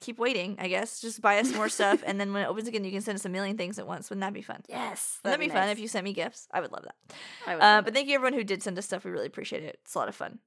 keep 0.00 0.18
waiting, 0.18 0.56
I 0.58 0.68
guess. 0.68 1.00
Just 1.00 1.20
buy 1.22 1.38
us 1.38 1.52
more 1.54 1.68
stuff 1.68 2.02
and 2.06 2.20
then 2.20 2.32
when 2.32 2.42
it 2.42 2.46
opens 2.46 2.68
again 2.68 2.84
you 2.84 2.90
can 2.90 3.00
send 3.00 3.16
us 3.16 3.24
a 3.24 3.28
million 3.28 3.56
things 3.56 3.78
at 3.78 3.86
once. 3.86 4.10
Wouldn't 4.10 4.20
that 4.22 4.32
be 4.34 4.42
fun? 4.42 4.60
Yes, 4.68 5.18
Wouldn't 5.24 5.40
that 5.40 5.44
be 5.46 5.50
fun 5.52 5.68
if 5.68 5.78
you 5.78 5.88
sent 5.88 6.04
me 6.04 6.12
gifts? 6.12 6.46
I 6.52 6.60
would 6.60 6.72
love 6.72 6.84
that. 6.84 7.16
I 7.46 7.54
would 7.54 7.62
Uh, 7.62 7.82
but 7.82 7.94
thank 7.94 8.08
you 8.08 8.14
everyone 8.14 8.34
who 8.34 8.44
did 8.44 8.62
send 8.62 8.78
us 8.78 8.86
stuff. 8.86 9.04
We 9.04 9.10
really 9.10 9.26
appreciate 9.26 9.62
it. 9.62 9.78
It's 9.84 9.94
a 9.94 9.98
lot 9.98 10.08
of 10.08 10.14
fun. 10.14 10.38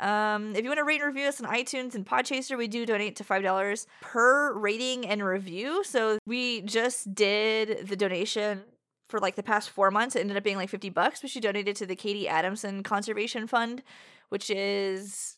Um, 0.00 0.56
if 0.56 0.64
you 0.64 0.68
want 0.70 0.78
to 0.78 0.84
rate 0.84 1.00
and 1.00 1.06
review 1.06 1.28
us 1.28 1.40
on 1.40 1.48
iTunes 1.48 1.94
and 1.94 2.04
Podchaser, 2.04 2.58
we 2.58 2.66
do 2.66 2.84
donate 2.84 3.14
to 3.16 3.24
five 3.24 3.42
dollars 3.44 3.86
per 4.00 4.52
rating 4.58 5.06
and 5.06 5.24
review. 5.24 5.84
So 5.84 6.18
we 6.26 6.62
just 6.62 7.14
did 7.14 7.86
the 7.86 7.94
donation 7.96 8.62
for 9.08 9.20
like 9.20 9.36
the 9.36 9.42
past 9.44 9.70
four 9.70 9.92
months. 9.92 10.16
It 10.16 10.20
ended 10.20 10.36
up 10.36 10.42
being 10.42 10.56
like 10.56 10.68
fifty 10.68 10.90
bucks, 10.90 11.22
which 11.22 11.36
we 11.36 11.40
donated 11.40 11.76
to 11.76 11.86
the 11.86 11.94
Katie 11.94 12.26
Adamson 12.26 12.82
Conservation 12.82 13.46
Fund, 13.46 13.84
which 14.30 14.50
is 14.50 15.36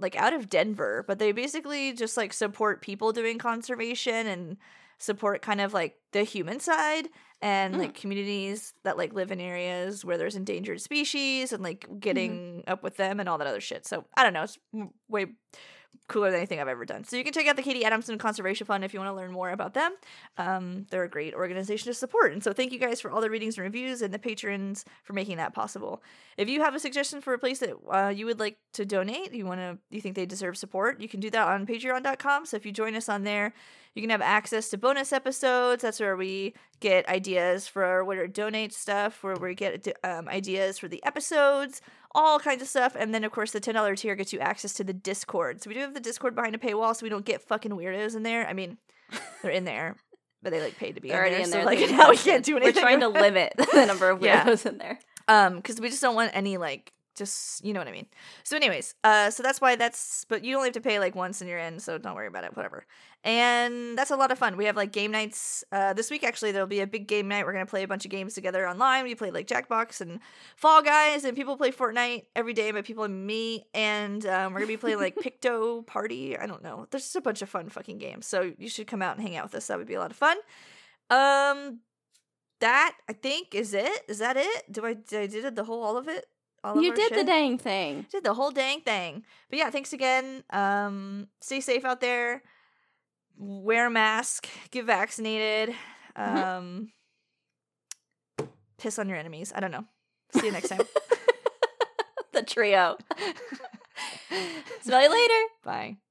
like 0.00 0.16
out 0.16 0.32
of 0.32 0.48
Denver, 0.48 1.04
but 1.06 1.18
they 1.18 1.32
basically 1.32 1.92
just 1.92 2.16
like 2.16 2.32
support 2.32 2.82
people 2.82 3.12
doing 3.12 3.38
conservation 3.38 4.26
and 4.26 4.56
support 4.98 5.42
kind 5.42 5.60
of 5.60 5.72
like 5.72 5.96
the 6.12 6.22
human 6.24 6.58
side 6.60 7.08
and 7.40 7.74
Mm. 7.74 7.78
like 7.78 7.94
communities 7.94 8.74
that 8.82 8.96
like 8.98 9.12
live 9.12 9.30
in 9.30 9.40
areas 9.40 10.04
where 10.04 10.18
there's 10.18 10.34
endangered 10.34 10.80
species 10.80 11.52
and 11.52 11.62
like 11.62 11.86
getting 12.00 12.64
up 12.66 12.82
with 12.82 12.96
them 12.96 13.20
and 13.20 13.28
all 13.28 13.38
that 13.38 13.46
other 13.46 13.60
shit. 13.60 13.86
So 13.86 14.04
I 14.16 14.24
don't 14.24 14.32
know, 14.32 14.42
it's 14.42 14.58
way 15.08 15.26
cooler 16.08 16.30
than 16.30 16.38
anything 16.38 16.60
I've 16.60 16.68
ever 16.68 16.84
done. 16.84 17.04
So 17.04 17.16
you 17.16 17.24
can 17.24 17.32
check 17.32 17.46
out 17.46 17.56
the 17.56 17.62
Katie 17.62 17.84
Adamson 17.84 18.18
Conservation 18.18 18.66
Fund 18.66 18.84
if 18.84 18.92
you 18.92 19.00
want 19.00 19.10
to 19.10 19.14
learn 19.14 19.30
more 19.30 19.50
about 19.50 19.74
them. 19.74 19.94
Um, 20.38 20.86
they're 20.90 21.04
a 21.04 21.08
great 21.08 21.34
organization 21.34 21.86
to 21.86 21.94
support. 21.94 22.32
And 22.32 22.42
so 22.42 22.52
thank 22.52 22.72
you 22.72 22.78
guys 22.78 23.00
for 23.00 23.10
all 23.10 23.20
the 23.20 23.30
readings 23.30 23.56
and 23.56 23.64
reviews 23.64 24.02
and 24.02 24.12
the 24.12 24.18
patrons 24.18 24.84
for 25.04 25.12
making 25.12 25.36
that 25.36 25.54
possible. 25.54 26.02
If 26.36 26.48
you 26.48 26.62
have 26.62 26.74
a 26.74 26.80
suggestion 26.80 27.20
for 27.20 27.34
a 27.34 27.38
place 27.38 27.58
that 27.60 27.74
uh, 27.90 28.08
you 28.08 28.26
would 28.26 28.40
like 28.40 28.58
to 28.74 28.84
donate, 28.84 29.32
you 29.32 29.46
want 29.46 29.60
to, 29.60 29.78
you 29.90 30.00
think 30.00 30.16
they 30.16 30.26
deserve 30.26 30.56
support, 30.56 31.00
you 31.00 31.08
can 31.08 31.20
do 31.20 31.30
that 31.30 31.46
on 31.46 31.66
patreon.com. 31.66 32.46
So 32.46 32.56
if 32.56 32.64
you 32.64 32.72
join 32.72 32.94
us 32.94 33.08
on 33.08 33.24
there, 33.24 33.52
you 33.94 34.02
can 34.02 34.10
have 34.10 34.22
access 34.22 34.68
to 34.70 34.78
bonus 34.78 35.12
episodes. 35.12 35.82
That's 35.82 36.00
where 36.00 36.16
we 36.16 36.54
get 36.80 37.08
ideas 37.08 37.66
for 37.68 38.04
where 38.04 38.22
to 38.26 38.28
donate 38.28 38.72
stuff, 38.72 39.22
where 39.22 39.36
we 39.36 39.54
get 39.54 39.86
um, 40.04 40.28
ideas 40.28 40.78
for 40.78 40.88
the 40.88 41.02
episodes, 41.04 41.80
all 42.14 42.38
kinds 42.38 42.62
of 42.62 42.68
stuff. 42.68 42.96
And 42.98 43.12
then, 43.14 43.24
of 43.24 43.32
course, 43.32 43.50
the 43.52 43.60
$10 43.60 43.96
tier 43.98 44.14
gets 44.14 44.32
you 44.32 44.38
access 44.40 44.72
to 44.74 44.84
the 44.84 44.92
Discord. 44.92 45.62
So 45.62 45.68
we 45.68 45.74
do 45.74 45.80
have 45.80 45.94
the 45.94 46.00
Discord 46.00 46.34
behind 46.34 46.54
a 46.54 46.58
paywall 46.58 46.94
so 46.96 47.04
we 47.04 47.08
don't 47.10 47.24
get 47.24 47.42
fucking 47.42 47.72
weirdos 47.72 48.14
in 48.16 48.22
there. 48.22 48.46
I 48.46 48.52
mean, 48.52 48.78
they're 49.42 49.50
in 49.50 49.64
there, 49.64 49.96
but 50.42 50.50
they 50.52 50.60
like 50.60 50.76
paid 50.76 50.94
to 50.94 51.00
be 51.00 51.08
They're 51.08 51.24
in 51.24 51.32
already 51.34 51.50
there. 51.50 51.60
in 51.60 51.66
so 51.66 51.70
there. 51.70 51.88
like 51.88 51.90
now 51.90 52.10
we 52.10 52.16
can't 52.16 52.44
do 52.44 52.56
anything. 52.56 52.74
We're 52.76 52.80
trying 52.80 53.00
to 53.00 53.08
limit 53.08 53.54
the 53.74 53.86
number 53.86 54.10
of 54.10 54.22
Yeah. 54.22 54.44
weirdos 54.44 54.66
in 54.66 54.78
there. 54.78 54.98
Um, 55.26 55.56
because 55.56 55.80
we 55.80 55.88
just 55.90 56.00
don't 56.00 56.14
want 56.14 56.30
any 56.34 56.56
like 56.56 56.92
just 57.18 57.64
you 57.64 57.72
know 57.72 57.80
what 57.80 57.88
I 57.88 57.92
mean. 57.92 58.06
So, 58.44 58.56
anyways, 58.56 58.94
uh, 59.04 59.30
so 59.30 59.42
that's 59.42 59.60
why 59.60 59.76
that's. 59.76 60.24
But 60.28 60.44
you 60.44 60.56
only 60.56 60.68
have 60.68 60.74
to 60.74 60.80
pay 60.80 60.98
like 60.98 61.14
once 61.14 61.40
and 61.40 61.50
you're 61.50 61.58
in, 61.58 61.80
so 61.80 61.98
don't 61.98 62.14
worry 62.14 62.26
about 62.26 62.44
it. 62.44 62.56
Whatever. 62.56 62.86
And 63.24 63.98
that's 63.98 64.12
a 64.12 64.16
lot 64.16 64.30
of 64.30 64.38
fun. 64.38 64.56
We 64.56 64.64
have 64.66 64.76
like 64.76 64.92
game 64.92 65.10
nights. 65.10 65.64
Uh, 65.72 65.92
this 65.92 66.10
week 66.10 66.22
actually 66.22 66.52
there'll 66.52 66.68
be 66.68 66.80
a 66.80 66.86
big 66.86 67.08
game 67.08 67.28
night. 67.28 67.44
We're 67.44 67.52
gonna 67.52 67.66
play 67.66 67.82
a 67.82 67.88
bunch 67.88 68.04
of 68.04 68.10
games 68.10 68.34
together 68.34 68.68
online. 68.68 69.04
We 69.04 69.14
play 69.14 69.30
like 69.30 69.46
Jackbox 69.48 70.00
and 70.00 70.20
Fall 70.56 70.82
Guys, 70.82 71.24
and 71.24 71.36
people 71.36 71.56
play 71.56 71.72
Fortnite 71.72 72.26
every 72.36 72.54
day. 72.54 72.70
By 72.70 72.82
people 72.82 73.04
and 73.04 73.26
me, 73.26 73.66
and 73.74 74.24
um, 74.26 74.52
we're 74.52 74.60
gonna 74.60 74.68
be 74.68 74.76
playing 74.76 74.98
like 74.98 75.16
Picto 75.22 75.86
Party. 75.86 76.38
I 76.38 76.46
don't 76.46 76.62
know. 76.62 76.86
There's 76.90 77.04
just 77.04 77.16
a 77.16 77.20
bunch 77.20 77.42
of 77.42 77.48
fun 77.48 77.68
fucking 77.68 77.98
games. 77.98 78.26
So 78.26 78.52
you 78.56 78.68
should 78.68 78.86
come 78.86 79.02
out 79.02 79.16
and 79.16 79.26
hang 79.26 79.36
out 79.36 79.44
with 79.44 79.54
us. 79.56 79.66
That 79.66 79.78
would 79.78 79.88
be 79.88 79.94
a 79.94 80.00
lot 80.00 80.10
of 80.10 80.16
fun. 80.16 80.36
Um, 81.10 81.80
that 82.60 82.96
I 83.08 83.12
think 83.12 83.54
is 83.54 83.74
it. 83.74 84.02
Is 84.08 84.18
that 84.18 84.36
it? 84.36 84.72
Do 84.72 84.84
I 84.84 84.94
did 84.94 85.20
I 85.20 85.26
did 85.26 85.56
the 85.56 85.64
whole 85.64 85.82
all 85.82 85.96
of 85.96 86.08
it? 86.08 86.26
All 86.64 86.82
you 86.82 86.94
did 86.94 87.12
the 87.14 87.24
dang 87.24 87.56
thing. 87.58 88.06
did 88.10 88.24
the 88.24 88.34
whole 88.34 88.50
dang 88.50 88.80
thing. 88.80 89.24
But 89.48 89.58
yeah, 89.58 89.70
thanks 89.70 89.92
again. 89.92 90.42
Um, 90.50 91.28
stay 91.40 91.60
safe 91.60 91.84
out 91.84 92.00
there. 92.00 92.42
Wear 93.36 93.86
a 93.86 93.90
mask. 93.90 94.48
Get 94.70 94.84
vaccinated. 94.84 95.74
Mhm. 96.18 96.36
Um, 96.58 96.92
piss 98.78 98.98
on 98.98 99.08
your 99.08 99.18
enemies. 99.18 99.52
I 99.54 99.60
don't 99.60 99.70
know. 99.70 99.84
See 100.32 100.46
you 100.46 100.52
next 100.52 100.68
time. 100.68 100.80
the 102.32 102.42
trio. 102.42 102.96
Smell 104.82 105.02
you 105.02 105.10
later. 105.10 105.44
Bye. 105.64 105.98